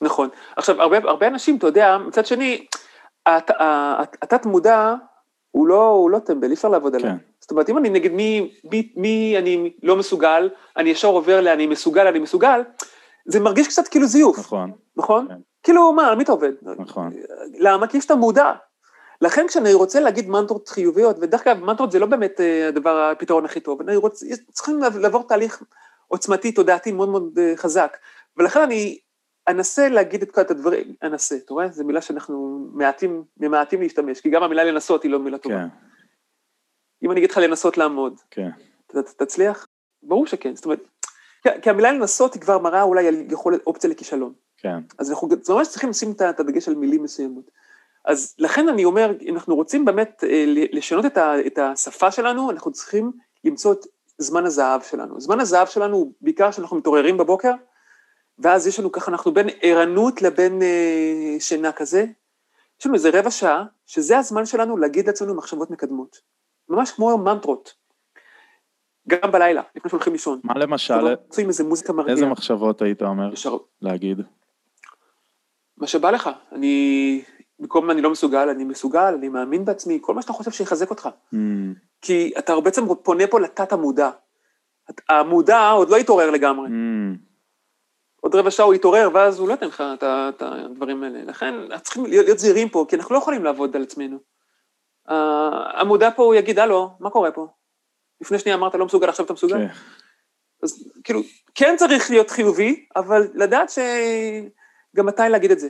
נכון. 0.00 0.28
עכשיו, 0.56 0.82
הרבה, 0.82 0.96
הרבה 0.96 1.26
אנשים, 1.26 1.56
אתה 1.56 1.66
יודע, 1.66 1.98
מצד 1.98 2.26
שני, 2.26 2.66
התת 3.26 4.46
מודע 4.46 4.94
הוא 5.50 5.66
לא, 5.66 5.86
הוא 5.86 6.10
לא 6.10 6.18
טמבל, 6.18 6.48
אי 6.48 6.54
אפשר 6.54 6.68
לעבוד 6.68 6.94
עליו. 6.94 7.10
כן. 7.10 7.16
זאת 7.40 7.50
אומרת, 7.50 7.70
אם 7.70 7.78
אני 7.78 7.90
נגיד 7.90 8.12
מי, 8.12 8.50
מי, 8.70 8.92
מי 8.96 9.34
אני 9.38 9.72
לא 9.82 9.96
מסוגל, 9.96 10.48
אני 10.76 10.90
ישר 10.90 11.08
עובר 11.08 11.40
לאני 11.40 11.66
מסוגל, 11.66 12.06
אני 12.06 12.18
מסוגל, 12.18 12.60
זה 13.26 13.40
מרגיש 13.40 13.68
קצת 13.68 13.88
כאילו 13.88 14.06
זיוף. 14.06 14.38
נכון. 14.38 14.72
נכון? 14.96 15.28
כן. 15.28 15.53
כאילו, 15.64 15.92
מה, 15.92 16.08
על 16.08 16.16
מי 16.16 16.24
אתה 16.24 16.32
עובד? 16.32 16.52
נכון. 16.62 17.12
למה? 17.58 17.86
כי 17.86 18.00
שאתה 18.00 18.14
מודע. 18.14 18.52
לכן 19.20 19.48
כשאני 19.48 19.74
רוצה 19.74 20.00
להגיד 20.00 20.28
מנטרות 20.28 20.68
חיוביות, 20.68 21.16
ודרך 21.20 21.46
אגב, 21.46 21.64
מנטרות 21.64 21.92
זה 21.92 21.98
לא 21.98 22.06
באמת 22.06 22.40
אה, 22.40 22.68
הדבר, 22.68 23.10
הפתרון 23.12 23.44
הכי 23.44 23.60
טוב, 23.60 23.80
אני 23.80 23.96
רוצה, 23.96 24.26
צריכים 24.52 24.78
לעבור 25.00 25.22
תהליך 25.28 25.62
עוצמתי, 26.08 26.52
תודעתי 26.52 26.92
מאוד 26.92 27.08
מאוד 27.08 27.38
אה, 27.38 27.52
חזק. 27.56 27.96
ולכן 28.36 28.60
אני 28.60 28.98
אנסה 29.48 29.88
להגיד 29.88 30.22
את 30.22 30.30
כל 30.30 30.40
את 30.40 30.50
הדברים, 30.50 30.94
אנסה, 31.02 31.36
אתה 31.36 31.54
רואה? 31.54 31.68
זו 31.68 31.84
מילה 31.84 32.00
שאנחנו 32.00 32.68
מעטים, 32.72 33.24
ממעטים 33.40 33.80
להשתמש, 33.82 34.20
כי 34.20 34.30
גם 34.30 34.42
המילה 34.42 34.64
לנסות 34.64 35.02
היא 35.02 35.10
לא 35.10 35.18
מילה 35.18 35.38
טובה. 35.38 35.56
כן. 35.56 35.66
אם 37.02 37.10
אני 37.10 37.20
אגיד 37.20 37.30
לך 37.30 37.38
לנסות 37.38 37.78
לעמוד, 37.78 38.20
כן. 38.30 38.50
ת, 38.86 38.96
תצליח? 38.96 39.66
ברור 40.02 40.26
שכן, 40.26 40.56
זאת 40.56 40.64
אומרת, 40.64 40.80
כי 41.62 41.70
המילה 41.70 41.92
לנסות 41.92 42.34
היא 42.34 42.42
כבר 42.42 42.58
מראה 42.58 42.82
אולי 42.82 43.08
על 43.08 43.14
יכולת 43.30 43.60
אופציה 43.66 43.90
לכישלון. 43.90 44.32
כן. 44.64 44.78
אז 44.98 45.10
אנחנו 45.10 45.28
ממש 45.48 45.68
צריכים 45.68 45.90
לשים 45.90 46.12
את 46.12 46.40
הדגש 46.40 46.68
על 46.68 46.74
מילים 46.74 47.02
מסוימות. 47.02 47.50
אז 48.04 48.34
לכן 48.38 48.68
אני 48.68 48.84
אומר, 48.84 49.12
אם 49.20 49.34
אנחנו 49.34 49.54
רוצים 49.54 49.84
באמת 49.84 50.24
אה, 50.26 50.44
לשנות 50.46 51.06
את, 51.06 51.16
ה, 51.16 51.46
את 51.46 51.58
השפה 51.58 52.10
שלנו, 52.10 52.50
אנחנו 52.50 52.72
צריכים 52.72 53.12
למצוא 53.44 53.72
את 53.72 53.86
זמן 54.18 54.46
הזהב 54.46 54.82
שלנו. 54.82 55.20
זמן 55.20 55.40
הזהב 55.40 55.66
שלנו 55.66 55.96
הוא 55.96 56.12
בעיקר 56.20 56.50
כשאנחנו 56.50 56.76
מתעוררים 56.76 57.16
בבוקר, 57.16 57.52
ואז 58.38 58.66
יש 58.66 58.80
לנו 58.80 58.92
ככה, 58.92 59.10
אנחנו 59.10 59.34
בין 59.34 59.48
ערנות 59.62 60.22
לבין 60.22 60.62
אה, 60.62 61.36
שינה 61.40 61.72
כזה. 61.72 62.06
יש 62.80 62.86
לנו 62.86 62.94
איזה 62.94 63.10
רבע 63.12 63.30
שעה, 63.30 63.64
שזה 63.86 64.18
הזמן 64.18 64.46
שלנו 64.46 64.76
להגיד 64.76 65.06
לעצמנו 65.06 65.34
מחשבות 65.34 65.70
מקדמות. 65.70 66.20
ממש 66.68 66.90
כמו 66.90 67.18
מנטרות. 67.18 67.74
גם 69.08 69.32
בלילה, 69.32 69.62
לפני 69.76 69.90
שהולכים 69.90 70.12
לישון. 70.12 70.40
מה 70.44 70.54
למשל? 70.54 71.14
איזה 71.38 71.64
מוזיקה 71.64 71.92
מרגיעה. 71.92 72.14
איזה 72.14 72.26
מחשבות 72.26 72.82
היית 72.82 73.02
אומר 73.02 73.30
להגיד? 73.82 74.20
מה 75.84 75.88
שבא 75.88 76.10
לך. 76.10 76.30
אני, 76.52 77.22
במקום 77.58 77.90
אני 77.90 78.02
לא 78.02 78.10
מסוגל, 78.10 78.48
אני 78.48 78.64
מסוגל, 78.64 79.14
אני 79.18 79.28
מאמין 79.28 79.64
בעצמי, 79.64 79.98
כל 80.02 80.14
מה 80.14 80.22
שאתה 80.22 80.32
חושב 80.32 80.50
שיחזק 80.50 80.90
אותך. 80.90 81.08
Mm, 81.34 81.36
כי 82.02 82.32
אתה 82.38 82.60
בעצם 82.60 82.94
פונה 82.94 83.26
פה 83.26 83.40
לתת 83.40 83.72
המודע. 83.72 84.10
המודע 85.08 85.70
עוד 85.70 85.90
לא 85.90 85.96
התעורר 85.96 86.30
לגמרי. 86.30 86.68
mm, 86.68 87.16
עוד 88.20 88.34
רבע 88.34 88.50
שעה 88.50 88.66
הוא 88.66 88.74
יתעורר, 88.74 89.08
ואז 89.14 89.38
הוא 89.38 89.48
לא 89.48 89.52
ייתן 89.52 89.66
לך 89.66 89.82
את 90.02 90.42
הדברים 90.42 91.02
האלה. 91.02 91.24
לכן, 91.24 91.54
צריכים 91.82 92.06
להיות, 92.06 92.26
להיות 92.26 92.38
זהירים 92.38 92.68
פה, 92.68 92.86
כי 92.88 92.96
אנחנו 92.96 93.14
לא 93.14 93.18
יכולים 93.20 93.44
לעבוד 93.44 93.76
על 93.76 93.82
עצמנו. 93.82 94.18
Uh, 95.08 95.12
המודע 95.74 96.10
פה, 96.10 96.22
הוא 96.22 96.34
יגיד, 96.34 96.58
הלו, 96.58 96.90
מה 97.00 97.10
קורה 97.10 97.30
פה? 97.30 97.46
לפני 98.20 98.38
שנייה 98.38 98.56
אמרת, 98.56 98.74
לא 98.74 98.86
מסוגל, 98.86 99.08
עכשיו 99.08 99.24
אתה 99.24 99.32
מסוגל? 99.32 99.68
כן. 99.68 99.74
אז 100.62 100.92
כאילו, 101.04 101.20
כן 101.54 101.74
צריך 101.78 102.10
להיות 102.10 102.30
חיובי, 102.30 102.86
אבל 102.96 103.28
לדעת 103.34 103.70
שגם 104.94 105.06
מתי 105.06 105.22
להגיד 105.30 105.50
את 105.50 105.60
זה. 105.60 105.68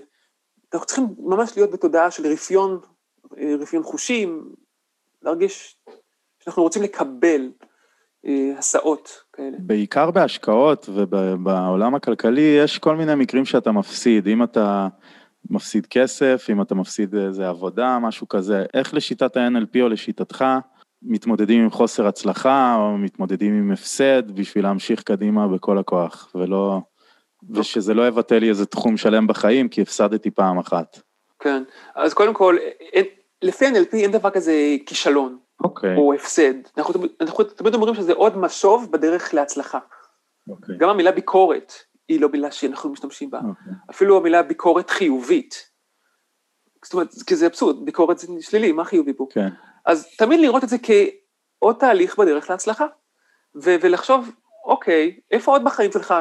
אנחנו 0.75 0.87
צריכים 0.87 1.07
ממש 1.19 1.57
להיות 1.57 1.71
בתודעה 1.71 2.11
של 2.11 2.27
רפיון, 2.27 2.81
אה, 3.39 3.55
רפיון 3.61 3.83
חושים, 3.83 4.53
להרגיש 5.23 5.77
שאנחנו 6.45 6.63
רוצים 6.63 6.83
לקבל 6.83 7.51
אה, 8.27 8.53
הסעות 8.59 9.23
כאלה. 9.33 9.57
בעיקר 9.61 10.11
בהשקעות 10.11 10.89
ובעולם 10.89 11.95
הכלכלי 11.95 12.59
יש 12.65 12.79
כל 12.79 12.97
מיני 12.97 13.15
מקרים 13.15 13.45
שאתה 13.45 13.73
מפסיד, 13.73 14.29
אם 14.29 14.43
אתה 14.43 14.89
מפסיד 15.51 15.87
כסף, 15.87 16.47
אם 16.51 16.63
אתה 16.63 16.75
מפסיד 16.75 17.15
איזה 17.15 17.49
עבודה, 17.49 17.99
משהו 17.99 18.29
כזה, 18.29 18.65
איך 18.75 18.95
לשיטת 18.95 19.37
ה-NLP 19.37 19.81
או 19.83 19.89
לשיטתך 19.89 20.45
מתמודדים 21.03 21.63
עם 21.63 21.71
חוסר 21.71 22.07
הצלחה 22.07 22.77
או 22.79 22.99
מתמודדים 22.99 23.55
עם 23.55 23.73
הפסד 23.73 24.31
בשביל 24.31 24.65
להמשיך 24.65 25.03
קדימה 25.03 25.49
בכל 25.49 25.79
הכוח 25.79 26.33
ולא, 26.35 26.81
ושזה 27.51 27.95
לא 27.95 28.09
יבטא 28.09 28.35
לי 28.35 28.49
איזה 28.49 28.67
תחום 28.67 28.97
שלם 28.97 29.27
בחיים 29.27 29.69
כי 29.69 29.83
הפסדתי 29.83 30.31
פעם 30.31 30.59
אחת. 30.59 31.01
כן, 31.39 31.63
אז 31.95 32.15
קודם 32.15 32.35
כל, 32.35 32.57
אין, 32.93 33.05
לפי 33.43 33.67
NLP 33.69 33.93
אין 33.97 34.11
דבר 34.11 34.31
כזה 34.31 34.53
כישלון 34.87 35.39
אוקיי, 35.65 35.97
או 35.97 36.15
הפסד. 36.15 36.55
אנחנו, 36.79 37.01
אנחנו 37.21 37.45
תמיד 37.45 37.75
אומרים 37.75 37.95
שזה 37.95 38.13
עוד 38.13 38.39
משוב 38.39 38.93
בדרך 38.93 39.35
להצלחה. 39.35 39.79
אוקיי, 40.49 40.79
גם 40.79 40.89
המילה 40.89 41.13
ביקורת 41.13 41.73
היא 42.09 42.21
לא 42.21 42.29
מילה 42.29 42.51
שאנחנו 42.51 42.91
משתמשים 42.91 43.31
בה. 43.31 43.39
אוקיי. 43.39 43.73
אפילו 43.91 44.17
המילה 44.17 44.43
ביקורת 44.43 44.91
חיובית. 44.91 45.71
זאת 46.85 46.93
אומרת, 46.93 47.09
כי 47.27 47.37
זה 47.37 47.47
אבסורד, 47.47 47.85
ביקורת 47.85 48.19
זה 48.19 48.27
שלילי, 48.41 48.73
מה 48.73 48.85
חיובי 48.85 49.13
פה? 49.13 49.27
כן, 49.31 49.49
אז 49.87 50.07
תמיד 50.19 50.41
לראות 50.41 50.65
את 50.65 50.69
זה 50.69 50.77
כעוד 50.83 51.77
תהליך 51.79 52.19
בדרך 52.19 52.51
להצלחה. 52.51 52.87
ו- 53.57 53.77
ולחשוב, 53.81 54.31
אוקיי, 54.65 55.21
איפה 55.31 55.51
עוד 55.53 55.65
בחיים 55.65 55.93
שלך 55.93 56.15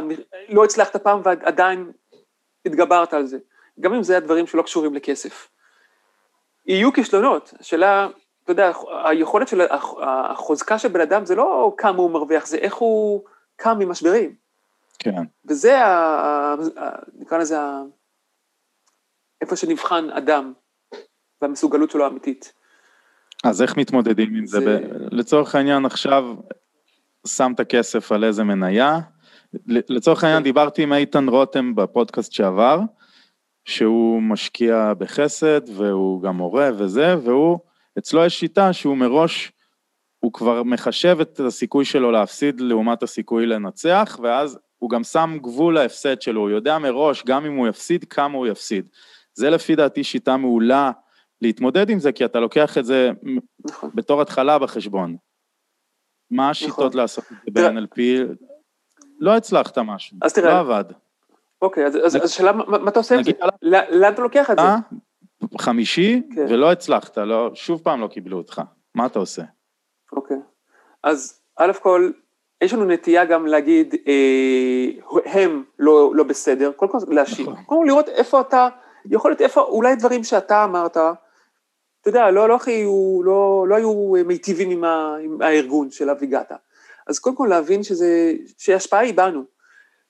לא 0.50 0.64
הצלחת 0.64 0.96
פעם 0.96 1.22
ועדיין 1.24 1.92
התגברת 2.66 3.14
על 3.14 3.26
זה? 3.26 3.38
גם 3.80 3.94
אם 3.94 4.04
זה 4.04 4.18
הדברים 4.18 4.48
שלא 4.48 4.62
קשורים 4.62 4.94
לכסף. 4.94 5.50
יהיו 6.66 6.94
כישלונות, 6.94 7.54
השאלה, 7.60 8.08
אתה 8.44 8.52
יודע, 8.52 8.72
היכולת 9.06 9.48
של, 9.48 9.62
הח- 9.62 9.94
החוזקה 10.02 10.80
של 10.80 10.88
בן 10.88 11.02
אדם 11.02 11.26
זה 11.26 11.36
לא 11.36 11.74
כמה 11.78 11.98
הוא 11.98 12.12
מרוויח, 12.12 12.46
זה 12.46 12.58
איך 12.58 12.74
הוא 12.76 13.24
קם 13.56 13.76
ממשברים. 13.80 14.36
כן, 15.00 15.24
וזה, 15.46 15.86
ה, 15.86 15.88
ה, 15.88 16.56
ה, 16.80 16.90
נקרא 17.14 17.38
לזה, 17.38 17.60
ה, 17.60 17.82
איפה 19.42 19.56
שנבחן 19.56 20.10
אדם 20.10 20.54
והמסוגלות 21.42 21.92
שלו 21.92 22.04
האמיתית. 22.06 22.54
אז 23.44 23.62
איך 23.62 23.78
מתמודדים 23.78 24.36
עם 24.36 24.46
זה? 24.46 24.60
זה- 24.60 24.66
ב- 24.66 25.14
לצורך 25.16 25.56
העניין 25.56 25.86
עכשיו 25.86 26.24
שמת 27.28 27.62
כסף 27.62 28.12
על 28.12 28.24
איזה 28.24 28.44
מניה, 28.44 29.00
לצורך 29.68 30.24
העניין 30.24 30.40
כן. 30.40 30.44
דיברתי 30.44 30.84
עם 30.84 30.94
איתן 30.94 31.30
רותם 31.30 31.76
בפודקאסט 31.76 32.32
שעבר, 32.32 32.80
שהוא 33.66 34.22
משקיע 34.22 34.94
בחסד 34.98 35.62
והוא 35.76 36.22
גם 36.22 36.38
מורה 36.38 36.70
וזה, 36.78 37.16
והוא, 37.24 37.60
אצלו 37.98 38.26
יש 38.26 38.40
שיטה 38.40 38.74
שהוא 38.74 38.98
מראש, 38.98 39.52
הוא 40.20 40.34
כבר 40.34 40.64
מחשב 40.64 41.18
את 41.22 41.40
הסיכוי 41.40 41.86
שלו 41.86 42.12
להפסיד 42.12 42.62
לעומת 42.62 43.04
הסיכוי 43.04 43.46
לנצח, 43.46 44.20
ואז 44.24 44.60
הוא 44.80 44.90
גם 44.90 45.04
שם 45.04 45.38
גבול 45.42 45.76
להפסד 45.76 46.22
שלו, 46.22 46.42
הוא 46.42 46.50
יודע 46.50 46.78
מראש, 46.78 47.24
גם 47.26 47.46
אם 47.46 47.56
הוא 47.56 47.68
יפסיד, 47.68 48.04
כמה 48.04 48.38
הוא 48.38 48.48
יפסיד. 48.48 48.86
זה 49.34 49.50
לפי 49.50 49.76
דעתי 49.76 50.04
שיטה 50.04 50.38
מעולה 50.38 50.92
להתמודד 51.42 51.90
עם 51.90 52.00
זה, 52.00 52.12
כי 52.12 52.26
אתה 52.26 52.40
לוקח 52.40 52.78
את 52.78 52.86
זה 52.86 53.12
נכון. 53.66 53.90
בתור 53.94 54.22
התחלה 54.22 54.60
בחשבון. 54.60 55.16
מה 56.34 56.50
השיטות 56.50 56.80
נכון. 56.80 56.98
לעשות 56.98 57.24
את 57.32 57.54
זה 57.56 57.62
ב-NLP? 57.62 58.00
לא 59.20 59.36
הצלחת 59.36 59.78
משהו, 59.78 60.18
אז 60.22 60.34
תראה, 60.34 60.54
לא 60.54 60.60
עבד. 60.60 60.84
אוקיי, 61.62 61.86
אז, 61.86 62.16
השאלה, 62.16 62.52
מה, 62.52 62.78
מה 62.78 62.90
אתה 62.90 63.00
עושה 63.00 63.16
עם 63.16 63.24
זה? 63.24 63.32
לאן 63.62 64.14
אתה 64.14 64.22
לוקח 64.22 64.52
את 64.52 64.58
זה? 64.58 64.64
אה? 64.64 64.78
חמישי, 65.58 66.22
כן. 66.36 66.46
ולא 66.50 66.72
הצלחת, 66.72 67.18
לא, 67.18 67.52
שוב 67.54 67.82
פעם 67.84 68.02
לא 68.02 68.08
קיבלו 68.08 68.38
אותך. 68.38 68.62
מה 68.96 69.06
אתה 69.06 69.20
עושה? 69.20 69.44
אוקיי. 70.12 70.38
אז 71.04 71.40
א' 71.60 71.72
כל, 71.82 72.12
יש 72.62 72.74
לנו 72.74 72.86
נטייה 72.86 73.26
גם 73.26 73.46
להגיד, 73.46 73.96
אה, 74.08 74.86
הם 75.26 75.64
לא, 75.80 76.12
לא 76.16 76.24
בסדר, 76.24 76.72
קודם 76.72 76.92
כל 76.92 76.98
להשיב. 77.08 77.50
נכון. 77.50 77.64
קודם 77.64 77.82
כל 77.82 77.86
לראות 77.88 78.10
איפה 78.10 78.42
אתה, 78.42 78.68
יכול 79.06 79.32
להיות 79.32 79.42
איפה, 79.42 79.62
אולי 79.62 79.96
דברים 79.96 80.24
שאתה 80.24 80.64
אמרת, 80.64 80.98
אתה 82.04 82.10
יודע, 82.10 82.32
לא, 82.32 82.50
לא, 82.50 82.56
הכי, 82.56 82.84
לא, 83.24 83.66
לא 83.70 83.76
היו 83.76 84.14
מיטיבים 84.26 84.70
עם, 84.70 84.84
ה, 84.84 85.16
עם 85.24 85.42
הארגון 85.42 85.92
שאליו 85.92 86.16
הגעת. 86.22 86.52
אז 87.08 87.20
קודם 87.20 87.36
כל 87.36 87.48
להבין 87.50 87.84
שזה, 87.84 88.34
שההשפעה 88.58 89.00
היא 89.00 89.14
בנו. 89.14 89.44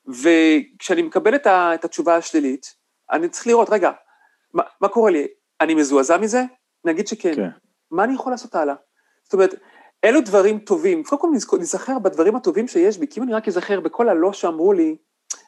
וכשאני 0.07 1.01
מקבל 1.01 1.35
את, 1.35 1.47
ה, 1.47 1.71
את 1.73 1.85
התשובה 1.85 2.15
השלילית, 2.15 2.75
אני 3.11 3.29
צריך 3.29 3.47
לראות, 3.47 3.69
רגע, 3.69 3.91
מה, 4.53 4.63
מה 4.81 4.87
קורה 4.87 5.11
לי? 5.11 5.27
אני 5.61 5.75
מזועזע 5.75 6.17
מזה? 6.17 6.43
נגיד 6.85 7.07
שכן. 7.07 7.35
כן. 7.35 7.49
מה 7.91 8.03
אני 8.03 8.13
יכול 8.13 8.31
לעשות 8.33 8.55
הלאה? 8.55 8.75
זאת 9.23 9.33
אומרת, 9.33 9.55
אלו 10.03 10.21
דברים 10.21 10.59
טובים, 10.59 11.03
קודם 11.03 11.21
כל 11.45 11.57
נזכר 11.59 11.99
בדברים 11.99 12.35
הטובים 12.35 12.67
שיש 12.67 12.97
בי, 12.97 13.07
כי 13.07 13.19
אם 13.19 13.25
אני 13.25 13.33
רק 13.33 13.47
אזכר 13.47 13.79
בכל 13.79 14.09
הלא 14.09 14.33
שאמרו 14.33 14.73
לי, 14.73 14.95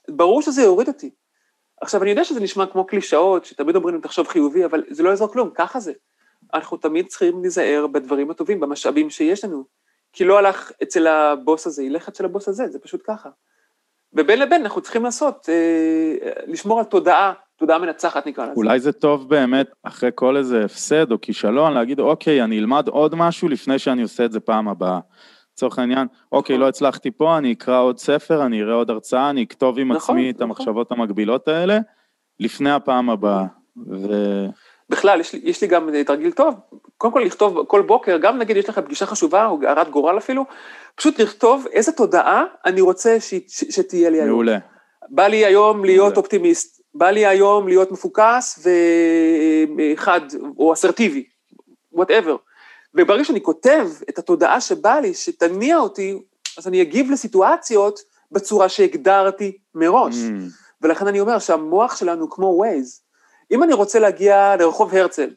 ברור 0.10 0.42
שזה 0.42 0.62
יוריד 0.62 0.88
אותי. 0.88 1.10
עכשיו, 1.82 2.02
אני 2.02 2.10
יודע 2.10 2.24
שזה 2.24 2.40
נשמע 2.40 2.66
כמו 2.66 2.88
קלישאות, 2.88 3.46
שתמיד 3.46 3.76
אומרים, 3.76 4.02
תחשוב 4.02 4.28
חיובי, 4.28 4.66
אבל 4.66 4.84
זה 4.90 5.04
לא 5.04 5.10
יעזור 5.10 5.34
כלום, 5.34 5.50
ככה 5.56 5.80
זה. 5.80 5.94
אנחנו 6.54 6.78
תמיד 6.78 7.08
צריכים 7.08 7.42
להיזהר 7.42 7.88
בדברים 7.88 8.32
הטובים, 8.32 8.60
במשאבים 8.60 9.10
שיש 9.10 9.44
לנו. 9.44 9.64
כי 10.14 10.26
לא 10.26 10.38
הלך 10.38 10.72
אצל 10.84 11.08
הבוס 11.08 11.68
הזה, 11.68 11.84
ילך 11.84 12.08
אצל 12.08 12.26
הבוס 12.26 12.48
הזה, 12.48 12.68
זה 12.68 12.80
פשוט 12.80 13.02
ככה. 13.08 13.30
ובין 14.14 14.40
לבין 14.40 14.62
אנחנו 14.62 14.82
צריכים 14.82 15.04
לעשות, 15.04 15.50
אה, 15.50 16.32
לשמור 16.48 16.80
על 16.80 16.86
תודעה, 16.86 17.34
תודעה 17.56 17.80
מנצחת 17.80 18.28
נקרא 18.28 18.46
לזה. 18.46 18.54
אולי 18.56 18.80
זה 18.80 18.92
טוב 18.92 19.30
באמת, 19.30 19.68
אחרי 19.84 20.10
כל 20.16 20.38
איזה 20.38 20.66
הפסד 20.66 21.12
או 21.12 21.22
כישלון, 21.22 21.74
להגיד, 21.74 22.00
אוקיי, 22.00 22.44
אני 22.44 22.60
אלמד 22.60 22.88
עוד 22.88 23.16
משהו 23.16 23.50
לפני 23.50 23.80
שאני 23.80 24.02
עושה 24.02 24.26
את 24.26 24.32
זה 24.32 24.40
פעם 24.40 24.68
הבאה. 24.68 25.00
לצורך 25.54 25.80
העניין, 25.80 26.08
אוקיי, 26.32 26.56
נכון. 26.56 26.64
לא 26.64 26.70
הצלחתי 26.70 27.12
פה, 27.12 27.38
אני 27.38 27.54
אקרא 27.54 27.82
עוד 27.82 27.98
ספר, 27.98 28.46
אני 28.46 28.62
אראה 28.62 28.74
עוד 28.74 28.90
הרצאה, 28.90 29.30
אני 29.30 29.44
אכתוב 29.44 29.80
עם 29.80 29.92
נכון, 29.92 30.16
עצמי 30.16 30.30
את 30.30 30.36
נכון. 30.36 30.48
המחשבות 30.48 30.92
המקבילות 30.92 31.48
האלה, 31.48 31.80
לפני 32.40 32.72
הפעם 32.72 33.10
הבאה. 33.10 33.46
ו... 33.92 34.08
בכלל, 34.90 35.20
יש 35.20 35.34
לי, 35.34 35.42
יש 35.44 35.62
לי 35.62 35.68
גם 35.68 35.90
תרגיל 36.06 36.32
טוב, 36.32 36.56
קודם 36.98 37.14
כל 37.14 37.20
לכתוב 37.20 37.66
כל 37.68 37.82
בוקר, 37.82 38.18
גם 38.18 38.38
נגיד 38.38 38.58
יש 38.58 38.70
לך 38.70 38.80
פגישה 38.80 39.06
חשובה, 39.06 39.46
או 39.46 39.60
הרת 39.68 39.90
גורל 39.90 40.18
אפילו, 40.18 40.46
פשוט 40.96 41.20
לכתוב 41.20 41.66
איזה 41.72 41.92
תודעה 41.92 42.44
אני 42.66 42.82
רוצה 42.82 43.20
ש, 43.20 43.34
ש, 43.48 43.64
שתהיה 43.70 44.10
לי 44.10 44.18
היום. 44.18 44.30
מעולה. 44.30 44.58
בא 45.10 45.28
לי 45.28 45.46
היום 45.46 45.86
להיות 45.86 46.04
מעולה. 46.04 46.18
אופטימיסט, 46.18 46.82
בא 46.94 47.10
לי 47.10 47.26
היום 47.26 47.68
להיות 47.68 47.92
מפוקס 47.92 48.68
וחד, 49.78 50.22
או 50.58 50.74
אסרטיבי, 50.74 51.26
whatever. 51.92 52.36
וברגע 52.96 53.24
שאני 53.24 53.44
כותב 53.44 53.88
את 54.10 54.20
התודעה 54.20 54.62
שבא 54.62 55.00
לי, 55.00 55.14
שתניע 55.14 55.78
אותי, 55.78 56.20
אז 56.58 56.68
אני 56.68 56.82
אגיב 56.82 57.12
לסיטואציות 57.12 58.00
בצורה 58.32 58.70
שהגדרתי 58.70 59.58
מראש. 59.76 60.16
Mm, 60.16 60.30
ולכן 60.82 61.08
אני 61.08 61.20
אומר 61.20 61.40
שהמוח 61.40 61.96
שלנו 61.96 62.30
כמו 62.30 62.46
Waze. 62.46 63.02
אם 63.52 63.64
אני 63.64 63.74
רוצה 63.74 64.00
להגיע 64.00 64.56
לרחוב 64.56 64.96
הרצל, 64.96 65.30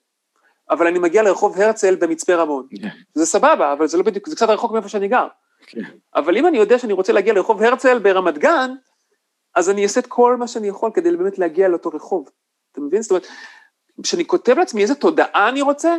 אבל 0.71 0.87
אני 0.87 0.99
מגיע 0.99 1.23
לרחוב 1.23 1.61
הרצל 1.61 1.95
במצפה 1.95 2.35
רמון, 2.35 2.67
כן. 2.83 2.89
זה 3.15 3.27
סבבה, 3.27 3.73
אבל 3.73 3.87
זה 3.87 3.97
לא 3.97 4.03
בדיוק, 4.03 4.29
זה 4.29 4.37
קצת 4.37 4.49
רחוק 4.49 4.73
מאיפה 4.73 4.89
שאני 4.89 5.09
גר. 5.09 5.27
כן. 5.67 5.81
אבל 6.15 6.37
אם 6.37 6.47
אני 6.47 6.59
יודע 6.59 6.79
שאני 6.79 6.93
רוצה 6.93 7.13
להגיע 7.13 7.35
לרחוב 7.35 7.63
הרצל 7.63 7.99
ברמת 7.99 8.39
גן, 8.39 8.75
אז 9.55 9.71
אני 9.71 9.83
אעשה 9.83 10.01
את 10.01 10.07
כל 10.07 10.37
מה 10.37 10.49
שאני 10.49 10.69
יכול 10.69 10.91
כדי 10.95 11.17
באמת 11.17 11.39
להגיע 11.39 11.69
לאותו 11.69 11.91
רחוב. 11.91 12.31
אתה 12.73 12.81
מבין? 12.81 13.03
זאת 13.03 13.11
אומרת, 13.11 13.27
כשאני 14.03 14.27
כותב 14.27 14.59
לעצמי 14.59 14.83
איזה 14.83 14.95
תודעה 14.95 15.49
אני 15.49 15.63
רוצה, 15.63 15.97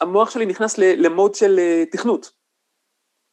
המוח 0.00 0.30
שלי 0.30 0.46
נכנס 0.46 0.78
למוד 0.78 1.34
של 1.34 1.58
אה, 1.58 1.84
תכנות. 1.90 2.30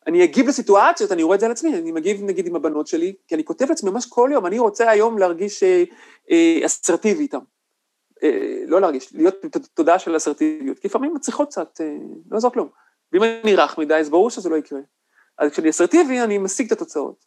אני 0.07 0.23
אגיב 0.23 0.47
לסיטואציות, 0.47 1.11
אני 1.11 1.23
רואה 1.23 1.35
את 1.35 1.39
זה 1.39 1.45
על 1.45 1.51
עצמי, 1.51 1.77
אני 1.77 1.91
מגיב 1.91 2.23
נגיד 2.23 2.47
עם 2.47 2.55
הבנות 2.55 2.87
שלי, 2.87 3.13
כי 3.27 3.35
אני 3.35 3.43
כותב 3.43 3.65
לעצמי 3.69 3.91
ממש 3.91 4.05
כל 4.05 4.29
יום, 4.33 4.45
אני 4.45 4.59
רוצה 4.59 4.89
היום 4.89 5.17
להרגיש 5.17 5.63
אה, 5.63 5.83
אה, 6.31 6.65
אסרטיבי 6.65 7.23
איתם. 7.23 7.39
אה, 8.23 8.63
לא 8.67 8.81
להרגיש, 8.81 9.13
להיות 9.13 9.35
תודעה 9.73 9.99
של 9.99 10.17
אסרטיביות, 10.17 10.79
כי 10.79 10.87
לפעמים 10.87 11.13
מצליחות 11.13 11.47
קצת, 11.47 11.81
אה, 11.81 11.95
לא 12.31 12.35
יעזור 12.35 12.51
כלום. 12.51 12.69
ואם 13.13 13.23
אני 13.23 13.55
רך 13.55 13.77
מדי, 13.77 13.95
אז 13.95 14.09
ברור 14.09 14.29
שזה 14.29 14.49
לא 14.49 14.55
יקרה. 14.55 14.79
אז 15.37 15.51
כשאני 15.51 15.69
אסרטיבי, 15.69 16.21
אני 16.21 16.37
משיג 16.37 16.65
את 16.65 16.71
התוצאות. 16.71 17.25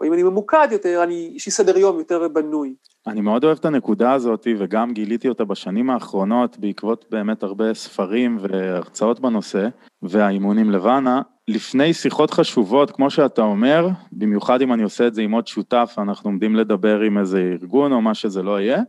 או 0.00 0.06
אם 0.06 0.12
אני 0.12 0.22
ממוקד 0.22 0.68
יותר, 0.70 1.02
אני, 1.02 1.32
יש 1.34 1.46
לי 1.46 1.52
סדר 1.52 1.78
יום 1.78 1.98
יותר 1.98 2.28
בנוי. 2.28 2.74
אני 3.06 3.20
מאוד 3.20 3.44
אוהב 3.44 3.58
את 3.58 3.64
הנקודה 3.64 4.12
הזאת, 4.12 4.46
וגם 4.58 4.92
גיליתי 4.92 5.28
אותה 5.28 5.44
בשנים 5.44 5.90
האחרונות, 5.90 6.58
בעקבות 6.58 7.04
באמת 7.10 7.42
הרבה 7.42 7.74
ספרים 7.74 8.38
והרצאות 8.40 9.20
בנושא, 9.20 9.68
והאימונים 10.02 10.70
לבנה. 10.70 11.22
לפני 11.48 11.94
שיחות 11.94 12.30
חשובות, 12.30 12.90
כמו 12.90 13.10
שאתה 13.10 13.42
אומר, 13.42 13.88
במיוחד 14.12 14.62
אם 14.62 14.72
אני 14.72 14.82
עושה 14.82 15.06
את 15.06 15.14
זה 15.14 15.22
עם 15.22 15.32
עוד 15.32 15.46
שותף, 15.46 15.94
אנחנו 15.98 16.30
עומדים 16.30 16.56
לדבר 16.56 17.00
עם 17.00 17.18
איזה 17.18 17.38
ארגון 17.60 17.92
או 17.92 18.00
מה 18.00 18.14
שזה 18.14 18.42
לא 18.42 18.60
יהיה, 18.60 18.82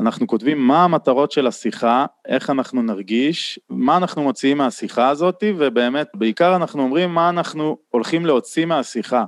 אנחנו 0.00 0.26
כותבים 0.26 0.58
מה 0.58 0.84
המטרות 0.84 1.32
של 1.32 1.46
השיחה, 1.46 2.06
איך 2.28 2.50
אנחנו 2.50 2.82
נרגיש, 2.82 3.60
מה 3.70 3.96
אנחנו 3.96 4.22
מוציאים 4.22 4.58
מהשיחה 4.58 5.08
הזאת, 5.08 5.44
ובאמת, 5.58 6.08
בעיקר 6.14 6.56
אנחנו 6.56 6.82
אומרים 6.82 7.14
מה 7.14 7.28
אנחנו 7.28 7.76
הולכים 7.88 8.26
להוציא 8.26 8.66
מהשיחה. 8.66 9.24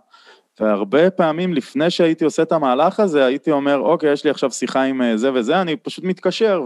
והרבה 0.60 1.10
פעמים 1.10 1.54
לפני 1.54 1.90
שהייתי 1.90 2.24
עושה 2.24 2.42
את 2.42 2.52
המהלך 2.52 3.00
הזה, 3.00 3.24
הייתי 3.24 3.50
אומר, 3.50 3.78
אוקיי, 3.78 4.12
יש 4.12 4.24
לי 4.24 4.30
עכשיו 4.30 4.50
שיחה 4.50 4.82
עם 4.82 5.02
אה, 5.02 5.16
זה 5.16 5.32
וזה, 5.34 5.60
אני 5.60 5.76
פשוט 5.76 6.04
מתקשר 6.04 6.62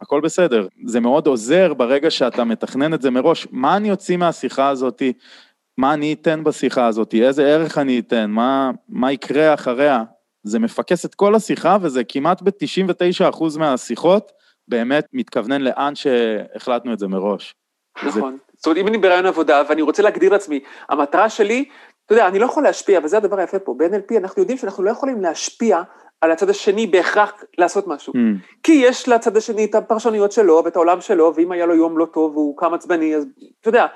והכל 0.00 0.20
בסדר. 0.20 0.66
זה 0.86 1.00
מאוד 1.00 1.26
עוזר 1.26 1.74
ברגע 1.74 2.10
שאתה 2.10 2.44
מתכנן 2.44 2.94
את 2.94 3.02
זה 3.02 3.10
מראש. 3.10 3.46
מה 3.50 3.76
אני 3.76 3.90
אוציא 3.90 4.16
מהשיחה 4.16 4.68
הזאת? 4.68 5.02
מה 5.78 5.94
אני 5.94 6.12
אתן 6.12 6.44
בשיחה 6.44 6.86
הזאת? 6.86 7.14
איזה 7.14 7.46
ערך 7.46 7.78
אני 7.78 7.98
אתן? 7.98 8.30
מה, 8.30 8.70
מה 8.88 9.12
יקרה 9.12 9.54
אחריה? 9.54 10.02
זה 10.42 10.58
מפקס 10.58 11.04
את 11.04 11.14
כל 11.14 11.34
השיחה 11.34 11.76
וזה 11.82 12.04
כמעט 12.04 12.42
ב-99% 12.42 13.58
מהשיחות 13.58 14.32
באמת 14.68 15.06
מתכוונן 15.12 15.60
לאן 15.60 15.94
שהחלטנו 15.94 16.92
את 16.92 16.98
זה 16.98 17.08
מראש. 17.08 17.54
נכון. 18.04 18.32
זה... 18.32 18.42
זאת 18.56 18.66
אומרת, 18.66 18.78
אם 18.78 18.88
אני 18.88 18.98
ברעיון 18.98 19.26
עבודה 19.26 19.62
ואני 19.68 19.82
רוצה 19.82 20.02
להגדיר 20.02 20.32
לעצמי, 20.32 20.60
המטרה 20.88 21.30
שלי 21.30 21.64
אתה 22.10 22.18
יודע, 22.18 22.28
אני 22.28 22.38
לא 22.38 22.44
יכול 22.44 22.62
להשפיע, 22.62 23.00
וזה 23.04 23.16
הדבר 23.16 23.38
היפה 23.38 23.58
פה, 23.58 23.74
ב-NLP 23.78 24.18
אנחנו 24.18 24.42
יודעים 24.42 24.58
שאנחנו 24.58 24.82
לא 24.82 24.90
יכולים 24.90 25.22
להשפיע 25.22 25.82
על 26.20 26.32
הצד 26.32 26.50
השני 26.50 26.86
בהכרח 26.86 27.32
לעשות 27.58 27.86
משהו. 27.86 28.12
Mm. 28.12 28.60
כי 28.62 28.72
יש 28.72 29.08
לצד 29.08 29.36
השני 29.36 29.64
את 29.64 29.74
הפרשנויות 29.74 30.32
שלו 30.32 30.62
ואת 30.64 30.76
העולם 30.76 31.00
שלו, 31.00 31.32
ואם 31.36 31.52
היה 31.52 31.66
לו 31.66 31.74
יום 31.74 31.98
לא 31.98 32.04
טוב 32.04 32.36
והוא 32.36 32.56
קם 32.56 32.74
עצבני, 32.74 33.16
אז 33.16 33.26
אתה 33.60 33.68
יודע, 33.68 33.86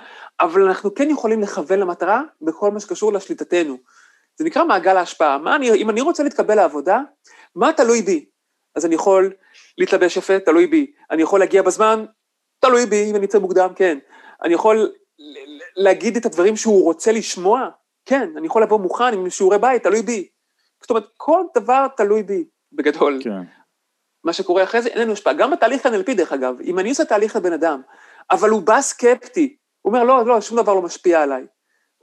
אבל 0.41 0.63
אנחנו 0.63 0.95
כן 0.95 1.11
יכולים 1.11 1.41
לכוון 1.41 1.79
למטרה 1.79 2.23
בכל 2.43 2.71
מה 2.71 2.81
שקשור 2.81 3.13
לשליטתנו. 3.13 3.77
זה 4.39 4.45
נקרא 4.45 4.65
מעגל 4.65 4.97
ההשפעה. 4.97 5.39
מה 5.39 5.57
אני, 5.57 5.75
אם 5.75 5.91
אני 5.91 6.01
רוצה 6.01 6.23
להתקבל 6.23 6.55
לעבודה, 6.55 7.01
מה 7.55 7.73
תלוי 7.73 8.03
בי? 8.03 8.25
אז 8.75 8.87
אני 8.87 8.95
יכול 8.95 9.33
להתלבש 9.79 10.17
יפה, 10.17 10.41
תלוי 10.41 10.67
בי. 10.67 10.93
אני 11.11 11.23
יכול 11.23 11.41
להגיע 11.41 11.63
בזמן, 11.63 12.05
תלוי 12.61 12.87
בי, 12.87 13.11
אם 13.11 13.17
אני 13.17 13.27
אצא 13.27 13.39
מוקדם, 13.39 13.73
כן. 13.77 13.99
אני 14.43 14.55
יכול 14.55 14.93
להגיד 15.77 16.17
את 16.17 16.27
הדברים 16.27 16.57
שהוא 16.57 16.85
רוצה 16.85 17.13
לשמוע, 17.13 17.69
כן, 18.07 18.29
אני 18.37 18.47
יכול 18.47 18.63
לבוא 18.63 18.81
מוכן 18.81 19.15
עם 19.15 19.31
שיעורי 19.31 19.59
בית, 19.59 19.83
תלוי 19.83 20.03
בי. 20.03 20.29
זאת 20.81 20.91
אומרת, 20.91 21.05
כל 21.17 21.43
דבר 21.55 21.87
תלוי 21.97 22.23
בי, 22.23 22.45
בגדול. 22.73 23.21
כן. 23.23 23.43
מה 24.25 24.33
שקורה 24.33 24.63
אחרי 24.63 24.83
זה, 24.83 24.89
אין 24.89 25.01
לנו 25.01 25.13
השפעה. 25.13 25.33
גם 25.33 25.51
בתהליך 25.51 25.87
NLP, 25.87 26.15
דרך 26.17 26.33
אגב, 26.33 26.61
אם 26.61 26.79
אני 26.79 26.89
עושה 26.89 27.05
תהליך 27.05 27.37
לבן 27.37 27.53
אדם, 27.53 27.81
אבל 28.31 28.51
הוא 28.51 28.63
בא 28.63 28.81
סקפטי, 28.81 29.57
הוא 29.83 29.93
אומר, 29.93 30.05
לא, 30.05 30.27
לא, 30.27 30.41
שום 30.41 30.57
דבר 30.63 30.75
לא 30.75 30.83
משפיע 30.83 31.23
עליי. 31.23 31.47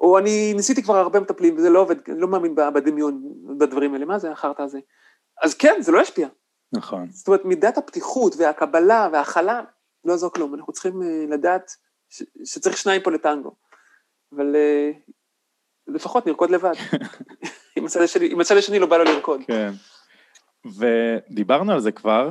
או 0.01 0.17
אני 0.17 0.53
ניסיתי 0.53 0.83
כבר 0.83 0.97
הרבה 0.97 1.19
מטפלים, 1.19 1.57
וזה 1.57 1.69
לא 1.69 1.79
עובד, 1.79 1.95
אני 2.09 2.19
לא 2.19 2.27
מאמין 2.27 2.55
בדמיון, 2.55 3.23
בדברים 3.57 3.93
האלה, 3.93 4.05
מה 4.05 4.19
זה 4.19 4.31
החרטא 4.31 4.61
הזה? 4.61 4.79
אז 5.41 5.53
כן, 5.53 5.75
זה 5.79 5.91
לא 5.91 6.01
ישפיע. 6.01 6.27
נכון. 6.73 7.07
זאת 7.11 7.27
אומרת, 7.27 7.45
מידת 7.45 7.77
הפתיחות 7.77 8.35
והקבלה 8.37 9.09
וההכלה, 9.13 9.61
לא 10.05 10.11
יעזור 10.11 10.33
כלום, 10.33 10.55
אנחנו 10.55 10.73
צריכים 10.73 11.03
אה, 11.03 11.25
לדעת 11.29 11.71
ש, 12.09 12.23
שצריך 12.45 12.77
שניים 12.77 13.01
פה 13.01 13.11
לטנגו. 13.11 13.55
אבל 14.35 14.55
אה, 14.55 14.91
לפחות 15.87 16.27
נרקוד 16.27 16.49
לבד. 16.49 16.73
אם 17.77 17.85
הצד 17.85 18.01
השני, 18.01 18.33
הצד 18.41 18.57
השני 18.57 18.79
לא 18.79 18.85
בא 18.85 18.97
לו 18.97 19.03
לרקוד. 19.03 19.41
כן. 19.47 19.71
ודיברנו 20.77 21.71
על 21.71 21.79
זה 21.79 21.91
כבר, 21.91 22.29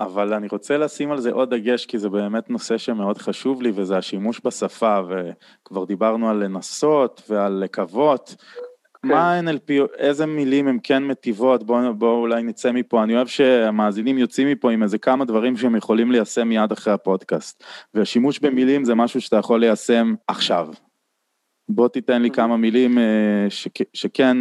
אבל 0.00 0.34
אני 0.34 0.46
רוצה 0.50 0.78
לשים 0.78 1.12
על 1.12 1.20
זה 1.20 1.32
עוד 1.32 1.54
דגש, 1.54 1.86
כי 1.86 1.98
זה 1.98 2.08
באמת 2.08 2.50
נושא 2.50 2.78
שמאוד 2.78 3.18
חשוב 3.18 3.62
לי, 3.62 3.72
וזה 3.74 3.96
השימוש 3.96 4.40
בשפה, 4.44 5.00
וכבר 5.08 5.84
דיברנו 5.84 6.30
על 6.30 6.44
לנסות 6.44 7.22
ועל 7.28 7.52
לקוות. 7.52 8.34
כן. 9.02 9.08
מה 9.08 9.34
ה-NLP, 9.34 9.72
איזה 9.98 10.26
מילים 10.26 10.68
הן 10.68 10.78
כן 10.82 11.04
מטיבות, 11.04 11.64
בואו 11.64 11.94
בוא 11.94 12.20
אולי 12.20 12.42
נצא 12.42 12.72
מפה, 12.72 13.02
אני 13.02 13.16
אוהב 13.16 13.26
שהמאזינים 13.26 14.18
יוצאים 14.18 14.48
מפה 14.48 14.72
עם 14.72 14.82
איזה 14.82 14.98
כמה 14.98 15.24
דברים 15.24 15.56
שהם 15.56 15.76
יכולים 15.76 16.12
ליישם 16.12 16.48
מיד 16.48 16.72
אחרי 16.72 16.92
הפודקאסט. 16.92 17.64
והשימוש 17.94 18.38
במילים 18.38 18.84
זה 18.84 18.94
משהו 18.94 19.20
שאתה 19.20 19.36
יכול 19.36 19.60
ליישם 19.60 20.14
עכשיו, 20.28 20.68
בוא 21.68 21.88
תיתן 21.88 22.22
לי 22.22 22.30
כמה 22.30 22.56
מילים 22.56 22.98
אה, 22.98 23.46
שכן 23.92 24.36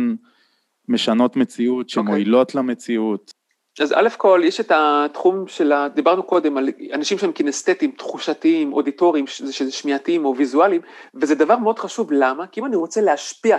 משנות 0.88 1.36
מציאות, 1.36 1.86
אוקיי. 1.86 2.04
שמועילות 2.04 2.56
למציאות. 2.56 3.34
אז 3.80 3.94
א' 3.94 4.10
כל, 4.18 4.42
יש 4.44 4.60
את 4.60 4.72
התחום 4.76 5.48
של. 5.48 5.74
דיברנו 5.94 6.24
קודם 6.24 6.58
על 6.58 6.70
אנשים 6.94 7.18
שהם 7.18 7.32
קינסתטיים, 7.32 7.92
תחושתיים, 7.92 8.74
אודיטוריים, 8.74 9.28
שזה 9.28 9.72
שמיעתיים 9.72 10.26
או 10.26 10.36
ויזואליים, 10.38 10.82
וזה 11.16 11.36
דבר 11.36 11.58
מאוד 11.58 11.80
חשוב, 11.80 12.12
למה? 12.12 12.48
כי 12.48 12.60
אם 12.60 12.66
אני 12.66 12.76
רוצה 12.76 13.02
להשפיע, 13.02 13.58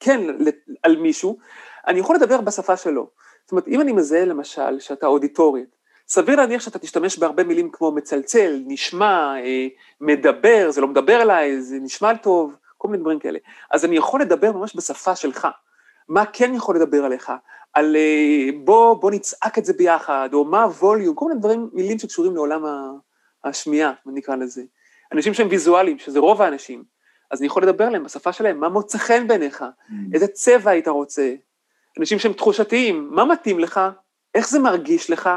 כן, 0.00 0.20
על 0.82 0.96
מישהו, 0.96 1.38
אני 1.86 2.00
יכול 2.00 2.16
לדבר 2.16 2.40
בשפה 2.40 2.76
שלו. 2.76 3.10
זאת 3.44 3.52
אומרת, 3.52 3.68
אם 3.68 3.80
אני 3.80 3.92
מזהה 3.92 4.24
למשל 4.24 4.80
שאתה 4.80 5.06
אודיטורית, 5.06 5.76
סביר 6.08 6.36
להניח 6.36 6.62
שאתה 6.62 6.78
תשתמש 6.78 7.18
בהרבה 7.18 7.44
מילים 7.44 7.70
כמו 7.72 7.92
מצלצל, 7.92 8.62
נשמע, 8.66 9.34
אה, 9.36 9.66
מדבר, 10.00 10.70
זה 10.70 10.80
לא 10.80 10.88
מדבר 10.88 11.22
אליי, 11.22 11.60
זה 11.60 11.76
נשמע 11.80 12.14
טוב, 12.14 12.54
כל 12.78 12.88
מיני 12.88 13.00
דברים 13.00 13.18
כאלה. 13.18 13.38
אז 13.70 13.84
אני 13.84 13.96
יכול 13.96 14.20
לדבר 14.20 14.52
ממש 14.52 14.76
בשפה 14.76 15.16
שלך. 15.16 15.48
מה 16.08 16.24
כן 16.32 16.54
יכול 16.54 16.76
לדבר 16.76 17.04
עליך? 17.04 17.32
על 17.76 17.96
אה, 17.96 18.48
בוא, 18.64 18.94
בוא 18.94 19.10
נצעק 19.10 19.58
את 19.58 19.64
זה 19.64 19.72
ביחד, 19.72 20.28
או 20.32 20.44
מה 20.44 20.62
הווליום, 20.62 21.14
כל 21.14 21.28
מיני 21.28 21.40
דברים, 21.40 21.70
מילים 21.72 21.98
שקשורים 21.98 22.34
לעולם 22.34 22.64
השמיעה, 23.44 23.92
נקרא 24.06 24.36
לזה. 24.36 24.62
אנשים 25.12 25.34
שהם 25.34 25.48
ויזואליים, 25.50 25.98
שזה 25.98 26.18
רוב 26.18 26.42
האנשים, 26.42 26.84
אז 27.30 27.40
אני 27.40 27.46
יכול 27.46 27.62
לדבר 27.62 27.84
עליהם 27.84 28.04
בשפה 28.04 28.32
שלהם, 28.32 28.60
מה 28.60 28.68
מוצא 28.68 28.98
חן 28.98 29.28
בעיניך, 29.28 29.62
mm. 29.62 29.92
איזה 30.14 30.26
צבע 30.26 30.70
היית 30.70 30.88
רוצה. 30.88 31.34
אנשים 31.98 32.18
שהם 32.18 32.32
תחושתיים, 32.32 33.08
מה 33.10 33.24
מתאים 33.24 33.58
לך, 33.58 33.80
איך 34.34 34.48
זה 34.48 34.58
מרגיש 34.58 35.10
לך, 35.10 35.30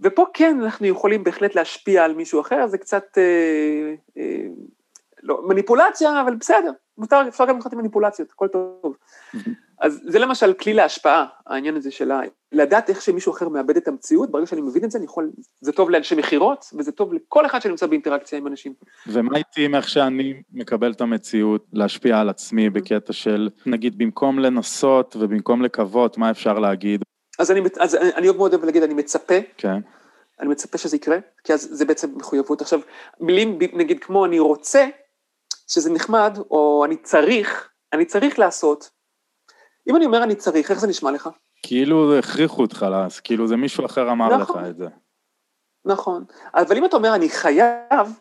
ופה 0.00 0.26
כן 0.34 0.60
אנחנו 0.60 0.86
יכולים 0.86 1.24
בהחלט 1.24 1.54
להשפיע 1.54 2.04
על 2.04 2.14
מישהו 2.14 2.40
אחר, 2.40 2.66
זה 2.66 2.78
קצת 2.78 3.04
אה, 3.18 3.94
אה, 4.18 4.46
לא, 5.22 5.48
מניפולציה, 5.48 6.20
אבל 6.20 6.34
בסדר, 6.34 6.72
מותר, 6.98 7.28
אפשר 7.28 7.46
גם 7.46 7.58
לקחת 7.58 7.74
מניפולציות, 7.74 8.30
הכל 8.30 8.48
טוב. 8.48 8.96
אז 9.84 10.00
זה 10.06 10.18
למשל 10.18 10.52
כלי 10.52 10.74
להשפעה, 10.74 11.26
העניין 11.46 11.76
הזה 11.76 11.90
של 11.90 12.12
לדעת 12.52 12.90
איך 12.90 13.02
שמישהו 13.02 13.32
אחר 13.32 13.48
מאבד 13.48 13.76
את 13.76 13.88
המציאות, 13.88 14.30
ברגע 14.30 14.46
שאני 14.46 14.60
מבין 14.60 14.84
את 14.84 14.90
זה, 14.90 14.98
אני 14.98 15.04
יכול, 15.04 15.30
זה 15.60 15.72
טוב 15.72 15.90
לאנשי 15.90 16.14
מכירות, 16.14 16.64
וזה 16.78 16.92
טוב 16.92 17.12
לכל 17.12 17.46
אחד 17.46 17.62
שנמצא 17.62 17.86
באינטראקציה 17.86 18.38
עם 18.38 18.46
אנשים. 18.46 18.74
ומה 19.06 19.38
איתי 19.38 19.64
עם 19.64 19.74
איך 19.74 19.88
שאני 19.88 20.42
מקבל 20.52 20.92
את 20.92 21.00
המציאות, 21.00 21.66
להשפיע 21.72 22.20
על 22.20 22.28
עצמי 22.28 22.70
בקטע 22.70 23.12
של, 23.12 23.50
נגיד, 23.66 23.98
במקום 23.98 24.38
לנסות 24.38 25.16
ובמקום 25.20 25.62
לקוות, 25.62 26.18
מה 26.18 26.30
אפשר 26.30 26.58
להגיד? 26.58 27.02
אז 27.38 27.50
אני, 27.50 27.60
אז 27.80 27.94
אני 27.94 28.30
מאוד 28.30 28.54
אוהב 28.54 28.64
להגיד, 28.64 28.82
אני 28.82 28.94
מצפה. 28.94 29.34
כן. 29.56 29.78
אני 30.40 30.48
מצפה 30.48 30.78
שזה 30.78 30.96
יקרה, 30.96 31.16
כי 31.44 31.52
אז 31.52 31.68
זה 31.72 31.84
בעצם 31.84 32.10
מחויבות. 32.16 32.60
עכשיו, 32.60 32.80
מילים 33.20 33.58
נגיד 33.72 34.04
כמו 34.04 34.24
אני 34.24 34.38
רוצה, 34.38 34.86
שזה 35.68 35.90
נחמד, 35.90 36.38
או 36.50 36.84
אני 36.86 36.96
צריך, 36.96 37.68
אני 37.92 38.04
צריך 38.04 38.38
לעשות. 38.38 38.93
אם 39.88 39.96
אני 39.96 40.06
אומר 40.06 40.22
אני 40.22 40.34
צריך, 40.34 40.70
איך 40.70 40.80
זה 40.80 40.86
נשמע 40.86 41.10
לך? 41.10 41.28
כאילו 41.62 42.18
הכריחו 42.18 42.62
אותך 42.62 42.86
כאילו 43.24 43.46
זה 43.48 43.56
מישהו 43.56 43.86
אחר 43.86 44.10
אמר 44.10 44.36
נכון, 44.36 44.64
לך 44.64 44.70
את 44.70 44.76
זה. 44.76 44.86
נכון, 45.84 46.24
אבל 46.54 46.76
אם 46.76 46.84
אתה 46.84 46.96
אומר 46.96 47.14
אני 47.14 47.28
חייב, 47.28 48.20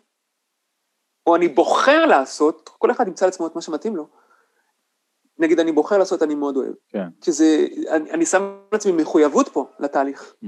או 1.28 1.36
אני 1.36 1.48
בוחר 1.48 2.06
לעשות, 2.06 2.70
כל 2.78 2.92
אחד 2.92 3.08
ימצא 3.08 3.26
לעצמו 3.26 3.48
את 3.48 3.56
מה 3.56 3.62
שמתאים 3.62 3.96
לו. 3.96 4.08
נגיד 5.40 5.60
אני 5.60 5.72
בוחר 5.72 5.98
לעשות, 5.98 6.24
אני 6.24 6.36
מאוד 6.36 6.58
אוהב. 6.58 6.74
כן. 6.90 7.08
כי 7.22 7.32
זה, 7.32 7.68
אני, 7.92 8.12
אני 8.12 8.26
שם 8.26 8.58
לעצמי 8.72 8.92
מחויבות 8.92 9.50
פה 9.50 9.68
לתהליך. 9.80 10.34
Mm. 10.44 10.48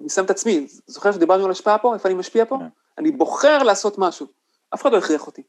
אני 0.00 0.08
שם 0.08 0.24
את 0.24 0.30
עצמי, 0.30 0.66
זוכר 0.86 1.12
שדיברנו 1.12 1.44
על 1.44 1.50
השפעה 1.50 1.78
פה, 1.78 1.94
איפה 1.94 2.08
אני 2.08 2.18
משפיע 2.18 2.44
פה? 2.44 2.58
כן. 2.58 2.68
אני 2.98 3.10
בוחר 3.10 3.62
לעשות 3.62 3.98
משהו, 3.98 4.26
אף 4.74 4.82
אחד 4.82 4.92
לא 4.92 4.98
הכריח 4.98 5.26
אותי. 5.26 5.42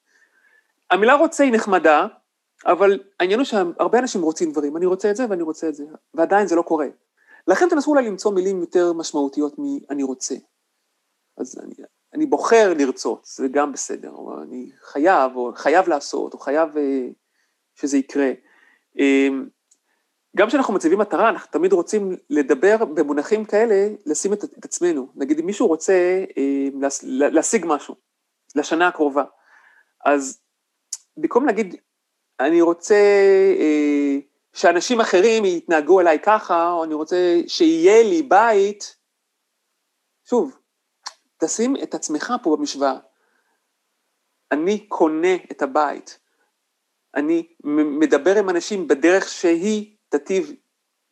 המילה 0.92 1.14
רוצה 1.14 1.44
היא 1.44 1.54
נחמדה, 1.54 2.08
אבל 2.66 3.00
העניין 3.20 3.40
הוא 3.40 3.46
שהרבה 3.46 4.00
אנשים 4.00 4.22
רוצים 4.22 4.52
דברים, 4.52 4.78
אני 4.78 4.86
רוצה 4.86 5.12
את 5.12 5.16
זה 5.16 5.26
ואני 5.30 5.44
רוצה 5.44 5.70
את 5.70 5.76
זה, 5.76 5.84
ועדיין 6.14 6.48
זה 6.48 6.56
לא 6.56 6.62
קורה. 6.62 6.88
לכן 7.48 7.70
תנסו 7.70 7.92
אולי 7.92 8.06
למצוא 8.06 8.34
מילים 8.34 8.60
יותר 8.60 8.94
משמעותיות 8.94 9.56
מ"אני 9.58 10.04
רוצה". 10.04 10.36
אז 11.38 11.60
אני, 11.64 11.74
אני 12.14 12.26
בוחר 12.26 12.74
לרצות, 12.78 13.26
זה 13.26 13.48
גם 13.48 13.72
בסדר, 13.72 14.10
או 14.10 14.42
אני 14.44 14.72
חייב, 14.82 15.36
או 15.36 15.52
חייב 15.56 15.90
לעשות, 15.90 16.34
או 16.34 16.40
חייב 16.40 16.78
אה, 16.78 17.08
שזה 17.76 17.98
יקרה. 17.98 18.32
אמ, 19.00 19.50
גם 20.38 20.48
כשאנחנו 20.48 20.74
מציבים 20.74 21.00
מטרה, 21.00 21.30
אנחנו 21.30 21.52
תמיד 21.52 21.74
רוצים 21.74 22.16
לדבר 22.30 22.86
במונחים 22.86 23.46
כאלה, 23.46 23.88
לשים 24.06 24.34
את, 24.34 24.44
את 24.44 24.66
עצמנו. 24.66 25.08
נגיד, 25.16 25.40
אם 25.40 25.46
מישהו 25.46 25.68
רוצה 25.68 26.24
אה, 26.38 26.90
להשיג 27.12 27.66
משהו 27.68 27.96
לשנה 28.56 28.88
הקרובה, 28.88 29.24
אז 30.06 30.42
במקום 31.18 31.46
להגיד, 31.46 31.76
אני 32.40 32.62
רוצה 32.62 32.96
אה, 33.60 34.18
שאנשים 34.54 35.02
אחרים 35.02 35.46
יתנהגו 35.46 36.00
אליי 36.00 36.20
ככה, 36.24 36.72
או 36.72 36.84
אני 36.84 36.94
רוצה 36.94 37.42
שיהיה 37.48 38.04
לי 38.04 38.22
בית, 38.22 38.96
שוב, 40.30 40.58
תשים 41.38 41.76
את 41.84 41.94
עצמך 41.94 42.34
פה 42.44 42.56
במשוואה. 42.58 42.98
אני 44.52 44.88
קונה 44.88 45.36
את 45.52 45.62
הבית. 45.62 46.20
אני 47.16 47.48
מדבר 48.00 48.40
עם 48.40 48.50
אנשים 48.50 48.88
בדרך 48.88 49.30
שהיא 49.30 49.96
תטיב 50.10 50.54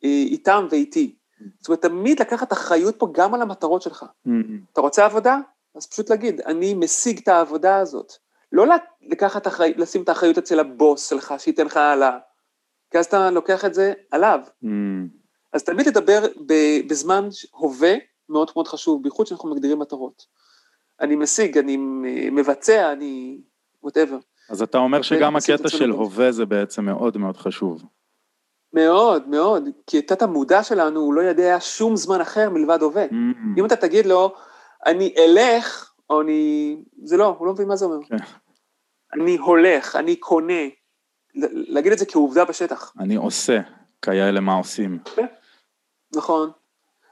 אה, 0.04 0.08
איתם 0.08 0.66
ואיתי. 0.70 1.16
זאת 1.58 1.68
אומרת, 1.68 1.82
תמיד 1.82 2.20
לקחת 2.20 2.52
אחריות 2.52 2.98
פה 2.98 3.08
גם 3.12 3.34
על 3.34 3.42
המטרות 3.42 3.82
שלך. 3.82 4.02
Mm-hmm. 4.02 4.72
אתה 4.72 4.80
רוצה 4.80 5.04
עבודה? 5.04 5.38
אז 5.74 5.86
פשוט 5.86 6.10
להגיד, 6.10 6.40
אני 6.40 6.74
משיג 6.74 7.18
את 7.22 7.28
העבודה 7.28 7.76
הזאת. 7.76 8.12
לא 8.52 8.64
לקחת 9.02 9.46
אחריות, 9.46 9.76
לשים 9.76 10.02
את 10.02 10.08
האחריות 10.08 10.38
אצל 10.38 10.60
הבוס 10.60 11.08
שלך, 11.08 11.34
שייתן 11.38 11.66
לך 11.66 11.76
העלאה. 11.76 12.18
כי 12.90 12.98
אז 12.98 13.06
אתה 13.06 13.30
לוקח 13.30 13.64
את 13.64 13.74
זה 13.74 13.92
עליו. 14.10 14.40
Mm. 14.64 14.66
אז 15.52 15.64
תמיד 15.64 15.88
לדבר 15.88 16.26
בזמן 16.88 17.28
הווה 17.50 17.94
מאוד 18.28 18.50
מאוד 18.56 18.68
חשוב, 18.68 19.02
בייחוד 19.02 19.26
שאנחנו 19.26 19.50
מגדירים 19.50 19.78
מטרות. 19.78 20.26
אני 21.00 21.16
משיג, 21.16 21.58
אני 21.58 21.76
מבצע, 22.32 22.92
אני... 22.92 23.40
וואטאבר. 23.82 24.18
אז 24.50 24.62
אתה 24.62 24.78
אומר 24.78 25.02
שגם 25.02 25.36
הקטע 25.36 25.68
של 25.68 25.90
הווה 25.90 26.32
זה 26.32 26.46
בעצם 26.46 26.84
מאוד 26.84 27.16
מאוד 27.16 27.36
חשוב. 27.36 27.82
מאוד, 28.72 29.28
מאוד, 29.28 29.68
כי 29.86 30.02
תת 30.02 30.22
המודע 30.22 30.62
שלנו 30.62 31.00
הוא 31.00 31.14
לא 31.14 31.20
יודע 31.20 31.56
שום 31.60 31.96
זמן 31.96 32.20
אחר 32.20 32.50
מלבד 32.50 32.82
הווה. 32.82 33.04
Mm-hmm. 33.06 33.58
אם 33.58 33.64
אתה 33.66 33.76
תגיד 33.76 34.06
לו, 34.06 34.34
אני 34.86 35.14
אלך, 35.18 35.92
או 36.10 36.22
אני... 36.22 36.76
זה 37.04 37.16
לא, 37.16 37.36
הוא 37.38 37.46
לא 37.46 37.52
מבין 37.52 37.68
מה 37.68 37.76
זה 37.76 37.84
אומר. 37.84 38.06
כן. 38.08 38.16
אני 39.14 39.36
הולך, 39.36 39.96
אני 39.96 40.16
קונה, 40.16 40.62
להגיד 41.52 41.92
את 41.92 41.98
זה 41.98 42.06
כעובדה 42.06 42.44
בשטח. 42.44 42.92
אני 42.98 43.16
עושה, 43.16 43.60
כאלה 44.02 44.40
מה 44.40 44.54
עושים. 44.54 44.98
כן, 45.16 45.26
נכון. 46.16 46.50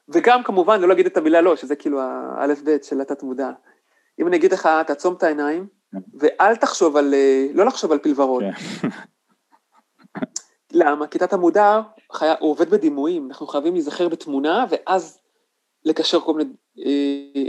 וגם 0.08 0.42
כמובן 0.42 0.80
לא 0.80 0.88
להגיד 0.88 1.06
את 1.06 1.16
המילה 1.16 1.40
לא, 1.40 1.56
שזה 1.56 1.76
כאילו 1.76 2.00
האלף-בית 2.00 2.84
של 2.84 3.00
התת 3.00 3.22
מודע. 3.22 3.50
אם 4.20 4.26
אני 4.26 4.36
אגיד 4.36 4.52
לך, 4.52 4.68
תעצום 4.86 5.14
את 5.14 5.22
העיניים, 5.22 5.66
כן. 5.92 5.98
ואל 6.20 6.56
תחשוב 6.56 6.96
על, 6.96 7.14
אה, 7.14 7.46
לא 7.54 7.66
לחשוב 7.66 7.92
על 7.92 7.98
פלברות. 7.98 8.42
כן. 8.42 8.88
למה? 10.72 11.06
כי 11.06 11.18
תת 11.18 11.32
המודע 11.32 11.80
חי... 12.12 12.26
הוא 12.40 12.50
עובד 12.50 12.70
בדימויים, 12.70 13.28
אנחנו 13.28 13.46
חייבים 13.46 13.72
להיזכר 13.72 14.08
בתמונה, 14.08 14.64
ואז 14.70 15.20
לקשר 15.84 16.20
כל 16.20 16.34
מיני 16.34 16.50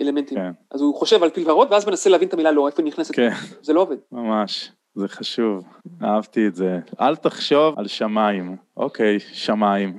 אלמנטים. 0.01 0.38
כן. 0.38 0.51
אז 0.71 0.82
הוא 0.82 0.95
חושב 0.95 1.23
על 1.23 1.30
פיל 1.30 1.51
ורוד, 1.51 1.67
ואז 1.71 1.88
מנסה 1.88 2.09
להבין 2.09 2.28
את 2.28 2.34
המילה 2.34 2.51
לא, 2.51 2.67
איפה 2.67 2.82
היא 2.82 2.88
נכנסת. 2.88 3.15
כן. 3.15 3.30
זה 3.61 3.73
לא 3.73 3.82
עובד. 3.82 3.97
ממש. 4.11 4.71
זה 4.95 5.07
חשוב, 5.07 5.63
אהבתי 6.03 6.47
את 6.47 6.55
זה. 6.55 6.80
אל 7.01 7.15
תחשוב 7.15 7.80
על 7.80 7.88
שמיים. 7.88 8.57
אוקיי, 8.78 9.19
שמיים. 9.19 9.97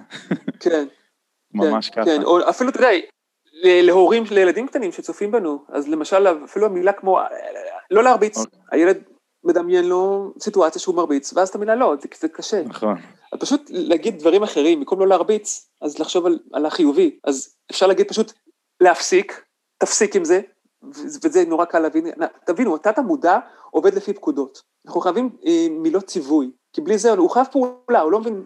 כן. 0.61 0.87
ממש 1.55 1.91
כן, 1.91 2.03
ככה. 2.03 2.05
כן, 2.05 2.25
או 2.25 2.49
אפילו, 2.49 2.71
תראה, 2.71 2.99
להורים, 3.65 4.25
לילדים 4.31 4.67
קטנים 4.67 4.93
שצופים 4.93 5.31
בנו, 5.31 5.65
אז 5.69 5.89
למשל, 5.89 6.27
אפילו 6.45 6.67
המילה 6.67 6.93
כמו, 6.93 7.19
לא 7.91 8.03
להרביץ. 8.03 8.39
אוקיי. 8.39 8.61
הילד 8.73 9.03
מדמיין 9.45 9.85
לו 9.85 10.33
סיטואציה 10.41 10.81
שהוא 10.81 10.95
מרביץ, 10.95 11.33
ואז 11.33 11.49
את 11.49 11.55
המילה 11.55 11.75
לא, 11.75 11.95
זה, 12.01 12.09
זה 12.21 12.29
קשה. 12.29 12.63
נכון. 12.63 12.97
פשוט 13.39 13.71
להגיד 13.71 14.19
דברים 14.19 14.43
אחרים, 14.43 14.79
במקום 14.79 15.01
לא 15.01 15.07
להרביץ, 15.09 15.71
אז 15.81 15.99
לחשוב 15.99 16.27
על, 16.27 16.39
על 16.53 16.67
החיובי. 16.67 17.19
אז 17.25 17.57
אפשר 17.71 17.87
להגיד 17.87 18.09
פשוט 18.09 18.33
להפסיק, 18.81 19.45
תפסיק 19.79 20.17
עם 20.17 20.25
זה, 20.25 20.41
וזה 21.25 21.45
נורא 21.45 21.65
קל 21.65 21.79
להבין. 21.79 22.07
תבינו, 22.47 22.75
התת 22.75 22.99
המודע 22.99 23.39
עובד 23.71 23.95
לפי 23.95 24.13
פקודות. 24.13 24.63
אנחנו 24.87 25.01
חייבים 25.01 25.31
אה, 25.47 25.67
מילות 25.71 26.05
ציווי, 26.05 26.51
כי 26.73 26.81
בלי 26.81 26.99
זה 26.99 27.13
הוא 27.13 27.31
חייב 27.31 27.47
פעולה, 27.53 28.01
הוא 28.01 28.13
לא 28.13 28.21
מבין 28.21 28.45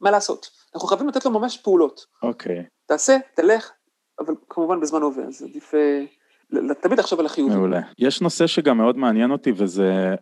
מה 0.00 0.10
לעשות. 0.10 0.50
אנחנו 0.74 0.88
חייבים 0.88 1.08
לתת 1.08 1.24
לו 1.24 1.30
ממש 1.30 1.58
פעולות. 1.58 2.06
אוקיי. 2.22 2.60
Okay. 2.60 2.64
תעשה, 2.86 3.16
תלך, 3.34 3.70
אבל 4.18 4.34
כמובן 4.48 4.80
בזמן 4.80 5.02
הווה, 5.02 5.24
אז 5.24 5.42
עדיף 5.42 5.74
אה, 5.74 6.04
תמיד 6.80 6.98
לחשוב 6.98 7.20
על 7.20 7.26
החיובי. 7.26 7.54
מעולה. 7.54 7.80
יש 7.98 8.22
נושא 8.22 8.46
שגם 8.46 8.78
מאוד 8.78 8.96
מעניין 8.96 9.30
אותי, 9.30 9.52
וזה 9.56 10.14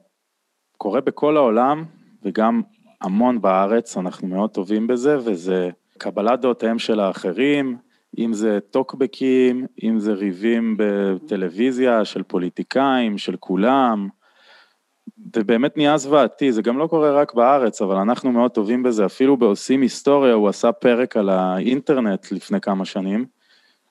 קורה 0.79 1.01
בכל 1.01 1.37
העולם, 1.37 1.85
וגם 2.23 2.63
המון 3.01 3.41
בארץ, 3.41 3.97
אנחנו 3.97 4.29
מאוד 4.29 4.51
טובים 4.51 4.87
בזה, 4.87 5.17
וזה 5.25 5.71
קבלת 5.99 6.41
דעותיהם 6.41 6.79
של 6.79 7.01
האחרים, 7.01 7.77
אם 8.19 8.33
זה 8.33 8.59
טוקבקים, 8.71 9.67
אם 9.83 9.99
זה 9.99 10.13
ריבים 10.13 10.77
בטלוויזיה 10.79 12.05
של 12.05 12.23
פוליטיקאים, 12.23 13.19
של 13.19 13.37
כולם. 13.37 14.09
זה 15.35 15.45
באמת 15.45 15.77
נהיה 15.77 15.97
זוועתי, 15.97 16.53
זה 16.53 16.63
גם 16.63 16.79
לא 16.79 16.87
קורה 16.87 17.13
רק 17.13 17.35
בארץ, 17.35 17.83
אבל 17.83 17.97
אנחנו 17.97 18.33
מאוד 18.33 18.51
טובים 18.51 18.83
בזה, 18.83 19.07
אפילו 19.07 19.37
בעושים 19.37 19.81
היסטוריה, 19.81 20.35
הוא 20.35 20.49
עשה 20.49 20.73
פרק 20.73 21.17
על 21.17 21.29
האינטרנט 21.29 22.33
לפני 22.33 22.61
כמה 22.61 22.85
שנים, 22.85 23.27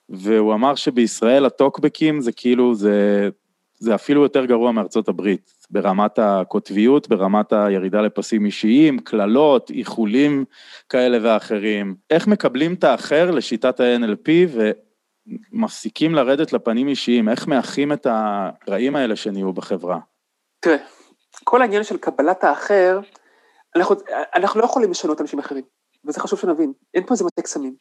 והוא 0.09 0.53
אמר 0.53 0.75
שבישראל 0.75 1.45
הטוקבקים 1.45 2.21
זה 2.21 2.31
כאילו, 2.31 2.75
זה, 2.75 3.29
זה 3.81 3.95
אפילו 3.95 4.23
יותר 4.23 4.45
גרוע 4.45 4.71
מארצות 4.71 5.07
הברית, 5.07 5.53
ברמת 5.69 6.19
הקוטביות, 6.19 7.09
ברמת 7.09 7.53
הירידה 7.53 8.01
לפסים 8.01 8.45
אישיים, 8.45 8.99
קללות, 8.99 9.69
איחולים 9.69 10.45
כאלה 10.89 11.17
ואחרים. 11.21 11.95
איך 12.09 12.27
מקבלים 12.27 12.73
את 12.73 12.83
האחר 12.83 13.31
לשיטת 13.31 13.79
ה-NLP 13.79 14.29
ומפסיקים 15.51 16.15
לרדת 16.15 16.53
לפנים 16.53 16.87
אישיים, 16.87 17.29
איך 17.29 17.47
מאחים 17.47 17.93
את 17.93 18.07
הרעים 18.09 18.95
האלה 18.95 19.15
שנהיו 19.15 19.53
בחברה? 19.53 19.99
תראה, 20.59 20.77
כל 21.43 21.61
העניין 21.61 21.83
של 21.83 21.97
קבלת 21.97 22.43
האחר, 22.43 22.99
אנחנו, 23.75 23.95
אנחנו 24.35 24.59
לא 24.59 24.65
יכולים 24.65 24.91
לשנות 24.91 25.21
אנשים 25.21 25.39
אחרים, 25.39 25.63
וזה 26.05 26.19
חשוב 26.19 26.39
שנבין, 26.39 26.73
אין 26.93 27.05
פה 27.05 27.13
איזה 27.13 27.25
מטה 27.25 27.41
קסמים. 27.41 27.75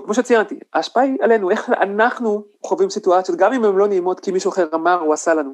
כמו 0.00 0.14
שציינתי, 0.14 0.58
ההשפעה 0.74 1.02
היא 1.02 1.16
עלינו, 1.20 1.50
איך 1.50 1.70
אנחנו 1.70 2.44
חווים 2.62 2.90
סיטואציות, 2.90 3.38
גם 3.38 3.52
אם 3.52 3.64
הן 3.64 3.76
לא 3.76 3.88
נעימות 3.88 4.20
כי 4.20 4.30
מישהו 4.30 4.50
אחר 4.50 4.68
אמר 4.74 5.00
או 5.00 5.12
עשה 5.12 5.34
לנו. 5.34 5.52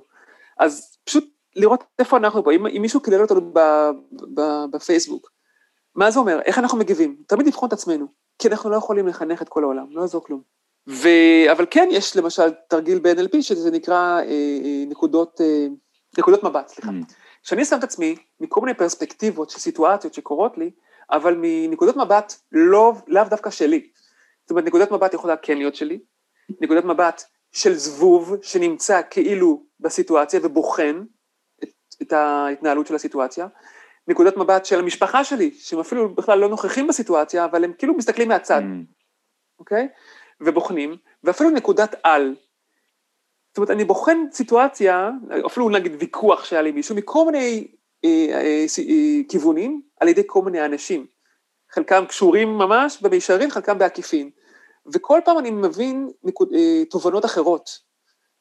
אז 0.58 0.96
פשוט 1.04 1.24
לראות 1.56 1.84
איפה 1.98 2.16
אנחנו 2.16 2.44
פה, 2.44 2.52
אם, 2.52 2.66
אם 2.66 2.82
מישהו 2.82 3.00
קילל 3.00 3.22
אותנו 3.22 3.40
ב, 3.52 3.58
ב, 4.34 4.64
בפייסבוק, 4.70 5.30
מה 5.94 6.10
זה 6.10 6.20
אומר, 6.20 6.40
איך 6.44 6.58
אנחנו 6.58 6.78
מגיבים, 6.78 7.16
תמיד 7.26 7.46
לבחון 7.46 7.68
את 7.68 7.72
עצמנו, 7.72 8.06
כי 8.38 8.48
אנחנו 8.48 8.70
לא 8.70 8.76
יכולים 8.76 9.06
לחנך 9.06 9.42
את 9.42 9.48
כל 9.48 9.62
העולם, 9.62 9.86
לא 9.90 10.00
יעזור 10.00 10.24
כלום. 10.24 10.40
ו... 10.88 11.08
אבל 11.52 11.66
כן 11.70 11.88
יש 11.90 12.16
למשל 12.16 12.50
תרגיל 12.68 12.98
ב-NLP 12.98 13.42
שזה 13.42 13.70
נקרא 13.70 14.18
אה, 14.18 14.22
אה, 14.24 14.84
נקודות, 14.88 15.40
אה, 15.40 15.66
נקודות 16.18 16.44
מבט, 16.44 16.68
סליחה. 16.68 16.90
Mm. 16.90 17.12
שאני 17.42 17.64
שם 17.64 17.78
את 17.78 17.84
עצמי 17.84 18.16
מכל 18.40 18.60
מיני 18.60 18.74
פרספקטיבות 18.74 19.50
של 19.50 19.58
סיטואציות 19.58 20.14
שקורות 20.14 20.58
לי, 20.58 20.70
אבל 21.10 21.36
מנקודות 21.38 21.96
מבט 21.96 22.34
לא, 22.52 22.92
לאו 23.06 23.24
דווקא 23.30 23.50
שלי. 23.50 23.88
זאת 24.48 24.50
אומרת, 24.50 24.64
נקודת 24.64 24.90
מבט 24.90 25.14
יכולה 25.14 25.36
כן 25.36 25.58
להיות 25.58 25.74
שלי, 25.74 25.98
נקודת 26.60 26.84
מבט 26.84 27.22
של 27.52 27.74
זבוב 27.74 28.36
שנמצא 28.42 29.00
כאילו 29.10 29.66
בסיטואציה 29.80 30.40
ובוחן 30.42 31.02
את, 31.62 31.68
את 32.02 32.12
ההתנהלות 32.12 32.86
של 32.86 32.94
הסיטואציה, 32.94 33.46
נקודת 34.06 34.36
מבט 34.36 34.64
של 34.64 34.78
המשפחה 34.78 35.24
שלי, 35.24 35.50
שהם 35.50 35.80
אפילו 35.80 36.14
בכלל 36.14 36.38
לא 36.38 36.48
נוכחים 36.48 36.86
בסיטואציה, 36.86 37.44
אבל 37.44 37.64
הם 37.64 37.72
כאילו 37.78 37.94
מסתכלים 37.94 38.28
מהצד, 38.28 38.60
mm. 38.60 38.94
אוקיי? 39.58 39.84
Mm. 39.84 39.88
Okay? 39.88 40.46
ובוחנים, 40.46 40.96
ואפילו 41.24 41.50
נקודת 41.50 41.94
על. 42.02 42.34
זאת 43.48 43.56
אומרת, 43.56 43.70
אני 43.70 43.84
בוחן 43.84 44.18
סיטואציה, 44.32 45.10
אפילו 45.46 45.70
נגיד 45.70 45.92
ויכוח 45.98 46.44
שהיה 46.44 46.62
לי 46.62 46.72
מישהו, 46.72 46.96
מכל 46.96 47.24
מיני 47.26 47.68
אה, 48.04 48.10
אה, 48.30 48.64
אה, 48.78 49.20
כיוונים, 49.28 49.82
על 50.00 50.08
ידי 50.08 50.22
כל 50.26 50.42
מיני 50.42 50.64
אנשים. 50.64 51.06
חלקם 51.70 52.04
קשורים 52.08 52.48
ממש 52.48 53.02
במישרין, 53.02 53.50
חלקם 53.50 53.78
בעקיפין. 53.78 54.30
וכל 54.92 55.20
פעם 55.24 55.38
אני 55.38 55.50
מבין 55.50 56.10
נקוד, 56.24 56.48
אה, 56.54 56.82
תובנות 56.90 57.24
אחרות. 57.24 57.88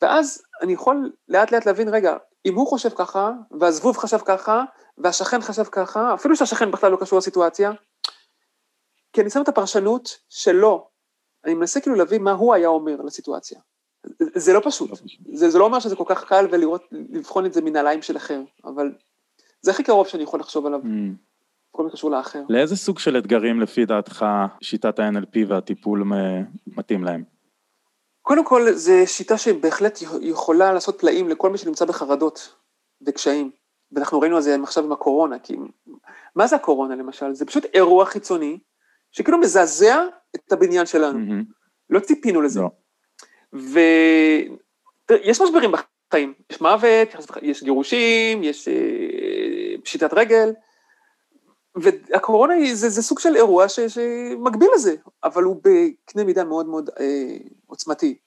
ואז 0.01 0.43
אני 0.61 0.73
יכול 0.73 1.11
לאט 1.27 1.51
לאט 1.51 1.65
להבין, 1.65 1.89
רגע, 1.89 2.17
אם 2.45 2.55
הוא 2.55 2.67
חושב 2.67 2.89
ככה, 2.89 3.31
והזבוב 3.59 3.97
חשב 3.97 4.17
ככה, 4.25 4.63
והשכן 4.97 5.41
חשב 5.41 5.63
ככה, 5.63 6.13
אפילו 6.13 6.35
שהשכן 6.35 6.71
בכלל 6.71 6.91
לא 6.91 6.97
קשור 6.97 7.17
לסיטואציה, 7.17 7.71
כי 9.13 9.21
אני 9.21 9.29
שם 9.29 9.41
את 9.41 9.47
הפרשנות 9.47 10.17
שלו, 10.29 10.87
אני 11.45 11.53
מנסה 11.53 11.81
כאילו 11.81 11.95
להבין 11.95 12.23
מה 12.23 12.31
הוא 12.31 12.53
היה 12.53 12.67
אומר 12.67 13.01
לסיטואציה. 13.01 13.59
זה 14.19 14.53
לא 14.53 14.61
פשוט, 14.63 14.89
לא. 14.89 14.95
זה, 15.33 15.49
זה 15.49 15.59
לא 15.59 15.65
אומר 15.65 15.79
שזה 15.79 15.95
כל 15.95 16.03
כך 16.07 16.23
קל 16.23 16.47
ולראות, 16.51 16.83
לבחון 16.91 17.45
את 17.45 17.53
זה 17.53 17.61
מנעליים 17.61 18.01
של 18.01 18.17
אחר, 18.17 18.41
אבל 18.65 18.91
זה 19.61 19.71
הכי 19.71 19.83
קרוב 19.83 20.07
שאני 20.07 20.23
יכול 20.23 20.39
לחשוב 20.39 20.65
עליו. 20.65 20.79
Mm. 20.83 21.15
כל 21.71 21.83
מה 21.83 21.89
קשור 21.89 22.11
לאחר. 22.11 22.43
לאיזה 22.49 22.75
סוג 22.75 22.99
של 22.99 23.17
אתגרים 23.17 23.61
לפי 23.61 23.85
דעתך 23.85 24.25
שיטת 24.61 24.99
ה-NLP 24.99 25.39
והטיפול 25.47 26.03
מתאים 26.67 27.03
להם? 27.03 27.23
קודם 28.21 28.45
כל, 28.45 28.71
זו 28.71 28.93
שיטה 29.05 29.37
שבהחלט 29.37 29.99
יכולה 30.21 30.73
לעשות 30.73 30.99
פלאים 30.99 31.29
לכל 31.29 31.49
מי 31.49 31.57
שנמצא 31.57 31.85
בחרדות 31.85 32.55
וקשיים. 33.05 33.51
ואנחנו 33.91 34.19
ראינו 34.19 34.37
את 34.37 34.43
זה 34.43 34.55
עכשיו 34.63 34.83
עם 34.83 34.91
הקורונה, 34.91 35.39
כי 35.39 35.55
מה 36.35 36.47
זה 36.47 36.55
הקורונה 36.55 36.95
למשל? 36.95 37.33
זה 37.33 37.45
פשוט 37.45 37.65
אירוע 37.73 38.05
חיצוני, 38.05 38.59
שכאילו 39.11 39.37
מזעזע 39.37 40.03
את 40.35 40.51
הבניין 40.51 40.85
שלנו. 40.85 41.19
Mm-hmm. 41.19 41.45
לא 41.89 41.99
ציפינו 41.99 42.41
לזה. 42.41 42.61
לא. 42.61 42.69
ויש 45.09 45.41
משברים 45.41 45.71
בחיים, 45.71 46.33
יש 46.49 46.61
מוות, 46.61 47.07
יש 47.41 47.63
גירושים, 47.63 48.43
יש 48.43 48.67
אה, 48.67 48.73
פשיטת 49.83 50.13
רגל, 50.13 50.49
והקורונה 51.81 52.53
היא, 52.53 52.75
זה, 52.75 52.89
זה 52.89 53.01
סוג 53.01 53.19
של 53.19 53.35
אירוע 53.35 53.69
ש, 53.69 53.79
שמקביל 53.79 54.69
לזה, 54.75 54.95
אבל 55.23 55.43
הוא 55.43 55.55
בקנה 55.63 56.23
מידה 56.23 56.43
מאוד 56.43 56.67
מאוד 56.67 56.89
אה, 56.99 57.37
עוצמתי. 57.65 58.17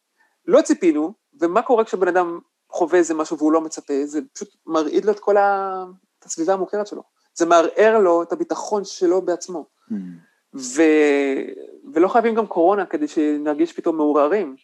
לא 0.47 0.63
ציפינו, 0.63 1.13
ומה 1.41 1.63
קורה 1.63 1.85
כשבן 1.85 2.09
אדם 2.09 2.39
חווה 2.71 2.99
איזה 2.99 3.15
משהו 3.15 3.39
והוא 3.39 3.53
לא 3.53 3.61
מצפה, 3.61 3.95
זה 4.05 4.21
פשוט 4.33 4.49
מרעיד 4.67 5.05
לו 5.05 5.13
את 5.13 5.21
כל 5.21 5.37
ה... 5.37 5.85
את 6.19 6.25
הסביבה 6.25 6.53
המוכרת 6.53 6.87
שלו. 6.87 7.03
זה 7.35 7.47
מערער 7.47 7.99
לו 7.99 8.23
את 8.23 8.33
הביטחון 8.33 8.85
שלו 8.85 9.23
בעצמו. 9.23 9.67
Mm. 9.91 9.95
ו... 10.55 10.83
ולא 11.95 12.09
חייבים 12.09 12.35
גם 12.35 12.47
קורונה 12.47 12.87
כדי 12.87 13.09
שנרגיש 13.09 13.73
פתאום 13.73 13.97
מעורערים. 13.97 14.57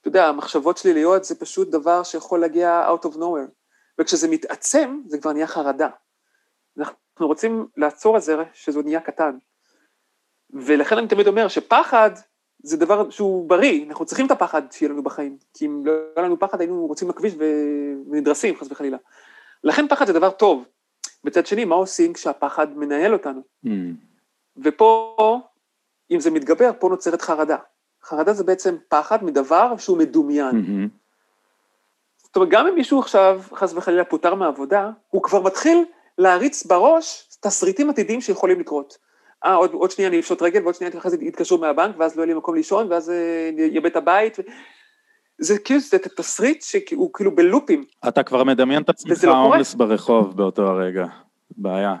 אתה 0.00 0.08
יודע, 0.08 0.28
המחשבות 0.28 0.78
שליליות 0.78 1.24
זה 1.24 1.34
פשוט 1.34 1.68
דבר 1.68 2.02
שיכול 2.02 2.40
להגיע 2.40 2.88
out 2.88 3.06
of 3.06 3.14
nowhere, 3.14 3.50
וכשזה 3.98 4.28
מתעצם, 4.28 5.00
זה 5.06 5.18
כבר 5.18 5.32
נהיה 5.32 5.46
חרדה. 5.46 5.88
אנחנו 6.78 6.94
רוצים 7.26 7.66
לעצור 7.76 8.16
את 8.16 8.22
זה 8.22 8.36
שזה 8.54 8.82
נהיה 8.82 9.00
קטן. 9.00 9.36
ולכן 10.50 10.98
אני 10.98 11.08
תמיד 11.08 11.26
אומר 11.26 11.48
שפחד 11.48 12.10
זה 12.62 12.76
דבר 12.76 13.10
שהוא 13.10 13.48
בריא, 13.48 13.84
אנחנו 13.88 14.04
צריכים 14.04 14.26
את 14.26 14.30
הפחד 14.30 14.62
שיהיה 14.72 14.92
לנו 14.92 15.02
בחיים, 15.02 15.36
כי 15.54 15.66
אם 15.66 15.86
לא 15.86 15.92
היה 16.16 16.26
לנו 16.26 16.38
פחד 16.38 16.60
היינו 16.60 16.86
רוצים 16.86 17.08
לכביש 17.08 17.34
ונדרסים 18.10 18.56
חס 18.56 18.66
וחלילה. 18.70 18.96
לכן 19.64 19.88
פחד 19.88 20.06
זה 20.06 20.12
דבר 20.12 20.30
טוב. 20.30 20.64
מצד 21.24 21.46
שני, 21.46 21.64
מה 21.64 21.74
עושים 21.74 22.12
כשהפחד 22.12 22.76
מנהל 22.76 23.12
אותנו? 23.12 23.40
Mm. 23.66 23.68
ופה, 24.56 25.40
אם 26.10 26.20
זה 26.20 26.30
מתגבר, 26.30 26.70
פה 26.78 26.88
נוצרת 26.88 27.22
חרדה. 27.22 27.56
חרדה 28.02 28.32
זה 28.32 28.44
בעצם 28.44 28.76
פחד 28.88 29.24
מדבר 29.24 29.76
שהוא 29.76 29.98
מדומיין. 29.98 30.50
Mm-hmm. 30.50 30.88
זאת 32.22 32.36
אומרת, 32.36 32.48
גם 32.48 32.66
אם 32.66 32.74
מישהו 32.74 32.98
עכשיו, 32.98 33.42
חס 33.54 33.72
וחלילה, 33.74 34.04
פוטר 34.04 34.34
מהעבודה, 34.34 34.90
הוא 35.10 35.22
כבר 35.22 35.42
מתחיל 35.42 35.84
להריץ 36.18 36.66
בראש 36.66 37.28
תסריטים 37.40 37.90
עתידיים 37.90 38.20
שיכולים 38.20 38.60
לקרות. 38.60 38.98
אה, 39.44 39.54
עוד, 39.54 39.72
עוד 39.72 39.90
שנייה 39.90 40.08
אני 40.08 40.20
אפשוט 40.20 40.42
רגל, 40.42 40.62
ועוד 40.62 40.74
שנייה 40.74 40.92
אחרי 40.98 41.10
זה 41.10 41.16
יתקשרו 41.20 41.58
מהבנק, 41.58 41.96
ואז 41.98 42.16
לא 42.16 42.22
יהיה 42.22 42.32
לי 42.32 42.38
מקום 42.38 42.54
לישון, 42.54 42.92
ואז 42.92 43.12
יאבד 43.58 43.86
את 43.86 43.96
הבית. 43.96 44.38
זה 45.38 45.58
כאילו, 45.58 45.80
זה 45.80 45.98
תסריט 45.98 46.62
שהוא 46.62 47.10
כאילו 47.14 47.34
בלופים. 47.34 47.84
אתה 48.08 48.22
כבר 48.22 48.44
מדמיין 48.44 48.82
את 48.82 48.88
עצמך 48.88 49.24
לא 49.24 49.32
הומלס 49.32 49.74
ברחוב 49.74 50.36
באותו 50.36 50.62
הרגע, 50.62 51.06
בעיה. 51.50 51.96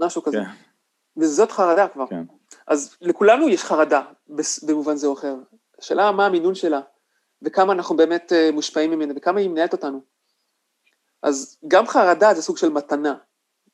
משהו 0.00 0.22
כזה. 0.22 0.36
כן. 0.36 0.50
וזאת 1.16 1.52
חרדה 1.52 1.88
כבר. 1.88 2.06
כן. 2.06 2.22
אז 2.66 2.96
לכולנו 3.00 3.48
יש 3.48 3.64
חרדה, 3.64 4.02
במובן 4.62 4.96
זה 4.96 5.06
או 5.06 5.12
אחר. 5.12 5.34
השאלה 5.78 6.12
מה 6.12 6.26
המינון 6.26 6.54
שלה, 6.54 6.80
וכמה 7.42 7.72
אנחנו 7.72 7.96
באמת 7.96 8.32
אה, 8.32 8.50
מושפעים 8.52 8.90
ממנה, 8.90 9.12
וכמה 9.16 9.40
היא 9.40 9.50
מנהלת 9.50 9.72
אותנו. 9.72 10.00
אז 11.22 11.58
גם 11.68 11.86
חרדה 11.86 12.34
זה 12.34 12.42
סוג 12.42 12.56
של 12.56 12.68
מתנה, 12.68 13.14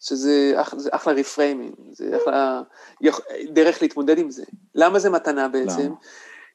שזה 0.01 0.53
אח, 0.57 0.75
זה 0.77 0.91
אחלה 0.93 1.13
reframing, 1.13 1.75
זה 1.91 2.17
אחלה 2.17 2.63
דרך 3.49 3.83
להתמודד 3.83 4.19
עם 4.19 4.31
זה. 4.31 4.45
למה 4.75 4.99
זה 4.99 5.11
מתנה 5.11 5.49
בעצם? 5.49 5.81
למה? 5.81 5.95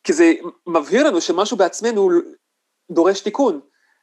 כי 0.04 0.14
זה 0.14 0.34
מבהיר 0.68 1.08
לנו 1.08 1.22
שמשהו 1.22 1.58
בעצמנו 1.58 2.10
דורש 2.92 3.22
תיקון, 3.22 3.60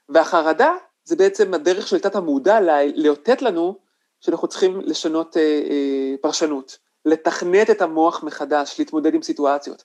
והחרדה 0.08 0.74
זה 1.04 1.16
בעצם 1.16 1.54
הדרך 1.54 1.88
של 1.88 1.98
תת 1.98 2.14
המודע 2.14 2.58
לאותת 2.94 3.42
לנו 3.42 3.78
שאנחנו 4.20 4.48
צריכים 4.48 4.80
לשנות 4.80 5.36
אה, 5.36 5.42
אה, 5.42 6.14
פרשנות, 6.20 6.78
לתכנת 7.04 7.70
את 7.70 7.82
המוח 7.82 8.22
מחדש, 8.22 8.76
להתמודד 8.78 9.14
עם 9.14 9.22
סיטואציות, 9.22 9.84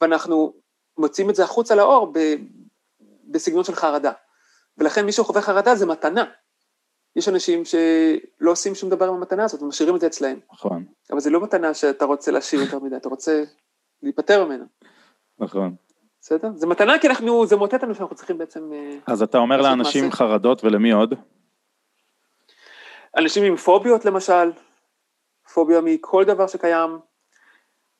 ואנחנו 0.00 0.52
מוצאים 0.98 1.30
את 1.30 1.34
זה 1.34 1.44
החוצה 1.44 1.74
לאור 1.74 2.12
ב, 2.14 2.34
בסגנון 3.24 3.64
של 3.64 3.74
חרדה. 3.74 4.12
ולכן 4.78 5.06
מי 5.06 5.12
שחווה 5.12 5.42
חרדה 5.42 5.74
זה 5.74 5.86
מתנה. 5.86 6.24
יש 7.16 7.28
אנשים 7.28 7.64
שלא 7.64 8.50
עושים 8.50 8.74
שום 8.74 8.90
דבר 8.90 9.08
עם 9.08 9.14
המתנה 9.14 9.44
הזאת, 9.44 9.62
ומשאירים 9.62 9.96
את 9.96 10.00
זה 10.00 10.06
אצלהם. 10.06 10.38
נכון. 10.52 10.84
אבל 11.10 11.20
זה 11.20 11.30
לא 11.30 11.40
מתנה 11.40 11.74
שאתה 11.74 12.04
רוצה 12.04 12.30
להשאיר 12.30 12.62
יותר 12.62 12.78
מדי, 12.78 12.96
אתה 12.96 13.08
רוצה 13.08 13.44
להיפטר 14.02 14.44
ממנה. 14.44 14.64
נכון. 15.38 15.74
בסדר? 16.20 16.48
זה 16.54 16.66
מתנה 16.66 16.98
כי 16.98 17.08
אנחנו, 17.08 17.46
זה 17.46 17.56
מוטט 17.56 17.82
לנו 17.82 17.94
שאנחנו 17.94 18.16
צריכים 18.16 18.38
בעצם... 18.38 18.72
אה, 18.72 18.96
אז 19.06 19.22
אתה 19.22 19.38
אומר 19.38 19.62
לאנשים 19.62 20.04
מעשה. 20.04 20.16
חרדות 20.16 20.64
ולמי 20.64 20.90
עוד? 20.92 21.14
אנשים 23.18 23.44
עם 23.44 23.56
פוביות 23.56 24.04
למשל, 24.04 24.52
פוביה 25.54 25.80
מכל 25.80 26.24
דבר 26.24 26.46
שקיים, 26.46 26.98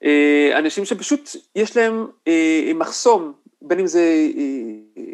אה, 0.05 0.59
אנשים 0.59 0.85
שפשוט 0.85 1.31
יש 1.57 1.77
להם 1.77 2.07
אה, 2.29 2.73
מחסום, 2.75 3.33
בין 3.63 3.79
אם 3.81 3.87
זה 3.87 4.05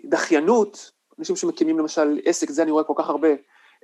דחיינות, 0.04 0.92
אנשים 1.18 1.36
שמקימים 1.36 1.78
למשל 1.78 2.20
עסק, 2.24 2.50
זה 2.50 2.62
אני 2.62 2.70
רואה 2.70 2.84
כל 2.84 2.94
כך 2.96 3.08
הרבה, 3.08 3.28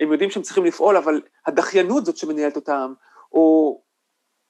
הם 0.00 0.12
יודעים 0.12 0.30
שהם 0.30 0.42
צריכים 0.42 0.64
לפעול, 0.64 0.96
אבל 0.96 1.20
הדחיינות 1.46 2.06
זאת 2.06 2.16
שמנהלת 2.16 2.56
אותם, 2.56 2.92
או 3.32 3.80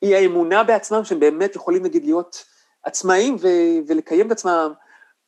אי 0.02 0.14
האמונה 0.14 0.64
בעצמם 0.64 1.04
שהם 1.04 1.20
באמת 1.20 1.56
יכולים 1.56 1.82
נגיד 1.82 2.04
להיות 2.04 2.44
עצמאים 2.84 3.36
ו- 3.40 3.88
ולקיים 3.88 4.26
את 4.26 4.32
עצמם, 4.32 4.72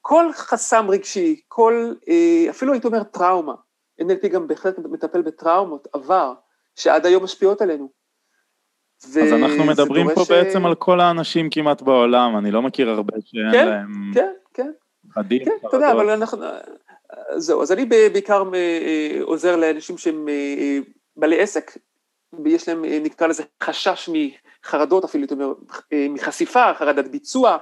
כל 0.00 0.32
חסם 0.32 0.86
רגשי, 0.88 1.40
כל, 1.48 1.92
אה, 2.08 2.50
אפילו 2.50 2.72
הייתי 2.72 2.86
אומר 2.86 3.02
טראומה, 3.02 3.54
NLP 4.02 4.28
גם 4.28 4.46
בהחלט 4.46 4.78
מטפל 4.78 5.22
בטראומות, 5.22 5.88
עבר, 5.92 6.32
שעד 6.74 7.06
היום 7.06 7.24
משפיעות 7.24 7.62
עלינו. 7.62 7.88
אז 9.04 9.18
אנחנו 9.18 9.64
מדברים 9.64 10.06
פה 10.14 10.24
ש... 10.24 10.30
בעצם 10.30 10.66
על 10.66 10.74
כל 10.74 11.00
האנשים 11.00 11.50
כמעט 11.50 11.82
בעולם, 11.82 12.38
אני 12.38 12.50
לא 12.50 12.62
מכיר 12.62 12.90
הרבה 12.90 13.12
שאין 13.24 13.52
כן, 13.52 13.68
להם... 13.68 14.10
כן, 14.14 14.32
כן. 14.54 14.70
חדים, 15.10 15.44
כן, 15.44 15.68
אתה 15.68 15.76
יודע, 15.76 15.92
אבל 15.92 16.10
אנחנו... 16.10 16.38
זהו, 17.36 17.62
אז 17.62 17.72
אני 17.72 17.84
בעיקר 17.84 18.42
אה, 18.54 19.18
עוזר 19.22 19.56
לאנשים 19.56 19.98
שהם 19.98 20.28
אה, 20.28 20.78
בעלי 21.16 21.40
עסק, 21.40 21.78
ויש 22.44 22.68
להם, 22.68 22.84
נקרא 22.84 23.26
לזה, 23.26 23.42
חשש 23.62 24.10
מחרדות, 24.12 25.04
אפילו, 25.04 25.22
הייתי 25.22 25.34
אומר, 25.34 25.52
מחשיפה, 26.10 26.74
חרדת 26.74 27.08
ביצוע, 27.08 27.56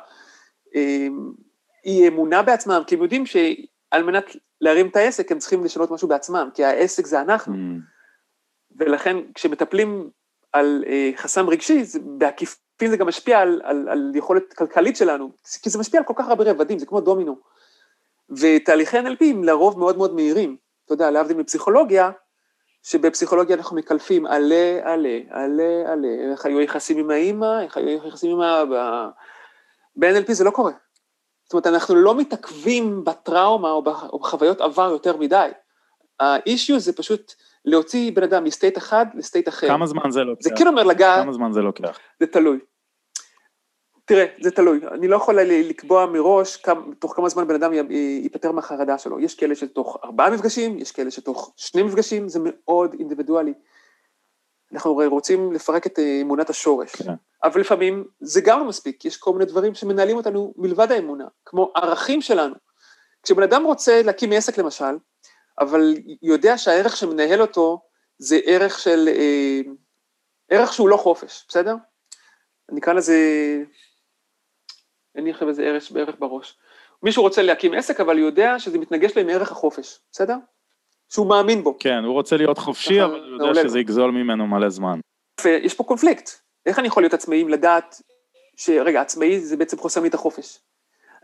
אי 1.84 2.09
אמונה 2.09 2.42
בעצמם, 2.42 2.82
כי 2.86 2.94
הם 2.94 3.02
יודעים 3.02 3.26
שעל 3.26 4.02
מנת 4.02 4.24
להרים 4.61 4.88
את 4.88 4.96
העסק 4.96 5.32
הם 5.32 5.38
צריכים 5.38 5.64
לשנות 5.64 5.90
משהו 5.90 6.09
בעצמם, 6.09 6.48
כי 6.55 6.64
העסק 6.64 7.07
זה 7.07 7.20
אנחנו. 7.20 7.55
Mm. 7.55 7.94
ולכן 8.76 9.16
כשמטפלים 9.34 10.11
על 10.52 10.84
אה, 10.86 11.11
חסם 11.16 11.48
רגשי, 11.48 11.84
זה, 11.84 11.98
בעקיפין 12.02 12.90
זה 12.90 12.96
גם 12.96 13.07
משפיע 13.07 13.40
על, 13.40 13.61
על, 13.64 13.88
על 13.88 14.12
יכולת 14.14 14.52
כלכלית 14.52 14.96
שלנו, 14.96 15.32
כי 15.62 15.70
זה 15.70 15.78
משפיע 15.78 16.00
על 16.00 16.07
כל 16.07 16.14
כך 16.16 16.28
הרבה 16.28 16.50
רבדים, 16.50 16.78
זה 16.78 16.86
כמו 16.86 17.00
דומינו. 17.00 17.36
ותהליכי 18.31 18.99
NLP 18.99 19.25
הם 19.25 19.45
לרוב 19.45 19.79
מאוד 19.79 19.97
מאוד 19.97 20.14
מהירים. 20.14 20.57
אתה 20.85 20.95
יודע, 20.95 21.11
להבדיל 21.11 21.37
מפסיכולוגיה, 21.37 22.11
שבפסיכולוגיה 22.83 23.57
אנחנו 23.57 23.77
מקלפים 23.77 24.27
עלה, 24.27 24.81
עלה, 24.83 25.18
עלה, 25.31 25.93
עלה, 25.93 26.09
איך 26.33 26.47
היו 26.47 26.61
יחסים 26.61 26.99
עם 26.99 27.11
האימא, 27.11 27.62
איך 27.62 27.77
היו 27.77 28.09
יחסים 28.09 28.31
עם 28.31 28.41
האבא. 28.41 29.09
ב-NLP 29.97 30.33
זה 30.33 30.45
לא 30.45 30.51
קורה. 30.51 30.72
זאת 31.45 31.53
אומרת, 31.53 31.66
אנחנו 31.66 31.95
לא 31.95 32.14
מתעכבים 32.14 33.05
בטראומה 33.05 33.70
או 33.70 33.83
בחוויות 33.83 34.61
עבר 34.61 34.91
יותר 34.91 35.16
מדי. 35.16 35.49
האישיו 36.20 36.79
זה 36.79 36.93
פשוט 36.93 37.33
להוציא 37.64 38.12
בן 38.12 38.22
אדם 38.22 38.45
מסטייט 38.45 38.79
אחד 38.79 39.07
לסטייט 39.14 39.49
אחר. 39.49 39.68
כמה 39.68 39.87
זמן 39.87 40.11
זה 40.11 40.25
לוקח? 40.25 40.43
זה 40.43 40.51
כאילו 40.57 40.70
אומר 40.70 40.83
לגעת... 40.83 41.22
כמה 41.22 41.33
זמן 41.33 41.53
זה 41.53 41.61
לוקח? 41.61 41.99
זה 42.20 42.27
תלוי. 42.27 42.59
תראה, 44.05 44.24
זה 44.42 44.50
תלוי, 44.50 44.80
אני 44.92 45.09
לא 45.09 45.16
יכול 45.16 45.40
לקבוע 45.40 46.07
מראש 46.07 46.57
כמה, 46.57 46.94
תוך 46.98 47.16
כמה 47.16 47.28
זמן 47.28 47.48
בן 47.48 47.55
אדם 47.55 47.72
ייפטר 48.22 48.52
מהחרדה 48.52 48.98
שלו. 48.98 49.20
יש 49.20 49.34
כאלה 49.34 49.55
שתוך 49.55 49.98
ארבעה 50.05 50.30
מפגשים, 50.30 50.78
יש 50.78 50.92
כאלה 50.92 51.11
שתוך 51.11 51.52
שני 51.57 51.82
מפגשים, 51.82 52.28
זה 52.28 52.38
מאוד 52.42 52.94
אינדיבידואלי. 52.98 53.55
אנחנו 54.72 54.94
רוצים 54.94 55.52
לפרק 55.52 55.86
את 55.86 55.98
אה, 55.98 56.20
אמונת 56.22 56.50
השורש, 56.50 56.96
כן. 56.96 57.12
אבל 57.44 57.61
לפעמים 57.61 58.05
זה 58.20 58.40
גם 58.40 58.59
לא 58.59 58.64
מספיק, 58.64 59.05
יש 59.05 59.16
כל 59.16 59.32
מיני 59.32 59.44
דברים 59.44 59.74
שמנהלים 59.74 60.16
אותנו 60.16 60.55
מלבד 60.57 60.92
האמונה, 60.92 61.24
כמו 61.44 61.72
ערכים 61.76 62.22
שלנו. 62.22 62.55
כשבן 63.22 63.42
אדם 63.42 63.64
רוצה 63.64 64.02
להקים 64.02 64.32
עסק 64.32 64.59
למשל, 64.59 64.98
אבל 65.61 65.94
יודע 66.22 66.59
שהערך 66.59 66.96
שמנהל 66.96 67.40
אותו 67.40 67.80
זה 68.18 68.38
ערך 68.44 68.78
של, 68.78 69.09
אה, 69.09 69.61
ערך 70.50 70.72
שהוא 70.72 70.88
לא 70.88 70.96
חופש, 70.96 71.44
בסדר? 71.48 71.74
נקרא 72.72 72.92
לזה, 72.92 73.16
אין 75.15 75.25
לי 75.25 75.31
עכשיו 75.31 75.49
איזה 75.49 75.62
ערך, 75.62 75.93
ערך 75.95 76.15
בראש. 76.19 76.59
מישהו 77.03 77.23
רוצה 77.23 77.43
להקים 77.43 77.75
עסק, 77.75 78.01
אבל 78.01 78.19
יודע 78.19 78.59
שזה 78.59 78.79
מתנגש 78.79 79.17
לו 79.17 79.23
עם 79.23 79.29
ערך 79.29 79.53
החופש, 79.53 80.01
בסדר? 80.12 80.37
שהוא 81.09 81.27
מאמין 81.27 81.65
בו. 81.65 81.77
כן, 81.79 82.05
הוא 82.05 82.12
רוצה 82.12 82.37
להיות 82.37 82.59
חופשי, 82.59 83.05
אבל 83.05 83.37
הוא 83.41 83.49
יודע 83.49 83.69
שזה 83.69 83.79
יגזול 83.79 84.11
ממנו 84.11 84.47
מלא 84.47 84.69
זמן. 84.69 85.01
יש 85.45 85.75
פה 85.75 85.85
קונפליקט. 85.85 86.31
איך 86.67 86.79
אני 86.79 86.87
יכול 86.87 87.03
להיות 87.03 87.15
עצמאי 87.15 87.41
עם 87.41 87.49
לדעת 87.49 88.03
שרגע, 88.57 89.01
עצמאי 89.01 89.41
זה 89.41 89.57
בעצם 89.57 89.79
חוסם 89.79 90.03
לי 90.03 90.09
את 90.09 90.15
החופש. 90.15 90.59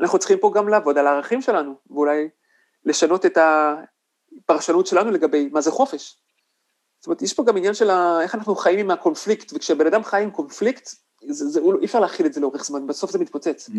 אנחנו 0.01 0.18
צריכים 0.18 0.38
פה 0.38 0.53
גם 0.55 0.68
לעבוד 0.68 0.99
על 0.99 1.07
הערכים 1.07 1.43
שלנו, 1.43 1.74
ואולי 1.91 2.28
לשנות 2.84 3.26
את 3.26 3.38
הפרשנות 3.38 4.86
שלנו 4.86 5.11
לגבי 5.11 5.49
מה 5.53 5.61
זה 5.61 5.70
חופש. 5.70 6.16
זאת 6.99 7.07
אומרת, 7.07 7.22
יש 7.22 7.34
פה 7.34 7.45
גם 7.45 7.57
עניין 7.57 7.74
של 7.74 7.91
איך 8.22 8.34
אנחנו 8.34 8.57
חיים 8.57 8.78
עם 8.78 8.91
הקונפליקט, 8.91 9.53
וכשבן 9.55 9.86
אדם 9.86 10.05
חי 10.05 10.22
עם 10.22 10.30
קונפליקט, 10.30 10.88
זה, 11.28 11.48
זה, 11.48 11.60
אי 11.80 11.84
אפשר 11.84 12.00
להכיל 12.00 12.26
את 12.26 12.32
זה 12.32 12.40
לאורך 12.40 12.64
זמן, 12.64 12.86
בסוף 12.86 13.10
זה 13.10 13.18
מתפוצץ. 13.18 13.68
Mm, 13.68 13.78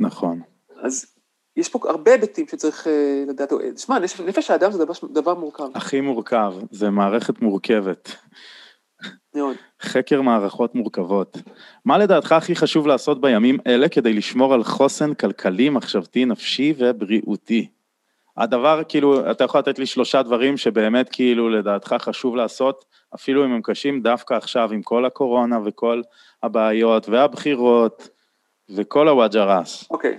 נכון. 0.00 0.40
אז 0.82 1.06
יש 1.56 1.68
פה 1.68 1.78
הרבה 1.84 2.12
היבטים 2.12 2.46
שצריך 2.48 2.86
uh, 2.86 3.30
לדעת, 3.30 3.52
שמע, 3.76 3.98
נפש, 3.98 4.20
נפש 4.20 4.50
האדם 4.50 4.72
זה 4.72 4.84
דבר, 4.84 4.94
דבר 5.12 5.34
מורכב. 5.34 5.68
הכי 5.74 6.00
מורכב, 6.00 6.52
זה 6.70 6.90
מערכת 6.90 7.42
מורכבת. 7.42 8.16
מאוד. 9.34 9.56
חקר 9.82 10.22
מערכות 10.22 10.74
מורכבות. 10.74 11.38
מה 11.84 11.98
לדעתך 11.98 12.32
הכי 12.32 12.56
חשוב 12.56 12.86
לעשות 12.86 13.20
בימים 13.20 13.58
אלה 13.66 13.88
כדי 13.88 14.12
לשמור 14.12 14.54
על 14.54 14.64
חוסן 14.64 15.14
כלכלי, 15.14 15.68
מחשבתי, 15.68 16.24
נפשי 16.24 16.74
ובריאותי? 16.78 17.68
הדבר, 18.36 18.82
כאילו, 18.88 19.30
אתה 19.30 19.44
יכול 19.44 19.60
לתת 19.60 19.78
לי 19.78 19.86
שלושה 19.86 20.22
דברים 20.22 20.56
שבאמת 20.56 21.08
כאילו 21.12 21.48
לדעתך 21.48 21.96
חשוב 21.98 22.36
לעשות, 22.36 22.84
אפילו 23.14 23.44
אם 23.44 23.52
הם 23.52 23.60
קשים, 23.62 24.00
דווקא 24.00 24.34
עכשיו 24.34 24.72
עם 24.72 24.82
כל 24.82 25.04
הקורונה 25.04 25.58
וכל 25.64 26.02
הבעיות 26.42 27.08
והבחירות 27.08 28.08
וכל 28.76 29.08
הווג'ע 29.08 29.57
ראס. 29.57 29.90
אוקיי. 29.90 30.18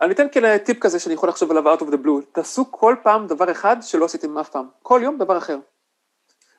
אני 0.00 0.12
אתן 0.12 0.26
כאלה 0.32 0.58
טיפ 0.58 0.78
כזה 0.78 0.98
שאני 0.98 1.14
יכול 1.14 1.28
לחשוב 1.28 1.50
עליו 1.50 1.74
out 1.74 1.80
of 1.80 1.84
the 1.84 2.06
blue. 2.06 2.24
תעשו 2.32 2.64
כל 2.70 2.96
פעם 3.02 3.26
דבר 3.26 3.50
אחד 3.50 3.76
שלא 3.80 4.04
עשיתם 4.04 4.38
אף 4.38 4.48
פעם. 4.48 4.66
כל 4.82 5.00
יום 5.04 5.18
דבר 5.18 5.38
אחר. 5.38 5.58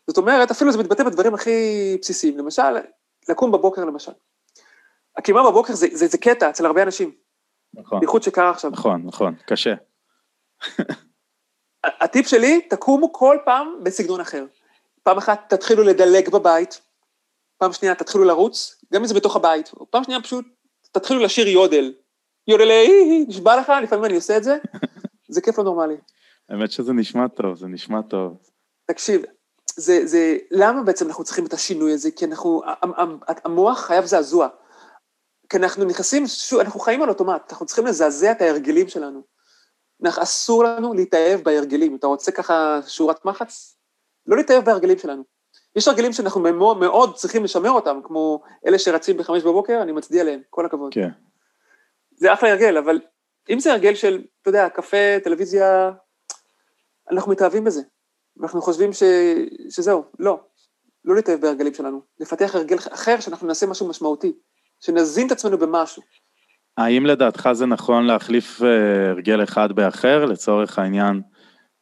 זאת 0.08 0.18
אומרת, 0.18 0.52
אפילו 0.52 0.72
זה 0.72 0.78
מתבטא 0.78 1.04
בדברים 1.04 1.34
הכי 1.34 1.52
בסיסיים. 2.02 2.38
למשל, 2.38 2.62
לקום 3.30 3.52
בבוקר 3.52 3.86
למשל. 3.86 4.12
הקימה 5.18 5.52
בבוקר 5.52 5.74
זה, 5.74 5.88
זה, 5.92 6.08
זה 6.08 6.18
קטע 6.18 6.50
אצל 6.50 6.66
הרבה 6.66 6.84
אנשים. 6.84 7.12
נכון, 7.74 8.00
בייחוד 8.00 8.24
שקרה 8.24 8.50
עכשיו. 8.50 8.72
נכון, 8.72 9.02
נכון, 9.06 9.36
קשה. 9.46 9.74
הטיפ 11.84 12.28
שלי, 12.28 12.62
תקומו 12.62 13.14
כל 13.14 13.38
פעם 13.46 13.84
בסגנון 13.84 14.22
אחר. 14.22 14.46
פעם 15.04 15.18
אחת 15.18 15.54
תתחילו 15.54 15.84
לדלג 15.84 16.30
בבית, 16.30 16.82
פעם 17.58 17.74
שנייה 17.74 17.96
תתחילו 17.96 18.24
לרוץ, 18.24 18.84
גם 18.94 19.02
אם 19.02 19.08
זה 19.08 19.14
בתוך 19.14 19.36
הבית, 19.36 19.72
פעם 19.90 20.04
שנייה 20.04 20.22
פשוט 20.22 20.46
תתחילו 20.92 21.20
לשיר 21.20 21.48
יודל. 21.48 21.94
יודל 22.48 22.72
אי, 22.72 23.26
נשבע 23.28 23.60
לך, 23.60 23.72
לפעמים 23.84 24.06
אני 24.06 24.16
עושה 24.16 24.38
את 24.38 24.44
זה, 24.44 24.58
זה 25.34 25.42
כיף 25.42 25.58
לא 25.58 25.64
נורמלי. 25.64 25.98
האמת 26.50 26.72
שזה 26.72 26.94
נשמע 26.94 27.28
טוב, 27.28 27.56
זה 27.56 27.68
נשמע 27.68 28.02
טוב. 28.02 28.38
תקשיב, 28.86 29.22
זה, 29.76 30.08
זה, 30.08 30.38
למה 30.52 30.84
בעצם 30.84 31.08
אנחנו 31.08 31.24
צריכים 31.24 31.46
את 31.46 31.54
השינוי 31.54 31.94
הזה? 31.94 32.12
כי 32.12 32.26
אנחנו, 32.26 32.62
המוח 33.28 33.80
חייב 33.80 34.06
זעזוע. 34.06 34.48
כי 35.50 35.58
אנחנו 35.58 35.86
נכנסים, 35.86 36.26
אנחנו 36.60 36.80
חיים 36.80 37.02
על 37.02 37.10
אוטומט, 37.10 37.52
אנחנו 37.52 37.66
צריכים 37.66 37.86
לזעזע 37.86 38.32
את 38.32 38.42
ההרגלים 38.42 38.88
שלנו. 38.88 39.35
אסור 40.04 40.64
לנו 40.64 40.94
להתאהב 40.94 41.42
בהרגלים. 41.42 41.96
אתה 41.96 42.08
רוצה 42.08 42.32
ככה 42.32 42.80
שורת 42.88 43.26
מחץ? 43.26 43.78
לא 44.28 44.38
להתאהב 44.38 44.66
בהרגלים 44.66 44.98
שלנו. 44.98 45.24
יש 45.76 45.88
הרגלים 45.88 46.14
שאנחנו 46.14 46.42
מאוד, 46.42 46.78
מאוד 46.78 47.16
צריכים 47.16 47.44
לשמר 47.44 47.70
אותם, 47.70 48.00
כמו 48.04 48.42
אלה 48.68 48.80
שרצים 48.80 49.18
בחמש 49.18 49.44
בבוקר, 49.44 49.80
אני 49.82 49.92
מצדיע 49.92 50.24
להם, 50.24 50.42
כל 50.50 50.66
הכבוד. 50.66 50.94
כן. 50.94 51.10
זה 52.12 52.34
אחלה 52.34 52.50
הרגל, 52.50 52.78
אבל 52.78 53.00
אם 53.50 53.60
זה 53.60 53.72
הרגל 53.72 53.96
של, 53.96 54.24
אתה 54.42 54.50
יודע, 54.50 54.70
קפה, 54.70 55.20
טלוויזיה, 55.24 55.92
אנחנו 57.12 57.32
מתאהבים 57.32 57.64
בזה. 57.64 57.82
ואנחנו 58.38 58.62
חושבים 58.62 58.94
ש... 58.94 59.04
שזהו, 59.70 60.04
לא. 60.20 60.40
לא 61.06 61.16
להתאהב 61.16 61.42
בהרגלים 61.42 61.74
שלנו. 61.74 62.02
לפתח 62.20 62.56
הרגל 62.56 62.78
אחר, 62.78 63.20
שאנחנו 63.20 63.48
נעשה 63.48 63.66
משהו 63.66 63.88
משמעותי. 63.88 64.34
שנזין 64.80 65.28
את 65.28 65.32
עצמנו 65.32 65.58
במשהו. 65.58 66.04
האם 66.78 67.06
לדעתך 67.06 67.50
זה 67.54 67.66
נכון 67.66 68.06
להחליף 68.06 68.62
אה, 68.64 69.10
הרגל 69.10 69.44
אחד 69.44 69.72
באחר, 69.72 70.26
לצורך 70.26 70.80
העניין, 70.80 71.22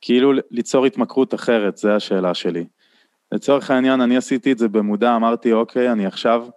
כאילו 0.02 0.32
ליצור 0.52 0.86
התמכרות 0.86 1.34
אחרת, 1.34 1.78
זו 1.78 1.89
השאלה 1.89 2.34
שלי. 2.34 2.66
לצורך 3.32 3.72
העניין, 3.72 4.02
אני 4.02 4.18
עשיתי 4.18 4.52
את 4.52 4.58
זה 4.58 4.68
במודע, 4.68 5.16
אמרתי, 5.16 5.54
אוקיי, 5.54 5.91
אני 5.91 6.06
עכשיו 6.06 6.48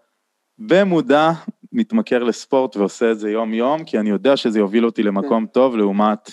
במודע 0.59 1.31
מתמכר 1.73 2.25
לספורט 2.25 2.77
ועושה 2.77 3.11
את 3.11 3.19
זה 3.19 3.31
יום-יום, 3.31 3.85
כי 3.85 3.99
אני 3.99 4.11
יודע 4.11 4.37
שזה 4.37 4.59
יוביל 4.59 4.87
אותי 4.87 5.03
למקום 5.03 5.47
כן. 5.47 5.53
טוב, 5.53 5.77
לעומת 5.77 6.31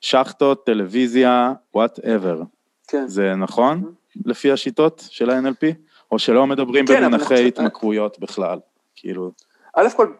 שחטות, 0.00 0.66
טלוויזיה, 0.66 1.52
וואטאבר. 1.74 2.42
כן. 2.88 3.06
זה 3.06 3.34
נכון, 3.34 3.82
mm-hmm. 3.82 4.22
לפי 4.26 4.52
השיטות 4.52 5.08
של 5.10 5.30
ה-NLP? 5.30 5.74
או 6.12 6.18
שלא 6.18 6.46
מדברים 6.46 6.86
כן, 6.86 7.04
במונחי 7.04 7.48
התמכרויות 7.48 8.18
בכלל, 8.18 8.58
כאילו... 8.96 9.32
א' 9.76 9.88
כל, 9.96 10.12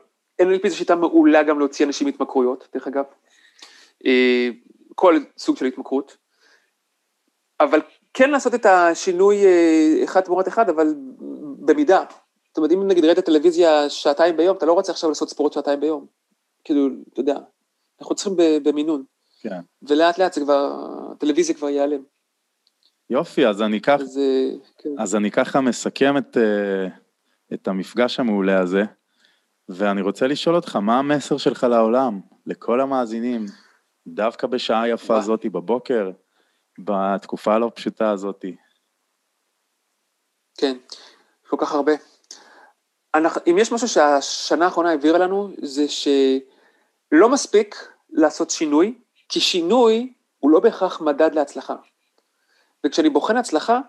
NLP 0.43 0.68
זו 0.68 0.76
שיטה 0.76 0.95
מעולה 0.95 1.43
גם 1.43 1.59
להוציא 1.59 1.86
אנשים 1.86 2.07
מהתמכרויות, 2.07 2.68
דרך 2.74 2.86
אגב. 2.86 3.05
אה, 4.07 4.49
כל 4.95 5.18
סוג 5.39 5.57
של 5.57 5.66
התמכרות. 5.66 6.16
אבל 7.61 7.80
כן 8.14 8.30
לעשות 8.30 8.55
את 8.55 8.66
השינוי 8.66 9.45
אה, 9.47 10.05
אחד 10.05 10.20
תמורת 10.20 10.49
אחד, 10.49 10.68
אבל 10.68 10.95
במידה. 11.59 12.05
זאת 12.49 12.57
אומרת, 12.57 12.72
אם 12.72 12.89
נגיד 12.89 13.05
ראית 13.05 13.18
טלוויזיה 13.18 13.91
שעתיים 13.91 14.36
ביום, 14.36 14.57
אתה 14.57 14.66
לא 14.66 14.72
רוצה 14.72 14.93
עכשיו 14.93 15.11
לעשות 15.11 15.28
ספורט 15.28 15.53
שעתיים 15.53 15.80
ביום. 15.80 16.07
כאילו, 16.64 16.89
אתה 17.12 17.20
יודע, 17.20 17.39
אנחנו 18.01 18.14
צריכים 18.14 18.34
במינון. 18.62 19.05
כן. 19.41 19.61
ולאט 19.82 20.18
לאט 20.18 20.32
זה 20.32 20.41
כבר, 20.41 20.86
הטלוויזיה 21.12 21.55
כבר 21.55 21.68
ייעלם. 21.68 22.03
יופי, 23.11 23.47
אז 23.47 23.62
אני 23.62 23.80
כך, 23.80 24.01
אז, 24.01 24.18
אה, 24.18 24.51
כן. 24.78 24.91
אז 24.99 25.16
אני 25.16 25.30
ככה 25.30 25.61
מסכם 25.61 26.16
את, 26.16 26.36
את 27.55 27.68
המפגש 27.68 28.20
המעולה 28.20 28.61
הזה. 28.61 28.82
ואני 29.69 30.03
רוצה 30.03 30.27
לשאול 30.27 30.57
אותך, 30.57 30.77
מה 30.77 30.99
המסר 30.99 31.37
שלך 31.37 31.64
לעולם, 31.71 32.21
לכל 32.47 32.81
המאזינים, 32.81 33.47
דווקא 34.07 34.47
בשעה 34.47 34.89
יפה? 34.89 35.21
זאתי 35.21 35.49
בבוקר, 35.49 36.11
בתקופה 36.79 37.55
הלא 37.55 37.71
פשוטה 37.75 38.11
הזאתי? 38.11 38.57
כן, 40.59 40.77
כל 41.49 41.57
כך 41.61 41.73
הרבה. 41.73 41.93
אנחנו, 43.14 43.41
אם 43.51 43.57
יש 43.59 43.73
משהו 43.73 43.89
שהשנה 43.89 44.64
האחרונה 44.64 44.91
העבירה 44.91 45.19
לנו, 45.19 45.51
זה 45.62 45.85
שלא 45.89 47.29
מספיק 47.29 47.93
לעשות 48.11 48.51
שינוי, 48.51 48.99
כי 49.29 49.41
שינוי 49.41 50.12
הוא 50.39 50.51
לא 50.51 50.61
בהכרח 50.61 51.01
מדד 51.01 51.35
להצלחה. 51.35 51.77
וכשאני 52.87 53.11
בוחן 53.11 53.37
הצלחה, 53.37 53.81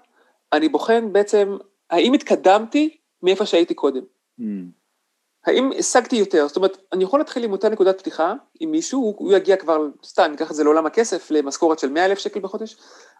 אני 0.53 0.69
בוחן 0.69 1.13
בעצם, 1.13 1.57
האם 1.89 2.13
התקדמתי 2.13 2.97
מאיפה 3.23 3.45
שהייתי 3.45 3.73
קודם. 3.73 4.03
Mm. 4.39 4.43
האם 5.45 5.69
השגתי 5.79 6.15
יותר? 6.15 6.47
זאת 6.47 6.57
אומרת, 6.57 6.77
אני 6.93 7.03
יכול 7.03 7.19
להתחיל 7.19 7.43
עם 7.43 7.51
אותה 7.51 7.69
נקודת 7.69 7.99
פתיחה 7.99 8.33
עם 8.59 8.71
מישהו, 8.71 9.01
הוא, 9.01 9.15
הוא 9.17 9.33
יגיע 9.33 9.57
כבר, 9.57 9.87
סתם, 10.05 10.27
ניקח 10.31 10.51
את 10.51 10.55
זה 10.55 10.63
לעולם 10.63 10.85
הכסף, 10.85 11.31
למשכורת 11.31 11.79
של 11.79 11.89
100 11.89 12.05
אלף 12.05 12.19
שקל 12.19 12.39
בחודש, 12.39 12.77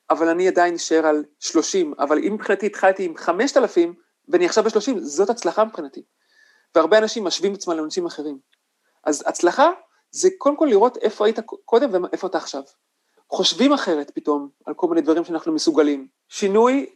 אבל 0.09 0.27
אני 0.27 0.47
עדיין 0.47 0.73
אשאר 0.73 1.05
על 1.05 1.23
30, 1.39 1.93
אבל 1.99 2.17
אם 2.17 2.33
מבחינתי 2.33 2.65
התחלתי 2.65 3.05
עם 3.05 3.17
5,000 3.17 3.93
ואני 4.27 4.45
עכשיו 4.45 4.63
ב-30, 4.63 4.99
זאת 4.99 5.29
הצלחה 5.29 5.63
מבחינתי. 5.63 6.03
והרבה 6.75 6.97
אנשים 6.97 7.23
משווים 7.23 7.53
עצמם 7.53 7.77
לאנשים 7.77 8.05
אחרים. 8.05 8.37
אז 9.03 9.23
הצלחה 9.27 9.69
זה 10.11 10.29
קודם 10.37 10.57
כל 10.57 10.67
לראות 10.69 10.97
איפה 10.97 11.25
היית 11.25 11.39
קודם 11.65 12.03
ואיפה 12.03 12.27
אתה 12.27 12.37
עכשיו. 12.37 12.61
חושבים 13.29 13.73
אחרת 13.73 14.11
פתאום 14.11 14.49
על 14.65 14.73
כל 14.73 14.87
מיני 14.87 15.01
דברים 15.01 15.25
שאנחנו 15.25 15.53
מסוגלים. 15.53 16.07
שינוי 16.27 16.95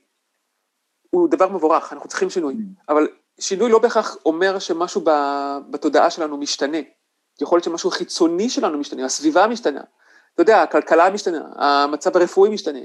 הוא 1.09 1.29
דבר 1.29 1.49
מבורך, 1.49 1.93
אנחנו 1.93 2.09
צריכים 2.09 2.29
שינוי, 2.29 2.53
mm. 2.53 2.83
אבל 2.89 3.07
שינוי 3.39 3.71
לא 3.71 3.79
בהכרח 3.79 4.17
אומר 4.25 4.59
שמשהו 4.59 5.01
בתודעה 5.69 6.09
שלנו 6.09 6.37
משתנה. 6.37 6.77
יכול 7.41 7.55
להיות 7.55 7.63
שמשהו 7.63 7.91
חיצוני 7.91 8.49
שלנו 8.49 8.77
משתנה, 8.77 9.05
הסביבה 9.05 9.47
משתנה. 9.47 9.81
אתה 10.33 10.41
יודע, 10.41 10.61
הכלכלה 10.61 11.09
משתנה, 11.09 11.49
המצב 11.55 12.17
הרפואי 12.17 12.49
משתנה, 12.49 12.79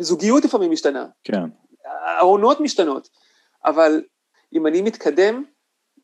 הזוגיות 0.00 0.44
לפעמים 0.44 0.70
משתנה. 0.70 1.06
כן. 1.24 1.42
העונות 2.04 2.60
משתנות. 2.60 3.08
אבל 3.64 4.02
אם 4.52 4.66
אני 4.66 4.82
מתקדם, 4.82 5.44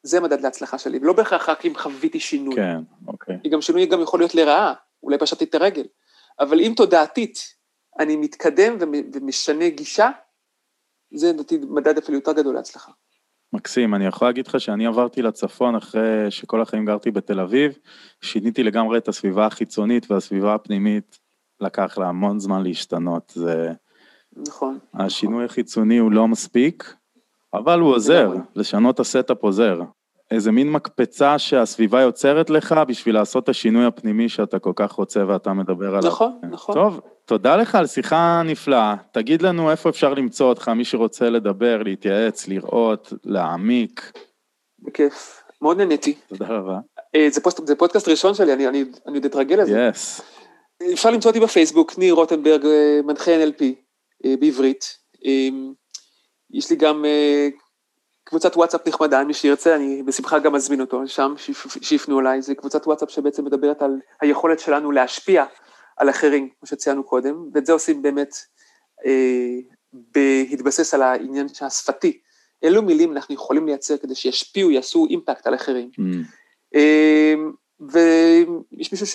זה 0.03 0.20
מדד 0.20 0.40
להצלחה 0.40 0.78
שלי, 0.78 0.99
ולא 0.99 1.12
בהכרח 1.12 1.49
רק 1.49 1.66
אם 1.66 1.72
חוויתי 1.76 2.20
שינוי. 2.20 2.57
כן, 2.57 2.78
אוקיי. 3.07 3.36
גם 3.51 3.61
שינוי 3.61 3.86
גם 3.86 4.01
יכול 4.01 4.20
להיות 4.20 4.34
לרעה, 4.34 4.74
אולי 5.03 5.18
פשטתי 5.18 5.45
את 5.45 5.55
הרגל. 5.55 5.84
אבל 6.40 6.61
אם 6.61 6.72
תודעתית 6.76 7.38
אני 7.99 8.16
מתקדם 8.16 8.76
ומשנה 9.14 9.68
גישה, 9.68 10.11
זה 11.15 11.33
לדעתי 11.33 11.59
מדד 11.69 11.99
אפילו 11.99 12.19
יותר 12.19 12.33
גדול 12.33 12.55
להצלחה. 12.55 12.93
מקסים, 13.53 13.95
אני 13.95 14.07
יכול 14.07 14.29
להגיד 14.29 14.47
לך 14.47 14.61
שאני 14.61 14.87
עברתי 14.87 15.23
לצפון 15.23 15.75
אחרי 15.75 16.31
שכל 16.31 16.63
החיים 16.63 16.85
גרתי 16.85 17.11
בתל 17.11 17.41
אביב, 17.41 17.79
שיניתי 18.21 18.63
לגמרי 18.63 18.99
את 18.99 19.09
הסביבה 19.09 19.47
החיצונית 19.47 20.11
והסביבה 20.11 20.55
הפנימית, 20.55 21.19
לקח 21.61 21.99
לה 21.99 22.09
המון 22.09 22.39
זמן 22.39 22.63
להשתנות, 22.63 23.33
זה... 23.35 23.73
נכון. 24.37 24.79
השינוי 24.95 25.35
נכון. 25.35 25.45
החיצוני 25.45 25.99
הוא 25.99 26.13
לא 26.13 26.29
מספיק, 26.29 26.95
אבל 27.55 27.81
הוא 27.81 27.95
עוזר, 27.95 28.33
לשנות 28.55 28.95
את 28.95 29.01
ה 29.01 29.08
setup 29.08 29.43
עוזר. 29.43 29.81
איזה 30.33 30.53
מין 30.53 30.70
מקפצה 30.70 31.39
שהסביבה 31.39 32.01
יוצרת 32.01 32.51
לך 32.51 32.74
בשביל 32.89 33.14
לעשות 33.14 33.45
את 33.45 33.49
השינוי 33.49 33.87
הפנימי 33.87 34.28
שאתה 34.28 34.59
כל 34.59 34.72
כך 34.76 34.93
רוצה 34.93 35.20
ואתה 35.28 35.53
מדבר 35.53 35.89
עליו. 35.89 36.11
נכון, 36.11 36.39
נכון. 36.51 36.74
טוב, 36.74 37.01
תודה 37.24 37.57
לך 37.57 37.74
על 37.74 37.87
שיחה 37.87 38.43
נפלאה. 38.45 38.95
תגיד 39.12 39.43
לנו 39.43 39.70
איפה 39.70 39.89
אפשר 39.89 40.14
למצוא 40.14 40.49
אותך, 40.49 40.68
מי 40.68 40.85
שרוצה 40.85 41.30
לדבר, 41.30 41.83
להתייעץ, 41.83 42.49
לראות, 42.49 43.12
להעמיק. 43.24 44.12
בכיף, 44.78 45.43
מאוד 45.62 45.76
נהניתי. 45.76 46.14
תודה 46.28 46.47
רבה. 46.47 46.78
אה, 47.16 47.26
זה, 47.30 47.41
פוסט, 47.41 47.66
זה 47.66 47.76
פודקאסט 47.76 48.09
ראשון 48.09 48.35
שלי, 48.35 48.53
אני, 48.53 48.68
אני, 48.68 48.85
אני 49.07 49.16
עוד 49.16 49.24
אתרגל 49.24 49.57
לזה. 49.57 49.89
Yes. 49.91 50.20
Yes. 50.20 50.93
אפשר 50.93 51.11
למצוא 51.11 51.30
אותי 51.30 51.41
בפייסבוק, 51.41 51.99
ניר 51.99 52.14
רוטנברג, 52.14 52.66
אה, 52.66 53.01
מנחה 53.05 53.30
NLP 53.30 53.64
אה, 54.24 54.35
בעברית. 54.41 54.85
יש 56.51 56.70
לי 56.70 56.76
גם 56.76 57.05
קבוצת 58.33 58.57
וואטסאפ 58.57 58.89
נחמדה, 58.89 59.24
מי 59.24 59.35
שירצה, 59.35 59.76
אני 59.76 60.03
בשמחה 60.03 60.39
גם 60.39 60.55
אזמין 60.55 60.80
אותו 60.80 61.09
שם, 61.09 61.35
שיפנו 61.83 62.20
אליי, 62.20 62.43
זה 62.43 62.55
קבוצת 62.55 62.87
וואטסאפ 62.87 63.11
שבעצם 63.11 63.45
מדברת 63.45 63.83
על 63.83 64.01
היכולת 64.20 64.59
שלנו 64.59 64.91
להשפיע 64.91 65.45
על 65.97 66.11
אחרים, 66.11 66.49
כמו 66.59 66.66
שציינו 66.66 67.05
קודם, 67.05 67.35
ואת 67.55 67.66
זה 67.66 67.72
עושים 67.72 68.03
באמת 68.03 68.37
אה, 69.07 69.59
בהתבסס 69.93 70.95
על 70.95 71.03
העניין 71.03 71.47
השפתי. 71.61 72.18
אילו 72.62 72.83
מילים 72.83 73.12
אנחנו 73.12 73.35
יכולים 73.35 73.66
לייצר 73.66 73.97
כדי 73.97 74.14
שישפיעו, 74.14 74.70
יעשו 74.70 75.07
אימפקט 75.11 75.47
על 75.47 75.55
אחרים. 75.55 75.91
Mm. 76.01 76.03
אמ, 76.74 77.53
ויש 77.80 78.93
מישהו 78.93 79.07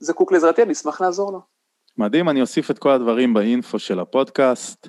שזקוק 0.00 0.32
לעזרתי, 0.32 0.62
אני 0.62 0.72
אשמח 0.72 1.00
לעזור 1.00 1.32
לו. 1.32 1.40
מדהים, 1.98 2.28
אני 2.28 2.40
אוסיף 2.40 2.70
את 2.70 2.78
כל 2.78 2.90
הדברים 2.90 3.34
באינפו 3.34 3.78
של 3.78 4.00
הפודקאסט, 4.00 4.88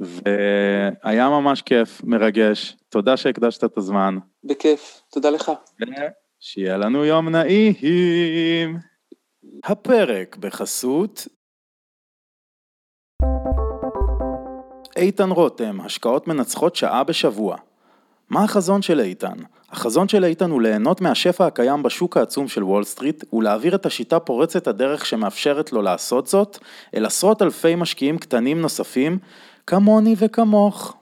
והיה 0.00 1.28
ממש 1.28 1.62
כיף, 1.62 2.00
מרגש. 2.04 2.76
תודה 2.88 3.16
שהקדשת 3.16 3.64
את 3.64 3.78
הזמן. 3.78 4.18
בכיף, 4.44 5.02
תודה 5.10 5.30
לך. 5.30 5.52
שיהיה 6.40 6.76
לנו 6.76 7.04
יום 7.04 7.28
נעים. 7.28 8.78
הפרק 9.64 10.36
בחסות 10.36 11.26
איתן 14.96 15.30
רותם, 15.30 15.80
השקעות 15.80 16.28
מנצחות 16.28 16.76
שעה 16.76 17.04
בשבוע. 17.04 17.56
מה 18.30 18.44
החזון 18.44 18.82
של 18.82 19.00
איתן? 19.00 19.36
החזון 19.70 20.08
של 20.08 20.24
איתן 20.24 20.50
הוא 20.50 20.62
ליהנות 20.62 21.00
מהשפע 21.00 21.46
הקיים 21.46 21.82
בשוק 21.82 22.16
העצום 22.16 22.48
של 22.48 22.64
וול 22.64 22.84
סטריט 22.84 23.24
ולהעביר 23.32 23.74
את 23.74 23.86
השיטה 23.86 24.20
פורצת 24.20 24.66
הדרך 24.66 25.06
שמאפשרת 25.06 25.72
לו 25.72 25.82
לעשות 25.82 26.26
זאת 26.26 26.58
אל 26.94 27.06
עשרות 27.06 27.42
אלפי 27.42 27.74
משקיעים 27.74 28.18
קטנים 28.18 28.60
נוספים 28.60 29.18
כמוני 29.66 30.14
וכמוך. 30.18 30.96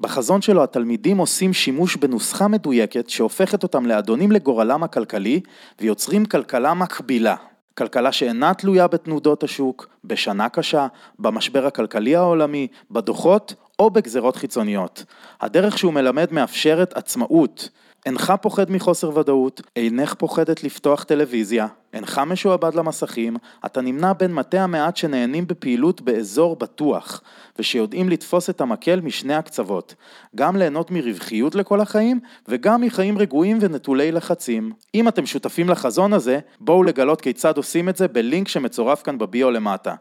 בחזון 0.00 0.42
שלו 0.42 0.62
התלמידים 0.62 1.18
עושים 1.18 1.52
שימוש 1.52 1.96
בנוסחה 1.96 2.48
מדויקת 2.48 3.08
שהופכת 3.08 3.62
אותם 3.62 3.86
לאדונים 3.86 4.32
לגורלם 4.32 4.82
הכלכלי 4.82 5.40
ויוצרים 5.80 6.24
כלכלה 6.24 6.74
מקבילה. 6.74 7.36
כלכלה 7.78 8.12
שאינה 8.12 8.54
תלויה 8.54 8.86
בתנודות 8.86 9.42
השוק, 9.42 9.88
בשנה 10.04 10.48
קשה, 10.48 10.86
במשבר 11.18 11.66
הכלכלי 11.66 12.16
העולמי, 12.16 12.66
בדוחות 12.90 13.54
או 13.78 13.90
בגזרות 13.90 14.36
חיצוניות. 14.36 15.04
הדרך 15.40 15.78
שהוא 15.78 15.92
מלמד 15.92 16.32
מאפשרת 16.32 16.96
עצמאות. 16.96 17.68
אינך 18.06 18.32
פוחד 18.40 18.70
מחוסר 18.70 19.18
ודאות, 19.18 19.60
אינך 19.76 20.14
פוחדת 20.14 20.64
לפתוח 20.64 21.04
טלוויזיה, 21.04 21.66
אינך 21.92 22.18
משועבד 22.26 22.74
למסכים, 22.74 23.36
אתה 23.66 23.80
נמנה 23.80 24.14
בין 24.14 24.34
מתי 24.34 24.58
המעט 24.58 24.96
שנהנים 24.96 25.46
בפעילות 25.46 26.00
באזור 26.00 26.56
בטוח, 26.56 27.22
ושיודעים 27.58 28.08
לתפוס 28.08 28.50
את 28.50 28.60
המקל 28.60 29.00
משני 29.00 29.34
הקצוות, 29.34 29.94
גם 30.36 30.56
ליהנות 30.56 30.90
מרווחיות 30.90 31.54
לכל 31.54 31.80
החיים, 31.80 32.20
וגם 32.48 32.80
מחיים 32.80 33.18
רגועים 33.18 33.58
ונטולי 33.60 34.12
לחצים. 34.12 34.72
אם 34.94 35.08
אתם 35.08 35.26
שותפים 35.26 35.68
לחזון 35.68 36.12
הזה, 36.12 36.38
בואו 36.60 36.82
לגלות 36.82 37.20
כיצד 37.20 37.56
עושים 37.56 37.88
את 37.88 37.96
זה 37.96 38.08
בלינק 38.08 38.48
שמצורף 38.48 39.02
כאן 39.02 39.18
בביו 39.18 39.50
למטה. 39.50 39.94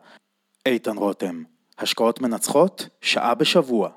איתן 0.66 0.98
רותם, 0.98 1.44
השקעות 1.80 2.22
מנצחות, 2.22 2.88
שעה 3.02 3.36
בשבוע. 3.36 3.90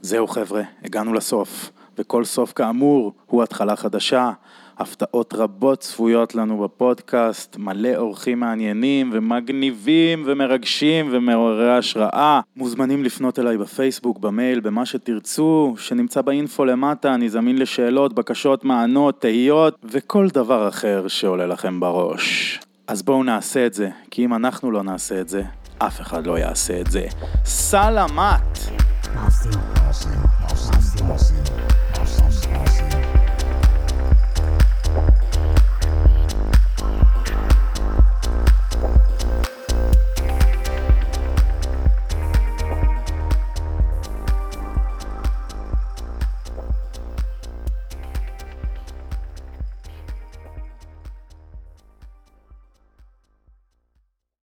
זהו 0.00 0.26
חבר'ה, 0.26 0.62
הגענו 0.84 1.14
לסוף, 1.14 1.70
וכל 1.98 2.24
סוף 2.24 2.52
כאמור 2.52 3.12
הוא 3.26 3.42
התחלה 3.42 3.76
חדשה. 3.76 4.32
הפתעות 4.78 5.34
רבות 5.34 5.80
צפויות 5.80 6.34
לנו 6.34 6.58
בפודקאסט, 6.58 7.56
מלא 7.56 7.96
אורחים 7.96 8.40
מעניינים 8.40 9.10
ומגניבים 9.12 10.22
ומרגשים 10.26 11.08
ומעוררי 11.12 11.76
השראה. 11.76 12.40
מוזמנים 12.56 13.04
לפנות 13.04 13.38
אליי 13.38 13.58
בפייסבוק, 13.58 14.18
במייל, 14.18 14.60
במה 14.60 14.86
שתרצו, 14.86 15.74
שנמצא 15.78 16.20
באינפו 16.20 16.64
למטה, 16.64 17.14
אני 17.14 17.28
זמין 17.28 17.58
לשאלות, 17.58 18.12
בקשות, 18.12 18.64
מענות, 18.64 19.20
תהיות 19.20 19.76
וכל 19.84 20.28
דבר 20.28 20.68
אחר 20.68 21.08
שעולה 21.08 21.46
לכם 21.46 21.80
בראש. 21.80 22.60
אז 22.86 23.02
בואו 23.02 23.22
נעשה 23.22 23.66
את 23.66 23.74
זה, 23.74 23.90
כי 24.10 24.24
אם 24.24 24.34
אנחנו 24.34 24.70
לא 24.70 24.82
נעשה 24.82 25.20
את 25.20 25.28
זה, 25.28 25.42
אף 25.78 26.00
אחד 26.00 26.26
לא 26.26 26.38
יעשה 26.38 26.80
את 26.80 26.90
זה. 26.90 27.06
סלמת! 27.44 28.58
I'll 28.58 29.30
see. 29.30 29.48
I'll 29.48 29.92
see. 29.92 31.02
I'll 31.02 31.18
see. 31.18 31.67